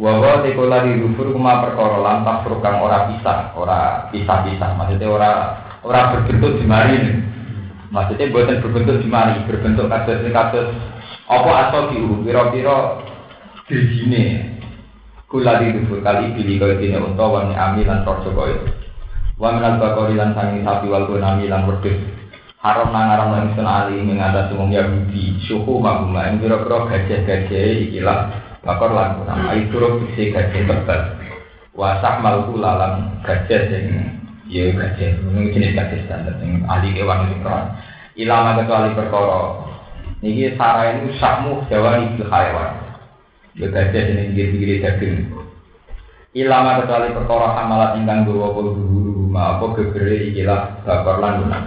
Wawa 0.01 0.41
tekola 0.41 0.81
di 0.89 0.97
rufur 0.97 1.29
kuma 1.29 1.61
perkara 1.61 2.01
lantas 2.01 2.49
kang 2.65 2.81
ora 2.81 3.05
pisah, 3.13 3.53
ora 3.53 4.09
pisah-pisah. 4.09 4.73
Maksudnya 4.73 5.13
ora 5.13 5.31
ora 5.85 6.17
berbentuk 6.17 6.57
di 6.57 6.65
mari. 6.65 7.21
Maksudnya 7.93 8.33
buatan 8.33 8.65
berbentuk 8.65 8.97
di 9.05 9.09
mari, 9.13 9.45
berbentuk 9.45 9.93
kasus 9.93 10.25
ini 10.25 10.33
kasus 10.33 10.73
apa 11.29 11.51
atau 11.69 11.93
di 11.93 12.01
piro-piro 12.01 13.05
sini. 13.69 14.57
Kula 15.29 15.61
di 15.61 15.77
rufur 15.77 16.01
kali 16.01 16.33
pilih 16.33 16.57
kau 16.65 16.73
ini 16.81 16.97
untuk 16.97 17.37
wani 17.37 17.53
amilan 17.53 18.01
torso 18.01 18.33
kau 18.33 18.49
itu. 18.49 18.73
Wa 19.37 19.53
minal 19.53 19.77
bakori 19.85 20.17
lan 20.17 20.33
sangi 20.33 20.65
sapi 20.65 20.89
wal 20.89 21.13
gunami 21.13 21.45
lan 21.45 21.69
wedhus. 21.69 22.01
Haram 22.65 22.89
nang 22.89 23.09
aram 23.09 23.29
lan 23.37 23.53
sun 23.53 23.69
ali 23.69 24.01
mengatas 24.01 24.49
umum 24.57 24.73
Yahudi 24.73 25.45
suhu 25.45 25.77
maguma 25.77 26.29
ing 26.29 26.41
pira-pira 26.41 26.89
gajah-gajah 26.89 27.89
ikilah 27.89 28.50
bakor 28.61 28.93
lan 28.93 29.21
kurang 29.21 29.41
ai 29.49 29.65
turut 29.73 30.05
bisa 30.05 30.37
gajah 30.37 30.53
tebal 30.53 31.01
wasah 31.73 32.21
malku 32.21 32.61
lalang 32.61 33.17
gajah 33.25 33.73
sing 33.73 33.85
ya 34.51 34.75
gajah 34.75 35.17
ini 35.17 35.55
jenis 35.55 35.73
gajah 35.79 35.99
standar 36.05 36.35
yang 36.43 36.67
ahli 36.67 36.93
kewan 36.93 37.31
itu 37.31 37.47
kan. 37.47 37.79
Ilama 38.19 38.59
kecuali 38.59 38.93
perkara. 38.93 39.41
Ini 40.21 40.53
sarah 40.61 40.93
ini 40.93 41.17
sakmu 41.17 41.65
jawa 41.73 41.97
ibu 42.05 42.27
hayawan. 42.29 42.73
Ya 43.57 43.67
gajah 43.71 44.03
ini 44.13 44.35
pinggir-pinggir 44.35 44.83
daging. 44.83 45.15
Ilama 46.37 46.85
kecuali 46.85 47.15
perkara 47.17 47.65
amalat 47.65 47.97
ingkang 47.97 48.29
guru 48.29 48.51
apa 48.51 48.61
guru 48.61 49.11
huma 49.31 49.57
apa 49.57 49.65
gegere 49.79 50.35
ikilah 50.35 50.83
bakor 50.83 51.23
lan 51.23 51.43
lunak 51.43 51.65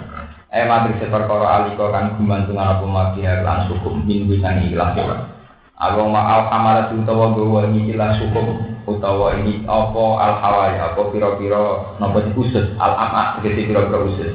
eh 0.54 0.70
matri 0.70 0.94
seperkara 1.02 1.66
aliko 1.66 1.90
kan 1.90 2.14
gumantungan 2.16 2.78
apa 2.78 2.86
mabiha 2.86 3.42
lan 3.42 3.66
sukum 3.68 4.06
minggu 4.06 4.38
sang 4.38 4.62
ikilah 4.62 4.94
Aku 5.74 6.06
ma 6.08 6.22
al 6.50 6.94
utawa 6.94 7.34
gawa 7.34 7.66
ini 7.68 7.90
ikilah 7.90 8.16
sukum 8.22 8.62
utawa 8.86 9.34
ini 9.42 9.66
apa 9.66 10.04
al 10.22 10.34
hawai 10.38 10.76
apa 10.80 11.02
pira-pira 11.10 11.98
napa 11.98 12.30
usus 12.38 12.78
al 12.78 12.94
amak 12.94 13.42
tegese 13.42 13.68
pira-pira 13.68 14.06
usus 14.06 14.32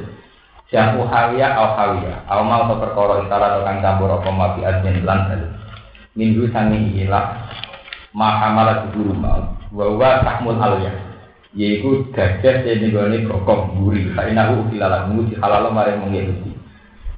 Jamu 0.69 1.09
hawiya 1.09 1.57
au 1.57 1.73
hawiya 1.73 2.29
au 2.29 2.45
mau 2.45 2.69
perkara 2.77 3.25
intara 3.25 3.65
kang 3.65 3.81
campur 3.81 4.13
apa 4.13 4.29
mabi 4.29 4.61
admin 4.61 5.01
lan 5.01 5.49
minggu 6.13 6.45
sang 6.53 6.69
ikilah 6.69 7.49
mahamalat 8.13 8.91
guru 8.93 9.17
mau 9.17 9.49
bahwa 9.73 10.21
tahmul 10.21 10.57
aliyah 10.61 10.93
yaitu 11.57 12.05
gajah 12.13 12.61
yang 12.61 12.85
digolongi 12.85 13.25
gokong 13.25 13.81
guri 13.81 14.13
kainahu 14.13 14.69
ilalah 14.69 15.09
muji 15.09 15.33
halal 15.41 15.73
mare 15.73 15.97
mengikuti 15.97 16.48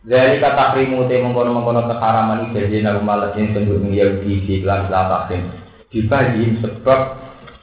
dari 0.01 0.41
kata 0.41 0.73
krimu 0.73 1.05
te 1.05 1.21
mengkono 1.21 1.53
mengkono 1.53 1.85
keharaman 1.85 2.49
itu 2.49 2.57
jadi 2.57 2.89
nabi 2.89 3.01
malah 3.05 3.37
yang 3.37 3.53
mengikuti 3.53 4.41
di 4.49 4.55
kelas 4.65 4.89
delapan 4.89 5.53
dibagi 5.93 6.57
sebab 6.57 6.99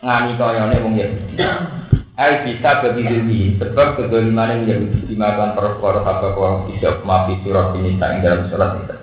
ngani 0.06 0.38
koyone 0.38 0.76
wong 0.84 0.94
Yahudi. 0.94 1.34
Ai 2.18 2.42
bisa 2.46 2.82
bagi 2.82 3.58
sebab 3.58 3.98
kedoliman 3.98 4.62
yang 4.66 4.70
Yahudi 4.70 5.10
dimakan 5.10 5.58
perkara 5.58 6.02
apa 6.06 6.34
kau 6.34 6.66
bisa 6.70 7.02
maafi 7.02 7.42
surat 7.42 7.74
ini 7.78 7.98
tak 7.98 8.22
dalam 8.22 8.46
surat 8.50 8.70
itu. 8.86 8.96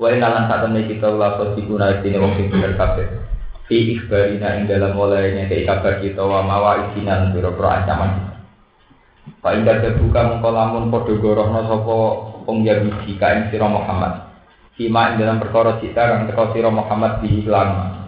Wa 0.00 0.10
inalan 0.10 0.50
saat 0.50 0.66
ini 0.66 0.90
kita 0.90 1.14
ulah 1.14 1.38
sosikuna 1.38 2.02
ini 2.02 2.18
wong 2.18 2.34
sing 2.34 2.46
bener 2.50 2.74
kabeh. 2.74 3.06
Fi 3.70 3.94
ikhbarina 3.94 4.58
ing 4.58 4.66
dalam 4.66 4.98
mulainya 4.98 5.46
ke 5.46 5.62
kabar 5.62 6.02
kita 6.02 6.26
wa 6.26 6.42
mawa 6.42 6.90
isinan 6.90 7.30
biro-biro 7.30 7.70
ancaman 7.70 8.10
kita 8.18 8.29
Pak 9.40 9.52
Indah 9.56 9.80
terbuka 9.84 10.20
mengkolamun 10.36 10.88
podo 10.88 11.16
gorohno 11.20 11.60
sopo 11.68 11.98
pengjabiji 12.44 13.16
kain 13.20 13.48
siro 13.48 13.68
Muhammad. 13.68 14.30
Sima 14.80 15.12
ing 15.12 15.20
dalam 15.20 15.36
perkara 15.36 15.76
cita 15.76 16.08
kang 16.08 16.24
teko 16.24 16.56
siro 16.56 16.72
Muhammad 16.72 17.20
di 17.20 17.44
iklan 17.44 18.00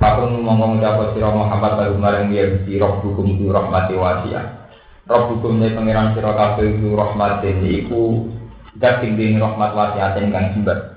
Pakun 0.00 0.40
ngomong 0.40 0.80
dapat 0.80 1.12
siro 1.12 1.28
Muhammad 1.36 1.76
baru 1.76 1.96
marang 2.00 2.32
dia 2.32 2.64
di 2.64 2.80
roh 2.80 2.96
hukum 3.04 3.28
itu 3.28 3.52
rahmati 3.52 3.92
wasia 3.92 4.72
Roh 5.04 5.36
hukumnya 5.36 5.76
pengiran 5.76 6.16
siro 6.16 6.32
kabel 6.32 6.80
itu 6.80 6.96
rahmati 6.96 7.52
iku 7.84 8.24
Dat 8.72 9.04
tinggi 9.04 9.36
rahmat 9.36 9.76
wasiatin 9.76 10.32
kang 10.32 10.56
jembat 10.56 10.94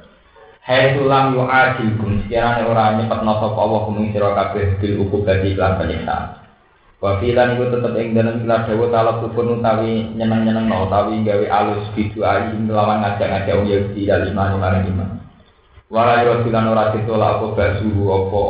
Hai 0.67 0.99
tulang 0.99 1.31
yu 1.31 1.47
ajilkum 1.47 2.27
sekiranya 2.27 2.67
orang 2.67 2.99
nyepet 2.99 3.23
nasab 3.23 3.55
Allah 3.55 3.87
kuming 3.87 4.11
sira 4.11 4.35
kabeh 4.35 4.75
bil 4.83 4.99
ukubati 5.07 5.55
lan 5.55 5.79
penyiksaan. 5.79 6.46
Wa 6.97 7.21
filan 7.21 7.53
iku 7.53 7.69
tetep 7.69 7.93
ing 7.93 8.17
dalem 8.17 8.41
kila 8.41 8.65
dawa 8.65 8.85
tala 8.89 9.11
kupun 9.21 9.61
utawi 9.61 10.17
nyeneng-nyeneng 10.17 10.65
no 10.65 10.89
utawi 10.89 11.21
gawe 11.21 11.45
alus 11.45 11.93
bidu 11.93 12.25
ayi 12.25 12.57
nglawan 12.57 13.05
ngajak-ngajak 13.05 13.53
wong 13.53 13.69
Yahudi 13.69 14.09
dal 14.09 14.25
iman 14.25 14.57
marang 14.57 14.89
iman. 14.89 15.09
Wala 15.93 16.25
yo 16.25 16.41
filan 16.41 16.73
ora 16.73 16.89
ditolak 16.97 17.37
apa 17.37 17.45
basuhu 17.53 18.01
apa 18.09 18.43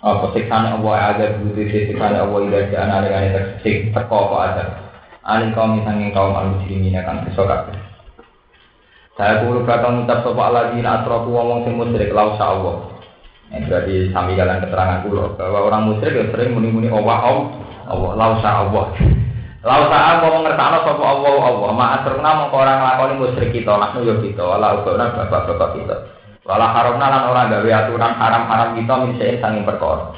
apa 0.00 0.24
siksane 0.32 0.80
Allah 0.80 0.96
ada 1.12 1.26
budi 1.36 1.68
siksane 1.68 2.16
Allah 2.24 2.40
ida 2.48 2.60
jana 2.72 3.04
dengan 3.04 3.28
tersik 3.36 3.92
teko 3.92 4.16
apa 4.32 4.36
ada. 4.48 4.64
Alin 5.28 5.52
kaum 5.52 5.84
sanging 5.84 6.16
kaum 6.16 6.32
al-muslimin 6.32 6.96
akan 6.96 7.28
kesokat. 7.28 7.68
Saya 9.20 9.44
kulo 9.44 9.68
bakal 9.68 9.92
ngucap 9.92 10.24
sapa 10.24 10.40
alladzina 10.40 11.04
atraku 11.04 11.36
wong 11.36 11.68
sing 11.68 11.76
musyrik 11.76 12.16
lau 12.16 12.32
Allah. 12.32 12.95
Ini 13.46 13.62
berarti 13.70 14.10
sami 14.10 14.34
kalian 14.34 14.58
keterangan 14.66 15.06
kulo 15.06 15.38
bahwa 15.38 15.70
orang 15.70 15.82
musyrik 15.86 16.18
yang 16.18 16.30
sering 16.34 16.50
muni-muni 16.58 16.90
Allah 16.90 17.46
Allah 17.86 18.10
lau 18.18 18.32
Allah. 18.42 18.86
Lau 19.62 19.82
Allah 19.86 20.18
mau 20.22 20.42
ngertakno 20.42 20.78
sapa 20.82 21.02
Allah 21.02 21.34
Allah. 21.46 21.70
Ma 21.70 21.86
asruna 21.98 22.30
mongko 22.42 22.56
orang 22.58 22.78
nglakoni 22.82 23.14
musyrik 23.22 23.50
kita, 23.54 23.72
lakno 23.78 24.02
yo 24.02 24.18
kita, 24.18 24.42
wala 24.42 24.78
ubana 24.82 25.14
bapak-bapak 25.14 25.70
kita. 25.78 25.96
Wala 26.46 26.70
haramna 26.70 27.06
lan 27.10 27.22
orang 27.26 27.50
gawe 27.50 27.70
aturan 27.74 28.12
haram-haram 28.14 28.68
kita 28.78 28.94
min 29.02 29.18
sanging 29.18 29.66
perkara. 29.66 30.14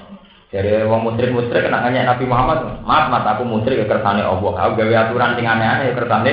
Jadi 0.49 0.89
wong 0.89 1.01
musyrik 1.05 1.33
musyrik 1.33 1.69
kena 1.69 1.85
nanya 1.85 2.17
Nabi 2.17 2.25
Muhammad, 2.25 2.81
maaf 2.81 3.13
mat 3.13 3.25
aku 3.29 3.45
musyrik 3.45 3.85
ya 3.85 3.87
kersane 3.89 4.25
Allah. 4.25 4.53
Aku 4.57 4.73
gawe 4.77 4.95
aturan 5.05 5.37
sing 5.37 5.45
aneh-aneh 5.45 5.93
ya 5.93 5.95
kersane. 5.97 6.33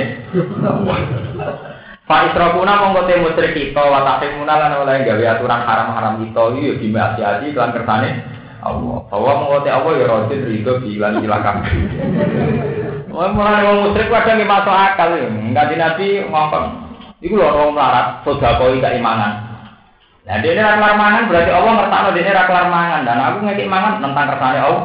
Pak 2.05 2.29
Isrofuna 2.29 2.85
mongko 2.85 3.09
te 3.09 3.17
musyrik 3.17 3.57
kita 3.57 3.81
wa 3.81 4.05
tahrimuna 4.05 4.61
lan 4.61 4.77
oleh 4.77 5.01
gawe 5.01 5.25
aturan 5.25 5.65
haram-haram 5.65 6.21
kita 6.21 6.43
iki 6.53 6.61
ya 6.61 6.73
dimaksiati 6.77 7.47
lan 7.57 7.73
kersane 7.73 8.09
Allah. 8.61 9.09
Bahwa 9.09 9.31
mongko 9.41 9.65
te 9.65 9.69
Allah 9.73 9.93
ya 9.97 10.05
rajin 10.05 10.45
rido 10.45 10.77
bilan 10.85 11.17
silakan. 11.25 11.55
Wah 13.15 13.31
mulai 13.33 13.65
wong 13.65 13.89
musyrik 13.89 14.13
kadang 14.13 14.37
nggih 14.37 14.45
masuk 14.45 14.69
akal 14.69 15.17
ya. 15.17 15.25
Enggak 15.25 15.65
di 15.73 15.75
Nabi 15.81 16.07
ngomong. 16.29 16.65
Iku 17.25 17.41
lho 17.41 17.47
orang 17.49 17.73
melarat 17.73 18.07
sedekah 18.21 18.69
iki 18.69 19.01
imanan. 19.01 19.33
Nah, 20.25 20.41
dia 20.41 20.57
ini 20.57 20.61
ra 20.61 20.77
mangan 20.77 21.29
berarti 21.29 21.53
Allah 21.53 21.73
ngertakno 21.73 22.09
dia 22.17 22.33
ra 22.33 22.43
kelar 22.49 22.67
mangan 22.69 23.01
dan 23.05 23.17
aku 23.17 23.37
ngekik 23.49 23.69
mangan 23.69 23.97
tentang 23.97 24.29
kersane 24.29 24.59
Allah. 24.61 24.83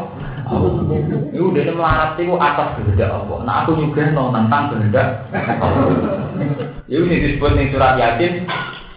Iku 1.36 1.52
dene 1.52 1.72
melarat 1.76 2.16
iku 2.16 2.40
atas 2.40 2.80
kehendak 2.80 3.12
Allah. 3.12 3.38
Nah 3.44 3.54
aku 3.64 3.76
juga 3.76 4.08
tentang 4.08 4.72
kehendak 4.72 5.08
Iku 5.28 6.70
sing 6.90 7.18
disebut 7.22 7.54
ning 7.54 7.70
surat 7.70 7.94
Yasin 7.94 8.50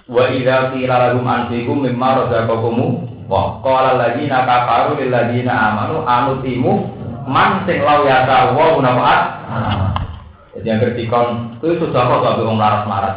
wa 0.09 0.25
idza 0.33 0.73
qila 0.73 0.95
lahum 0.97 1.29
anfiqu 1.29 1.69
mimma 1.77 2.25
razaqakum 2.25 2.77
wa 3.29 3.61
qala 3.61 4.01
alladziina 4.01 4.49
kafaru 4.49 4.97
lil 4.97 5.13
ladziina 5.13 5.53
amanu 5.53 6.01
anutimu 6.01 6.89
man 7.29 7.61
sing 7.69 7.85
law 7.85 8.01
ya 8.01 8.25
wa 8.25 8.81
nafaat. 8.81 9.21
Jadi 10.53 10.69
yang 10.69 10.81
bertikon 10.81 11.57
itu 11.61 11.81
sudah 11.81 12.01
kok 12.05 12.21
sampai 12.21 12.45
orang 12.45 12.61
larat-larat. 12.61 13.15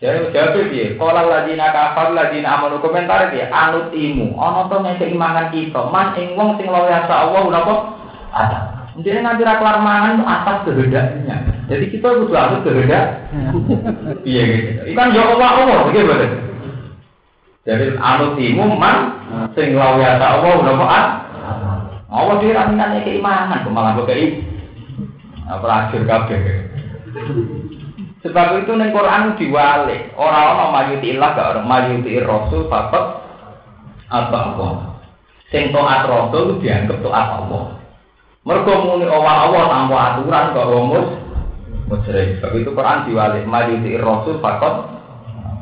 Jadi 0.00 0.32
jawab 0.32 0.72
dia, 0.72 0.96
kalau 0.96 1.28
lagi 1.28 1.52
nak 1.60 1.76
kafir 1.76 2.16
lagi 2.16 2.40
nak 2.40 2.72
komentar 2.80 3.28
dia, 3.36 3.52
anut 3.52 3.92
imu, 3.92 4.32
ono 4.32 4.64
to 4.72 4.80
ngeke 4.80 5.12
imangan 5.12 5.52
kita, 5.52 5.92
man 5.92 6.16
ing 6.16 6.40
wong 6.40 6.56
sing 6.56 6.72
lawa 6.72 7.04
Allah 7.04 7.42
udah 7.44 7.62
kok. 7.68 7.80
Jadi 9.00 9.18
nanti 9.24 9.42
raklar 9.46 9.80
mangan 9.80 10.20
atas 10.24 10.68
kehendaknya. 10.68 11.36
Jadi 11.72 11.84
kita 11.94 12.08
butuh 12.20 12.36
atas 12.36 12.60
kehendak. 12.66 13.06
Iya 14.26 14.42
gitu. 14.44 14.82
Ikan 14.92 15.16
ya 15.16 15.22
Allah 15.24 15.50
Allah, 15.64 15.78
begitu 15.88 16.12
Jadi 17.64 17.86
anut 17.96 18.36
imu 18.36 18.76
man 18.76 18.96
sing 19.56 19.76
lawa 19.76 20.16
Allah 20.20 20.52
udah 20.60 20.74
ada. 20.76 21.02
Allah 22.10 22.34
dia 22.42 22.58
raminannya 22.58 23.06
keimanan, 23.06 23.62
kemalan 23.62 24.02
kei. 24.04 24.42
Apa 25.46 25.66
akhir 25.86 26.02
kabeh. 26.06 26.38
Sebab 28.20 28.60
itu 28.60 28.72
neng 28.76 28.92
Quran 28.92 29.40
diwale 29.40 30.12
orang-orang 30.12 30.70
mayuti 30.76 31.16
ilah 31.16 31.32
gak 31.32 31.50
orang 31.56 31.66
mayuti 31.66 32.20
rasul 32.20 32.68
bapak 32.68 33.24
apa 34.12 34.38
apa. 34.52 34.68
Sing 35.48 35.72
taat 35.72 36.04
rasul 36.04 36.60
dianggap 36.60 37.00
taat 37.00 37.28
Allah. 37.40 37.79
Mergo 38.40 38.72
muni 38.72 39.04
Allah 39.04 39.52
Allah 39.52 39.62
tanpa 39.68 39.96
aturan 40.16 40.56
kok 40.56 40.68
rumus 40.72 41.06
musyrik. 41.92 42.40
Sebab 42.40 42.56
itu 42.56 42.72
Quran 42.72 43.04
diwale 43.04 43.44
mayuti 43.44 44.00
rasul 44.00 44.40
bapak 44.40 44.96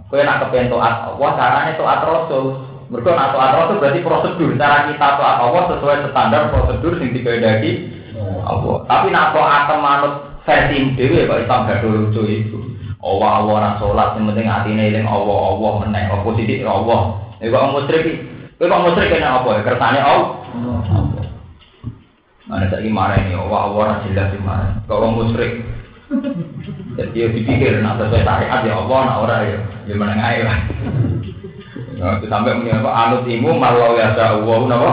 Kowe 0.09 0.23
nak 0.25 0.47
kepen 0.47 0.71
taat 0.71 1.11
Allah 1.11 1.31
caranya 1.35 1.75
taat 1.75 2.01
rasul. 2.07 2.45
Mergo 2.87 3.11
nak 3.19 3.35
taat 3.35 3.51
rasul 3.59 3.83
berarti 3.83 4.01
prosedur 4.07 4.55
cara 4.55 4.87
kita 4.87 5.09
taat 5.19 5.37
Allah 5.43 5.63
sesuai 5.75 6.07
standar 6.15 6.55
prosedur 6.55 7.03
sing 7.03 7.11
dikehendaki 7.11 7.99
Allah. 8.47 8.87
Tapi 8.87 9.07
nak 9.11 9.35
taat 9.35 9.75
manut 9.83 10.15
versi 10.47 10.95
dewe 10.95 11.27
kok 11.27 11.43
Islam 11.43 11.67
gak 11.67 11.83
lucu 11.83 12.23
itu. 12.31 12.59
Allah 13.03 13.43
Allah 13.43 13.53
ora 13.59 13.71
salat 13.83 14.15
sing 14.15 14.23
penting 14.23 14.47
atine 14.47 14.95
eling 14.95 15.07
Allah 15.07 15.39
Allah 15.51 15.73
meneh 15.83 16.15
apa 16.15 16.31
sithik 16.39 16.63
Allah. 16.63 17.27
Nek 17.43 17.51
kok 17.51 17.75
musyrik 17.75 18.07
kowe 18.55 18.71
kok 18.71 18.83
musyrik 18.87 19.19
kena 19.19 19.43
apa? 19.43 19.67
Kersane 19.67 19.99
Allah. 19.99 20.31
Mana 22.49 22.65
saiki 22.73 22.89
marah 22.89 23.21
ini 23.21 23.37
Allah 23.37 23.63
ora 23.69 23.95
jelas 24.09 24.33
sing 24.33 24.41
marah. 24.41 24.73
Kok 24.89 24.99
wong 25.05 25.13
musyrik. 25.21 25.61
Jadi 26.97 27.13
dia 27.13 27.29
dipikir 27.29 27.85
nak 27.85 28.01
sesuai 28.01 28.25
syariat 28.25 28.65
ya 28.65 28.75
Allah 28.81 28.99
nak 29.05 29.19
ora 29.29 29.37
ya 29.45 29.59
ya 29.85 29.95
meneng 29.95 30.17
ae 30.17 30.41
lah. 30.41 30.59
Nah, 32.01 32.17
sampai 32.25 32.57
muni 32.57 32.73
apa 32.73 32.89
anut 32.89 33.29
imu 33.29 33.53
malau 33.61 34.01
ya 34.01 34.17
Allah 34.17 34.59
napa? 34.65 34.93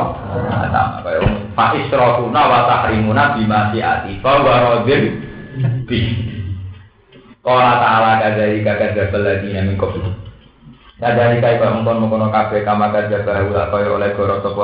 Sama 0.67 0.99
kaya 1.07 1.19
Pak 1.55 1.71
Isrofuna 1.79 2.41
wa 2.43 2.59
tahrimuna 2.67 3.39
bima 3.39 3.71
siati 3.71 4.19
fa 4.19 4.43
wa 4.43 4.55
radin 4.59 5.03
bi. 5.87 6.01
Qala 7.39 7.79
ta'ala 7.79 8.11
kadzalika 8.19 8.75
kadzdzabal 8.75 9.23
ladina 9.23 9.63
min 9.63 9.79
qablu. 9.79 10.11
Kadzalika 10.99 11.47
iku 11.55 11.63
mongkon 11.71 12.03
mongkon 12.03 12.27
kabeh 12.33 12.67
kama 12.67 12.91
kadzdzaba 12.91 13.39
haula 13.39 13.71
kaya 13.71 13.87
oleh 13.95 14.11
goro 14.17 14.43
sapa 14.43 14.61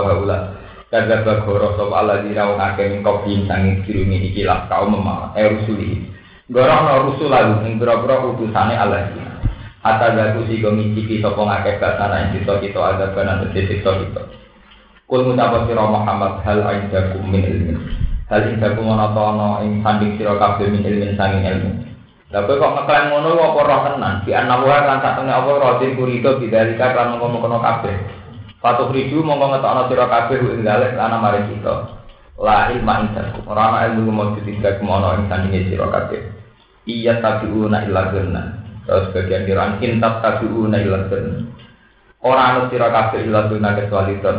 haula. 0.91 1.07
Kadzdzaba 1.07 1.45
goro 1.47 1.68
sapa 1.80 1.95
alladzina 2.03 2.51
wong 2.51 2.59
akeh 2.59 2.85
min 2.91 2.99
qablu 3.03 3.47
sanging 3.47 3.84
kirumi 3.88 4.27
iki 4.27 4.43
lah 4.43 4.68
kaum 4.68 4.91
memang 4.91 5.31
eh 5.39 5.47
rusuli. 5.47 6.11
Goro 6.51 6.68
ana 6.68 6.99
rusul 7.07 7.31
lalu 7.31 7.63
ing 7.72 7.80
boro-boro 7.80 8.35
utusane 8.35 8.76
alladzina. 8.76 9.39
Hatta 9.81 10.13
jatuh 10.13 10.45
si 10.45 10.61
gomiciki 10.61 11.23
sapa 11.23 11.39
ngakeh 11.41 11.80
basana 11.80 12.27
ing 12.27 12.30
kita 12.38 12.53
kita 12.59 12.80
ada 12.80 13.15
banan 13.15 13.47
tegese 13.49 13.80
kita 13.80 13.91
kita. 14.03 14.23
Kul 15.07 15.27
mutapa 15.27 15.68
sira 15.68 15.84
Muhammad 15.88 16.43
hal 16.43 16.59
aidakum 16.63 17.23
min 17.27 17.43
ilmin. 17.43 17.80
Hal 18.31 18.47
indah 18.47 18.72
kumono 18.80 19.11
tono 19.11 19.59
ing 19.65 19.84
sanding 19.84 20.15
sira 20.15 20.39
kabeh 20.39 20.72
min 20.72 20.85
ilmin 20.85 21.18
sanging 21.18 21.43
ilmu. 21.43 21.72
Kowe 22.31 22.47
kok 22.55 22.73
ngeklaim 22.80 23.11
ngono 23.11 23.35
apa 23.43 23.59
roh 23.59 23.80
tenan? 23.84 24.15
Di 24.23 24.31
ana 24.31 24.55
wa 24.63 24.88
lan 24.88 25.03
satune 25.03 25.35
apa 25.35 25.51
roti 25.51 25.91
kurito 25.99 26.39
bidarika 26.39 26.95
kan 26.95 27.19
ngono-ngono 27.19 27.59
kabeh. 27.59 28.20
Patuh 28.61 28.93
ridu 28.93 29.25
mongko 29.25 29.57
ngetokno 29.57 29.81
sira 29.89 30.05
kabeh 30.05 30.38
ing 30.38 30.61
dalek 30.61 30.93
ana 30.93 31.17
mari 31.17 31.49
kita. 31.49 31.97
La 32.38 32.69
ilma 32.69 33.01
indah. 33.01 33.41
Ora 33.49 33.73
ana 33.73 33.89
ilmu 33.89 34.13
mujud 34.13 34.45
indah 34.45 34.77
kumono 34.77 35.17
ing 35.17 35.25
sanding 35.25 35.65
sira 35.65 35.89
kabeh. 35.89 36.21
Iya 36.85 37.25
tabiuna 37.25 37.89
illa 37.89 38.13
gurna. 38.13 38.61
Terus 38.85 39.09
bagian 39.17 39.49
kiran 39.49 39.81
intab 39.81 40.21
tabiuna 40.21 40.77
illa 40.77 41.09
gurna. 41.09 41.41
Ora 42.21 42.41
ana 42.53 42.69
sira 42.69 42.93
kabeh 42.93 43.25
illa 43.25 43.49
gurna 43.49 43.73
kecuali 43.73 44.21
ton. 44.21 44.38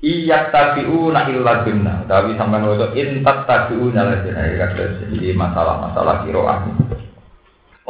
Iya 0.00 0.48
tabiuna 0.48 1.28
illa 1.28 1.60
jinna. 1.64 2.08
Tapi 2.08 2.32
sampai 2.36 2.64
waktu 2.64 2.96
intat 2.96 3.44
tabiuna 3.44 4.00
la 4.04 4.16
jinna. 4.24 4.48
Jadi 4.52 5.32
masalah-masalah 5.36 6.24
kiroah. 6.24 6.60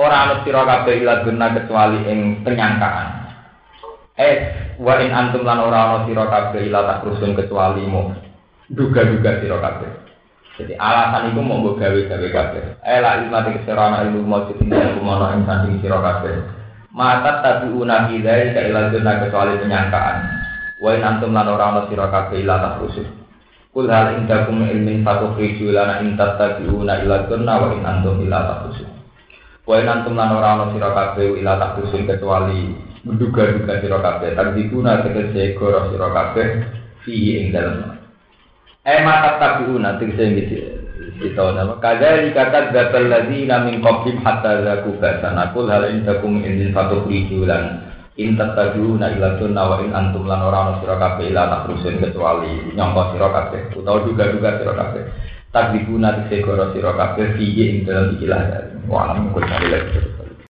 Orang 0.01 0.33
anu 0.33 0.35
sira 0.49 0.65
kabeh 0.65 1.05
illa 1.05 1.21
jinna 1.29 1.53
kecuali 1.53 2.09
ing 2.09 2.41
penyangkaan. 2.41 3.09
Eh, 4.17 4.37
wa 4.81 4.97
in 4.97 5.13
antum 5.13 5.45
lan 5.45 5.61
ora 5.61 5.93
ana 5.93 5.99
sira 6.09 6.25
kabeh 6.25 6.65
illa 6.65 6.89
tak 6.89 7.05
rusun 7.05 7.37
kecuali 7.37 7.85
mu. 7.85 8.09
Duga-duga 8.73 9.45
sira 9.45 9.61
kabeh. 9.61 9.91
Jadi 10.57 10.73
alasan 10.81 11.37
itu 11.37 11.41
mau 11.45 11.61
gue 11.61 11.77
gawe-gawe 11.77 12.29
kabeh. 12.33 12.65
Eh 12.81 12.99
la 13.05 13.21
ilmu 13.21 13.39
di 13.45 13.51
keserana 13.61 14.05
ilmu 14.09 14.25
mau 14.25 14.49
ing 14.49 14.73
kumono 14.97 15.37
ing 15.37 15.45
sanding 15.45 15.85
sira 15.85 16.01
kabeh. 16.01 16.33
Mata 16.97 17.45
tabiuna 17.45 18.09
ilai 18.09 18.57
ka 18.57 18.61
illa 18.73 18.89
jinna 18.89 19.21
kecuali 19.21 19.61
penyangkaan. 19.61 20.17
Wa 20.81 20.97
in 20.97 21.05
antum 21.05 21.37
lan 21.37 21.45
ora 21.45 21.77
ana 21.77 21.81
sira 21.93 22.09
kabeh 22.09 22.41
ila 22.41 22.57
tahrusul. 22.57 23.05
Kul 23.71 23.87
hal 23.93 24.17
indakum 24.17 24.65
ilmin 24.65 25.05
fatukhriju 25.05 25.77
lana 25.77 26.01
in 26.01 26.17
tattabi'una 26.17 27.05
ila 27.05 27.29
kunna 27.29 27.53
wa 27.61 27.69
in 27.71 27.85
antum 27.85 28.17
ila 28.25 28.39
tahrusul. 28.49 28.90
Wa 29.71 29.79
in 29.79 29.87
antum 29.87 30.19
lan 30.19 30.35
ora 30.35 30.59
ana 30.59 30.75
sira 30.75 30.91
kabeh 30.91 31.39
ila 31.39 31.55
tahrusul 31.55 32.03
kecuali 32.03 32.75
menduga-duga 33.07 33.79
sira 33.79 34.03
kabeh. 34.03 34.35
Takdibuna 34.35 35.07
tegese 35.07 35.55
goro 35.55 35.95
sira 35.95 36.11
kabeh 36.11 36.47
fihi 37.07 37.39
ing 37.39 37.55
dalem. 37.55 38.03
Eh 38.83 38.99
mata 39.07 39.39
tabi'una 39.39 39.95
tegese 40.03 40.27
ngisi 40.27 40.59
kita 41.23 41.55
nama 41.55 41.79
kadari 41.79 42.35
kata 42.35 42.75
datal 42.75 43.07
ladzina 43.07 43.63
min 43.63 43.79
qablim 43.79 44.19
hatta 44.27 44.59
zaku 44.67 44.99
basana. 44.99 45.55
Kul 45.55 45.71
hal 45.71 45.87
indakum 45.87 46.43
ilmin 46.43 46.75
fatukhriju 46.75 47.47
lana 47.47 47.87
in 48.19 48.35
tattabi'una 48.35 49.07
ila 49.23 49.39
sunna 49.39 49.63
wa 49.71 49.77
in 49.87 49.95
antum 49.95 50.27
lan 50.27 50.43
ora 50.43 50.59
ana 50.67 50.73
sira 50.83 50.99
kabeh 50.99 51.31
ila 51.31 51.47
takrusun 51.47 52.03
kecuali 52.03 52.75
nyangka 52.75 53.15
sira 53.15 53.29
kabeh 53.31 53.61
utawa 53.79 54.03
duga-duga 54.03 54.51
sira 54.59 54.75
takdibuna 55.51 56.27
tegese 56.31 56.47
goro 56.47 56.71
sira 56.73 56.95
kabeh 56.95 57.35
fiye 57.39 57.65
ing 57.75 57.79
dalam 57.87 58.15
ikilah. 58.15 58.43
Wa 58.87 59.11
alam 59.11 59.35
kul 59.35 59.45